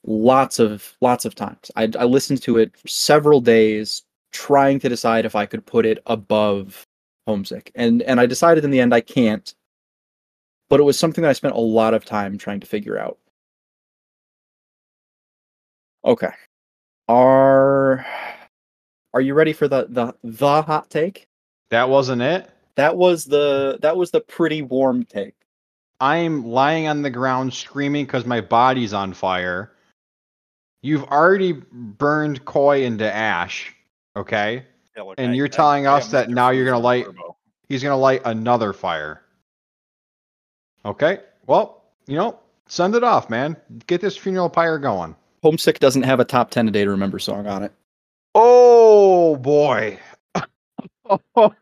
Lots 0.06 0.60
of 0.60 0.96
lots 1.02 1.26
of 1.26 1.34
times. 1.34 1.72
I 1.76 1.90
I 1.98 2.04
listened 2.06 2.44
to 2.44 2.60
it 2.60 2.78
for 2.78 2.88
several 2.88 3.42
days 3.42 4.04
trying 4.32 4.80
to 4.82 4.90
decide 4.90 5.26
if 5.26 5.36
I 5.36 5.48
could 5.48 5.66
put 5.66 5.88
it 5.88 5.98
above 6.06 6.86
Homesick. 7.26 7.72
And 7.74 8.04
and 8.04 8.20
I 8.20 8.28
decided 8.28 8.64
in 8.64 8.70
the 8.70 8.82
end 8.82 8.94
I 8.94 9.02
can't. 9.02 9.52
But 10.70 10.80
it 10.80 10.84
was 10.84 11.00
something 11.00 11.24
that 11.24 11.30
I 11.30 11.34
spent 11.34 11.56
a 11.56 11.60
lot 11.60 11.96
of 11.96 12.06
time 12.06 12.38
trying 12.38 12.60
to 12.60 12.68
figure 12.68 13.00
out. 13.00 13.18
Okay. 16.06 16.34
Are 17.08 18.06
are 19.14 19.22
you 19.22 19.34
ready 19.34 19.54
for 19.54 19.68
the 19.68 19.86
the 19.90 20.14
the 20.24 20.62
hot 20.62 20.90
take? 20.90 21.28
That 21.70 21.90
wasn't 21.90 22.22
it. 22.22 22.50
That 22.76 22.98
was 22.98 23.26
the 23.26 23.78
that 23.82 23.96
was 23.96 24.12
the 24.12 24.22
pretty 24.22 24.62
warm 24.62 25.04
take. 25.04 25.36
I'm 26.02 26.46
lying 26.46 26.88
on 26.88 27.02
the 27.04 27.10
ground 27.10 27.54
screaming 27.54 28.06
because 28.06 28.26
my 28.26 28.42
body's 28.42 28.94
on 28.94 29.14
fire. 29.14 29.72
You've 30.82 31.06
already 31.06 31.54
burned 31.54 32.44
Koi 32.46 32.84
into 32.84 33.12
ash. 33.12 33.74
Okay. 34.18 34.66
yeah, 34.96 35.04
look, 35.04 35.16
And 35.18 35.32
I- 35.32 35.36
you're 35.36 35.46
I- 35.46 35.50
telling 35.50 35.88
I 35.88 35.94
us 35.98 36.04
have 36.06 36.12
that 36.12 36.30
now 36.30 36.50
you're 36.50 36.66
gonna 36.66 36.80
light- 36.80 37.06
turbo. 37.06 37.38
He's 37.70 37.82
gonna 37.82 37.98
light 37.98 38.22
another 38.26 38.74
fire. 38.74 39.22
Okay. 40.86 41.20
Well, 41.48 41.84
you 42.08 42.16
know, 42.18 42.40
send 42.68 42.94
it 42.96 43.04
off, 43.04 43.30
man. 43.30 43.56
Get 43.88 44.02
this 44.02 44.16
funeral 44.18 44.50
pyre 44.50 44.78
going. 44.78 45.16
Homesick 45.46 45.78
doesn't 45.78 46.02
have 46.02 46.20
a 46.20 46.26
top 46.26 46.50
10 46.50 46.70
a 46.70 46.72
day 46.72 46.84
to 46.86 46.90
remember 46.90 47.20
song 47.20 47.46
on 47.46 47.62
it. 47.62 47.72
Oh 48.34 49.36
boy. 49.36 50.00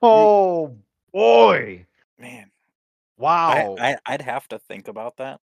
Oh 0.02 0.78
boy. 1.12 1.86
Man, 2.18 2.50
Wow. 3.18 3.76
I, 3.78 3.92
I 3.92 3.98
I'd 4.06 4.22
have 4.22 4.48
to 4.48 4.60
think 4.60 4.88
about 4.88 5.18
that 5.18 5.42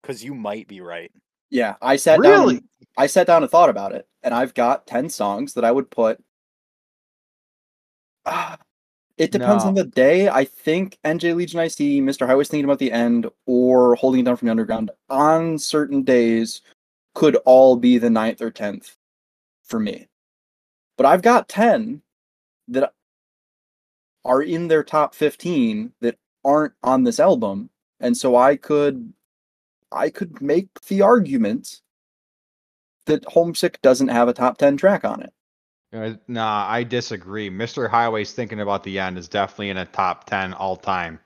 because 0.00 0.24
you 0.24 0.34
might 0.34 0.66
be 0.66 0.80
right. 0.80 1.12
Yeah, 1.50 1.74
I 1.82 1.96
sat 1.96 2.18
Really? 2.20 2.54
down 2.54 2.68
I 2.96 3.06
sat 3.06 3.26
down 3.26 3.42
and 3.42 3.50
thought 3.50 3.68
about 3.68 3.92
it 3.94 4.08
and 4.22 4.32
I've 4.32 4.54
got 4.54 4.86
10 4.86 5.10
songs 5.10 5.52
that 5.52 5.64
I 5.66 5.70
would 5.70 5.90
put 5.90 6.18
it 9.18 9.30
depends 9.30 9.64
on 9.64 9.74
the 9.74 9.84
day. 9.84 10.30
I 10.30 10.46
think 10.46 10.96
NJ 11.04 11.36
Legion 11.36 11.60
Iced 11.60 11.76
Tea, 11.76 12.00
Mr. 12.00 12.26
Highway's 12.26 12.48
thinking 12.48 12.64
about 12.64 12.78
the 12.78 12.92
end, 12.92 13.28
or 13.44 13.94
holding 13.96 14.20
it 14.20 14.24
down 14.24 14.36
from 14.36 14.46
the 14.46 14.52
underground 14.52 14.90
on 15.10 15.58
certain 15.58 16.02
days 16.02 16.62
could 17.18 17.34
all 17.46 17.74
be 17.74 17.98
the 17.98 18.08
ninth 18.08 18.40
or 18.40 18.48
tenth 18.48 18.96
for 19.64 19.80
me. 19.80 20.06
But 20.96 21.04
I've 21.04 21.20
got 21.20 21.48
ten 21.48 22.00
that 22.68 22.92
are 24.24 24.40
in 24.40 24.68
their 24.68 24.84
top 24.84 25.16
fifteen 25.16 25.90
that 26.00 26.16
aren't 26.44 26.74
on 26.84 27.02
this 27.02 27.18
album, 27.18 27.70
and 27.98 28.16
so 28.16 28.36
I 28.36 28.54
could 28.54 29.12
I 29.90 30.10
could 30.10 30.40
make 30.40 30.68
the 30.82 31.02
argument 31.02 31.80
that 33.06 33.24
Homesick 33.24 33.82
doesn't 33.82 34.06
have 34.06 34.28
a 34.28 34.32
top 34.32 34.56
ten 34.56 34.76
track 34.76 35.04
on 35.04 35.20
it. 35.20 35.32
Uh, 35.92 36.14
Nah, 36.28 36.68
I 36.68 36.84
disagree. 36.84 37.50
Mr. 37.50 37.90
Highway's 37.90 38.30
thinking 38.32 38.60
about 38.60 38.84
the 38.84 38.96
end 39.00 39.18
is 39.18 39.26
definitely 39.26 39.70
in 39.70 39.78
a 39.78 39.86
top 39.86 40.30
ten 40.30 40.54
all 40.54 40.76
time. 40.76 41.18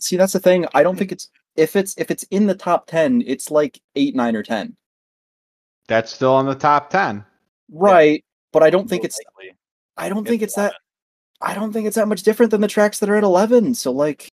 See, 0.00 0.18
that's 0.18 0.34
the 0.34 0.38
thing. 0.38 0.66
I 0.74 0.82
don't 0.82 0.96
think 0.96 1.12
it's 1.12 1.30
if 1.56 1.76
it's 1.76 1.94
if 1.96 2.10
it's 2.10 2.24
in 2.24 2.46
the 2.46 2.54
top 2.54 2.88
ten, 2.88 3.24
it's 3.26 3.50
like 3.50 3.80
eight, 3.96 4.14
nine, 4.14 4.36
or 4.36 4.42
ten. 4.42 4.76
That's 5.90 6.12
still 6.14 6.32
on 6.32 6.46
the 6.46 6.54
top 6.54 6.88
ten. 6.88 7.24
Right. 7.68 8.24
But 8.52 8.62
I 8.62 8.70
don't 8.70 8.88
think 8.88 9.02
it's. 9.02 9.18
I 9.96 10.08
don't 10.08 10.24
think 10.26 10.40
it's 10.40 10.54
that 10.54 10.72
I 11.40 11.52
don't 11.52 11.72
think 11.72 11.88
it's 11.88 11.96
that 11.96 12.06
much 12.06 12.22
different 12.22 12.52
than 12.52 12.60
the 12.60 12.68
tracks 12.68 13.00
that 13.00 13.10
are 13.10 13.16
at 13.16 13.24
eleven. 13.24 13.74
So 13.74 13.90
like 13.90 14.28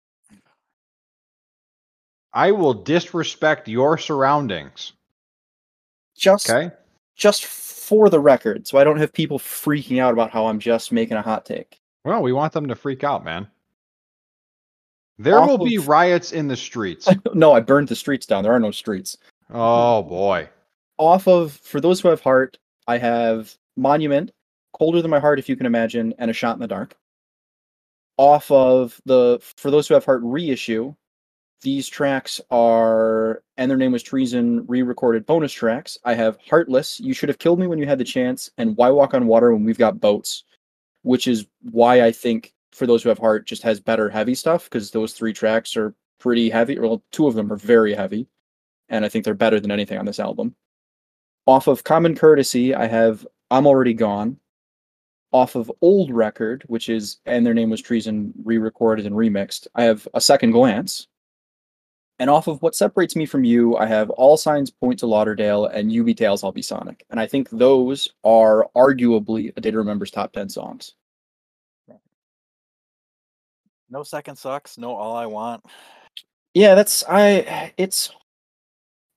I 2.33 2.49
will 2.51 2.73
disrespect 2.73 3.67
your 3.67 3.99
surroundings. 3.99 4.93
just 6.17 6.49
Okay. 6.49 6.73
just 7.15 7.45
for 7.45 8.09
the 8.09 8.19
record, 8.19 8.65
so 8.65 8.79
I 8.79 8.83
don't 8.83 8.97
have 8.97 9.13
people 9.13 9.37
freaking 9.37 9.99
out 9.99 10.13
about 10.13 10.31
how 10.31 10.47
I'm 10.47 10.57
just 10.59 10.91
making 10.91 11.17
a 11.17 11.21
hot 11.21 11.45
take. 11.45 11.77
Well, 12.03 12.23
we 12.23 12.33
want 12.33 12.51
them 12.53 12.67
to 12.67 12.75
freak 12.75 13.03
out, 13.03 13.23
man. 13.23 13.47
There 15.19 15.39
Off 15.39 15.47
will 15.47 15.57
be 15.65 15.75
of- 15.75 15.87
riots 15.87 16.31
in 16.31 16.47
the 16.47 16.55
streets. 16.57 17.07
no, 17.35 17.51
I 17.53 17.59
burned 17.59 17.89
the 17.89 17.95
streets 17.95 18.25
down. 18.25 18.43
There 18.43 18.53
are 18.53 18.59
no 18.59 18.71
streets. 18.71 19.15
oh 19.51 20.01
boy. 20.01 20.49
Off 21.03 21.27
of 21.27 21.51
for 21.51 21.81
those 21.81 21.99
who 21.99 22.07
have 22.07 22.21
heart, 22.21 22.57
I 22.87 22.97
have 22.97 23.53
Monument, 23.75 24.31
Colder 24.71 25.01
Than 25.01 25.11
My 25.11 25.19
Heart, 25.19 25.37
if 25.37 25.49
you 25.49 25.57
can 25.57 25.65
imagine, 25.65 26.13
and 26.17 26.31
A 26.31 26.33
Shot 26.33 26.55
in 26.55 26.61
the 26.61 26.67
Dark. 26.67 26.95
Off 28.15 28.49
of 28.49 29.01
the 29.05 29.37
for 29.57 29.69
those 29.69 29.85
who 29.85 29.95
have 29.95 30.05
heart 30.05 30.21
reissue, 30.23 30.95
these 31.61 31.89
tracks 31.89 32.39
are 32.51 33.43
and 33.57 33.69
their 33.69 33.77
name 33.77 33.91
was 33.91 34.01
Treason 34.01 34.65
re-recorded 34.65 35.25
bonus 35.25 35.51
tracks. 35.51 35.97
I 36.05 36.13
have 36.13 36.37
Heartless, 36.49 37.01
You 37.01 37.13
Should 37.13 37.27
Have 37.27 37.37
Killed 37.37 37.59
Me 37.59 37.67
When 37.67 37.79
You 37.79 37.85
Had 37.85 37.97
the 37.97 38.05
Chance, 38.05 38.51
and 38.57 38.77
Why 38.77 38.89
Walk 38.89 39.13
on 39.13 39.27
Water 39.27 39.51
When 39.51 39.65
We've 39.65 39.77
Got 39.77 39.99
Boats, 39.99 40.45
which 41.01 41.27
is 41.27 41.45
why 41.69 42.01
I 42.01 42.13
think 42.13 42.53
for 42.71 42.87
those 42.87 43.03
who 43.03 43.09
have 43.09 43.19
heart 43.19 43.45
just 43.45 43.63
has 43.63 43.81
better 43.81 44.09
heavy 44.09 44.35
stuff 44.35 44.63
because 44.65 44.91
those 44.91 45.11
three 45.11 45.33
tracks 45.33 45.75
are 45.75 45.93
pretty 46.21 46.49
heavy. 46.49 46.79
Well, 46.79 47.03
two 47.11 47.27
of 47.27 47.35
them 47.35 47.51
are 47.51 47.57
very 47.57 47.93
heavy, 47.93 48.29
and 48.87 49.03
I 49.03 49.09
think 49.09 49.25
they're 49.25 49.33
better 49.33 49.59
than 49.59 49.69
anything 49.69 49.97
on 49.97 50.05
this 50.05 50.21
album. 50.21 50.55
Off 51.45 51.67
of 51.67 51.83
Common 51.83 52.15
Courtesy, 52.15 52.73
I 52.73 52.87
have 52.87 53.27
I'm 53.51 53.67
Already 53.67 53.93
Gone. 53.93 54.37
Off 55.31 55.55
of 55.55 55.71
Old 55.81 56.11
Record, 56.11 56.63
which 56.67 56.89
is 56.89 57.17
and 57.25 57.45
their 57.45 57.53
name 57.55 57.69
was 57.69 57.81
Treason 57.81 58.33
re-recorded 58.43 59.05
and 59.05 59.15
remixed, 59.15 59.67
I 59.75 59.83
have 59.83 60.07
A 60.13 60.21
Second 60.21 60.51
Glance. 60.51 61.07
And 62.19 62.29
off 62.29 62.47
of 62.47 62.61
What 62.61 62.75
Separates 62.75 63.15
Me 63.15 63.25
From 63.25 63.43
You, 63.43 63.75
I 63.75 63.87
have 63.87 64.11
All 64.11 64.37
Signs 64.37 64.69
Point 64.69 64.99
to 64.99 65.07
Lauderdale 65.07 65.65
and 65.65 65.91
You 65.91 66.03
Be 66.03 66.13
Tails, 66.13 66.43
I'll 66.43 66.51
Be 66.51 66.61
Sonic. 66.61 67.03
And 67.09 67.19
I 67.19 67.25
think 67.25 67.49
those 67.49 68.13
are 68.23 68.69
arguably 68.75 69.51
a 69.57 69.61
Day 69.61 69.71
to 69.71 69.77
Remember's 69.77 70.11
top 70.11 70.31
10 70.31 70.49
songs. 70.49 70.93
No 73.89 74.01
second 74.01 74.35
sucks. 74.35 74.77
No 74.77 74.95
all 74.95 75.15
I 75.15 75.27
want. 75.27 75.63
Yeah, 76.55 76.73
that's 76.73 77.03
I 77.07 77.71
it's 77.77 78.11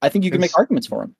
I 0.03 0.11
think 0.11 0.25
you 0.25 0.31
can 0.31 0.41
make 0.41 0.57
arguments 0.59 0.87
for 0.87 1.01
them. 1.01 1.17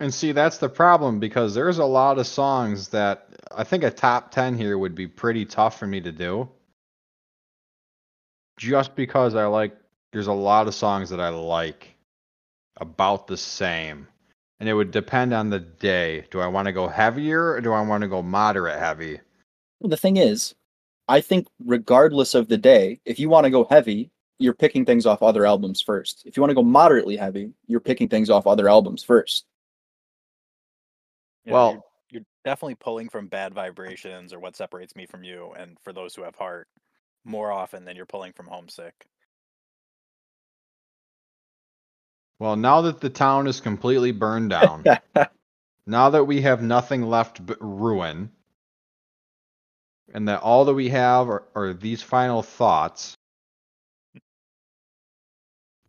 And 0.00 0.14
see, 0.14 0.32
that's 0.32 0.58
the 0.58 0.68
problem 0.68 1.18
because 1.18 1.54
there's 1.54 1.78
a 1.78 1.84
lot 1.84 2.18
of 2.18 2.26
songs 2.26 2.88
that 2.88 3.28
I 3.50 3.64
think 3.64 3.82
a 3.82 3.90
top 3.90 4.30
10 4.30 4.56
here 4.56 4.78
would 4.78 4.94
be 4.94 5.08
pretty 5.08 5.44
tough 5.44 5.78
for 5.78 5.86
me 5.86 6.00
to 6.00 6.12
do. 6.12 6.48
Just 8.58 8.94
because 8.94 9.34
I 9.34 9.46
like, 9.46 9.76
there's 10.12 10.28
a 10.28 10.32
lot 10.32 10.68
of 10.68 10.74
songs 10.74 11.10
that 11.10 11.20
I 11.20 11.30
like 11.30 11.96
about 12.76 13.26
the 13.26 13.36
same. 13.36 14.06
And 14.60 14.68
it 14.68 14.74
would 14.74 14.90
depend 14.90 15.32
on 15.34 15.50
the 15.50 15.60
day. 15.60 16.26
Do 16.30 16.40
I 16.40 16.46
want 16.46 16.66
to 16.66 16.72
go 16.72 16.88
heavier 16.88 17.52
or 17.52 17.60
do 17.60 17.72
I 17.72 17.80
want 17.80 18.02
to 18.02 18.08
go 18.08 18.22
moderate 18.22 18.78
heavy? 18.78 19.20
Well, 19.80 19.90
the 19.90 19.96
thing 19.96 20.16
is, 20.16 20.54
I 21.08 21.20
think 21.20 21.46
regardless 21.64 22.34
of 22.34 22.48
the 22.48 22.58
day, 22.58 23.00
if 23.04 23.18
you 23.18 23.28
want 23.28 23.44
to 23.44 23.50
go 23.50 23.64
heavy, 23.64 24.10
you're 24.38 24.54
picking 24.54 24.84
things 24.84 25.06
off 25.06 25.22
other 25.22 25.46
albums 25.46 25.80
first. 25.80 26.22
If 26.24 26.36
you 26.36 26.40
want 26.40 26.50
to 26.50 26.54
go 26.54 26.62
moderately 26.62 27.16
heavy, 27.16 27.52
you're 27.66 27.80
picking 27.80 28.08
things 28.08 28.30
off 28.30 28.46
other 28.46 28.68
albums 28.68 29.02
first. 29.02 29.46
Yeah, 31.44 31.52
Well- 31.54 31.72
you're, 31.72 31.82
you're 32.10 32.26
definitely 32.44 32.76
pulling 32.76 33.08
from 33.08 33.28
bad 33.28 33.54
vibrations 33.54 34.32
or 34.32 34.40
what 34.40 34.56
separates 34.56 34.96
me 34.96 35.06
from 35.06 35.24
you, 35.24 35.52
and 35.56 35.78
for 35.80 35.92
those 35.92 36.14
who 36.14 36.22
have 36.22 36.36
heart, 36.36 36.68
more 37.24 37.52
often 37.52 37.84
than 37.84 37.96
you're 37.96 38.06
pulling 38.06 38.32
from 38.32 38.46
homesick. 38.46 39.06
Well, 42.38 42.56
now 42.56 42.82
that 42.82 43.00
the 43.00 43.10
town 43.10 43.46
is 43.48 43.60
completely 43.60 44.12
burned 44.12 44.50
down, 44.50 44.84
now 45.86 46.10
that 46.10 46.24
we 46.24 46.42
have 46.42 46.62
nothing 46.62 47.02
left 47.02 47.44
but 47.44 47.58
ruin, 47.60 48.30
and 50.14 50.28
that 50.28 50.40
all 50.42 50.64
that 50.66 50.74
we 50.74 50.88
have 50.90 51.28
are, 51.28 51.44
are 51.54 51.74
these 51.74 52.02
final 52.02 52.42
thoughts. 52.42 53.17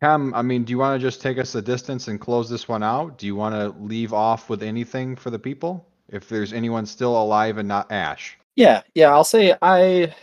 Kem, 0.02 0.32
I 0.34 0.40
mean, 0.40 0.64
do 0.64 0.70
you 0.70 0.78
want 0.78 0.98
to 0.98 1.06
just 1.06 1.20
take 1.20 1.38
us 1.38 1.54
a 1.54 1.60
distance 1.60 2.08
and 2.08 2.18
close 2.18 2.48
this 2.48 2.68
one 2.68 2.82
out? 2.82 3.18
Do 3.18 3.26
you 3.26 3.36
want 3.36 3.54
to 3.54 3.78
leave 3.82 4.14
off 4.14 4.48
with 4.48 4.62
anything 4.62 5.14
for 5.14 5.28
the 5.28 5.38
people? 5.38 5.86
If 6.08 6.28
there's 6.28 6.52
anyone 6.52 6.86
still 6.86 7.20
alive 7.20 7.58
and 7.58 7.68
not 7.68 7.90
Ash. 7.92 8.36
yeah, 8.56 8.82
yeah, 8.94 9.10
I'll 9.10 9.24
say 9.24 9.54
I 9.62 10.14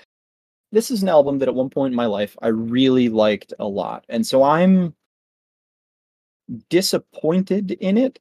this 0.71 0.91
is 0.91 1.01
an 1.01 1.09
album 1.09 1.39
that 1.39 1.47
at 1.47 1.55
one 1.55 1.69
point 1.69 1.93
in 1.93 1.95
my 1.95 2.07
life 2.07 2.35
I 2.41 2.47
really 2.47 3.07
liked 3.07 3.53
a 3.59 3.67
lot. 3.67 4.03
And 4.09 4.25
so 4.25 4.43
I'm 4.43 4.93
disappointed 6.69 7.71
in 7.71 7.97
it. 7.97 8.19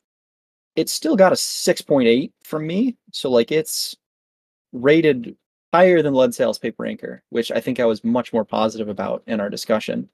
It's 0.76 0.92
still 0.92 1.16
got 1.16 1.32
a 1.32 1.36
6.8 1.36 2.32
from 2.44 2.66
me. 2.66 2.96
So 3.12 3.30
like 3.30 3.50
it's 3.50 3.96
rated 4.72 5.36
higher 5.72 6.02
than 6.02 6.14
Lead 6.14 6.34
Sails 6.34 6.58
Paper 6.58 6.86
Anchor, 6.86 7.22
which 7.30 7.50
I 7.50 7.60
think 7.60 7.80
I 7.80 7.84
was 7.84 8.04
much 8.04 8.32
more 8.32 8.44
positive 8.44 8.88
about 8.88 9.22
in 9.26 9.40
our 9.40 9.50
discussion. 9.50 10.08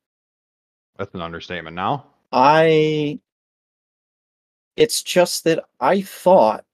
That's 0.99 1.14
an 1.14 1.22
understatement 1.22 1.76
now. 1.76 2.07
I 2.32 3.18
it's 4.76 5.03
just 5.03 5.45
that 5.45 5.64
I 5.80 6.01
thought 6.03 6.64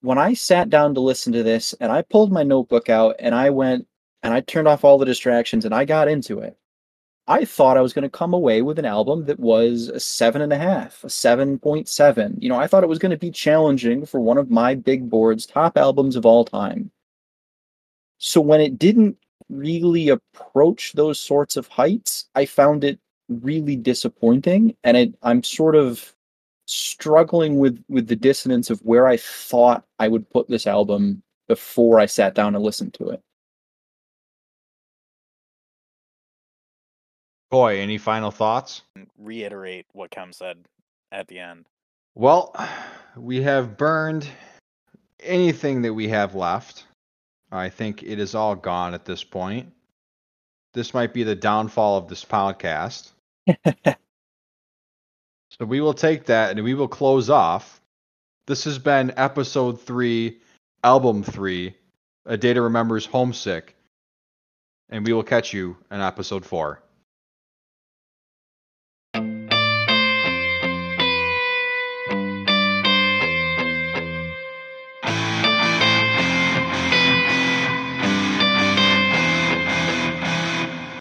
when 0.00 0.18
I 0.18 0.34
sat 0.34 0.70
down 0.70 0.94
to 0.94 1.00
listen 1.00 1.32
to 1.32 1.42
this 1.42 1.74
and 1.80 1.90
I 1.90 2.02
pulled 2.02 2.32
my 2.32 2.42
notebook 2.42 2.88
out 2.88 3.16
and 3.18 3.34
I 3.34 3.50
went 3.50 3.86
and 4.22 4.32
I 4.32 4.40
turned 4.40 4.68
off 4.68 4.84
all 4.84 4.98
the 4.98 5.04
distractions 5.04 5.64
and 5.64 5.74
I 5.74 5.84
got 5.84 6.08
into 6.08 6.38
it. 6.40 6.56
I 7.28 7.44
thought 7.44 7.76
I 7.76 7.80
was 7.80 7.92
going 7.92 8.04
to 8.04 8.08
come 8.08 8.34
away 8.34 8.62
with 8.62 8.78
an 8.78 8.84
album 8.84 9.24
that 9.24 9.40
was 9.40 9.88
a 9.88 9.98
seven 9.98 10.42
and 10.42 10.52
a 10.52 10.58
half, 10.58 11.02
a 11.02 11.08
7.7. 11.08 12.34
You 12.40 12.48
know, 12.48 12.56
I 12.56 12.68
thought 12.68 12.84
it 12.84 12.88
was 12.88 13.00
going 13.00 13.10
to 13.10 13.16
be 13.16 13.32
challenging 13.32 14.06
for 14.06 14.20
one 14.20 14.38
of 14.38 14.48
my 14.48 14.76
big 14.76 15.10
board's 15.10 15.44
top 15.44 15.76
albums 15.76 16.14
of 16.14 16.24
all 16.24 16.44
time. 16.44 16.92
So 18.18 18.40
when 18.40 18.60
it 18.60 18.78
didn't 18.78 19.16
really 19.48 20.08
approach 20.08 20.92
those 20.92 21.18
sorts 21.18 21.56
of 21.56 21.66
heights, 21.66 22.26
I 22.36 22.46
found 22.46 22.84
it 22.84 23.00
really 23.28 23.76
disappointing 23.76 24.74
and 24.84 24.96
it, 24.96 25.14
i'm 25.22 25.42
sort 25.42 25.74
of 25.74 26.14
struggling 26.66 27.58
with 27.58 27.82
with 27.88 28.06
the 28.08 28.16
dissonance 28.16 28.70
of 28.70 28.80
where 28.80 29.06
i 29.06 29.16
thought 29.16 29.84
i 29.98 30.08
would 30.08 30.28
put 30.30 30.48
this 30.48 30.66
album 30.66 31.22
before 31.48 31.98
i 32.00 32.06
sat 32.06 32.34
down 32.34 32.54
and 32.54 32.64
listened 32.64 32.94
to 32.94 33.08
it 33.08 33.20
Boy, 37.48 37.78
any 37.78 37.96
final 37.96 38.32
thoughts? 38.32 38.82
Reiterate 39.18 39.86
what 39.92 40.10
Kem 40.10 40.32
said 40.32 40.58
at 41.12 41.28
the 41.28 41.38
end. 41.38 41.66
Well, 42.16 42.54
we 43.16 43.40
have 43.42 43.76
burned 43.76 44.28
anything 45.20 45.82
that 45.82 45.94
we 45.94 46.08
have 46.08 46.34
left. 46.34 46.86
I 47.52 47.68
think 47.68 48.02
it 48.02 48.18
is 48.18 48.34
all 48.34 48.56
gone 48.56 48.94
at 48.94 49.04
this 49.04 49.22
point. 49.22 49.72
This 50.74 50.92
might 50.92 51.14
be 51.14 51.22
the 51.22 51.36
downfall 51.36 51.96
of 51.96 52.08
this 52.08 52.24
podcast. 52.24 53.12
So 55.58 55.64
we 55.64 55.80
will 55.80 55.94
take 55.94 56.26
that 56.26 56.50
and 56.50 56.62
we 56.64 56.74
will 56.74 56.88
close 56.88 57.30
off. 57.30 57.80
This 58.46 58.64
has 58.64 58.78
been 58.78 59.14
episode 59.16 59.80
three, 59.80 60.38
album 60.84 61.22
three, 61.22 61.74
A 62.26 62.36
Day 62.36 62.52
to 62.52 62.62
Remember's 62.62 63.06
Homesick. 63.06 63.74
And 64.90 65.04
we 65.04 65.12
will 65.12 65.22
catch 65.22 65.52
you 65.52 65.76
in 65.90 66.00
episode 66.00 66.44
four. 66.44 66.82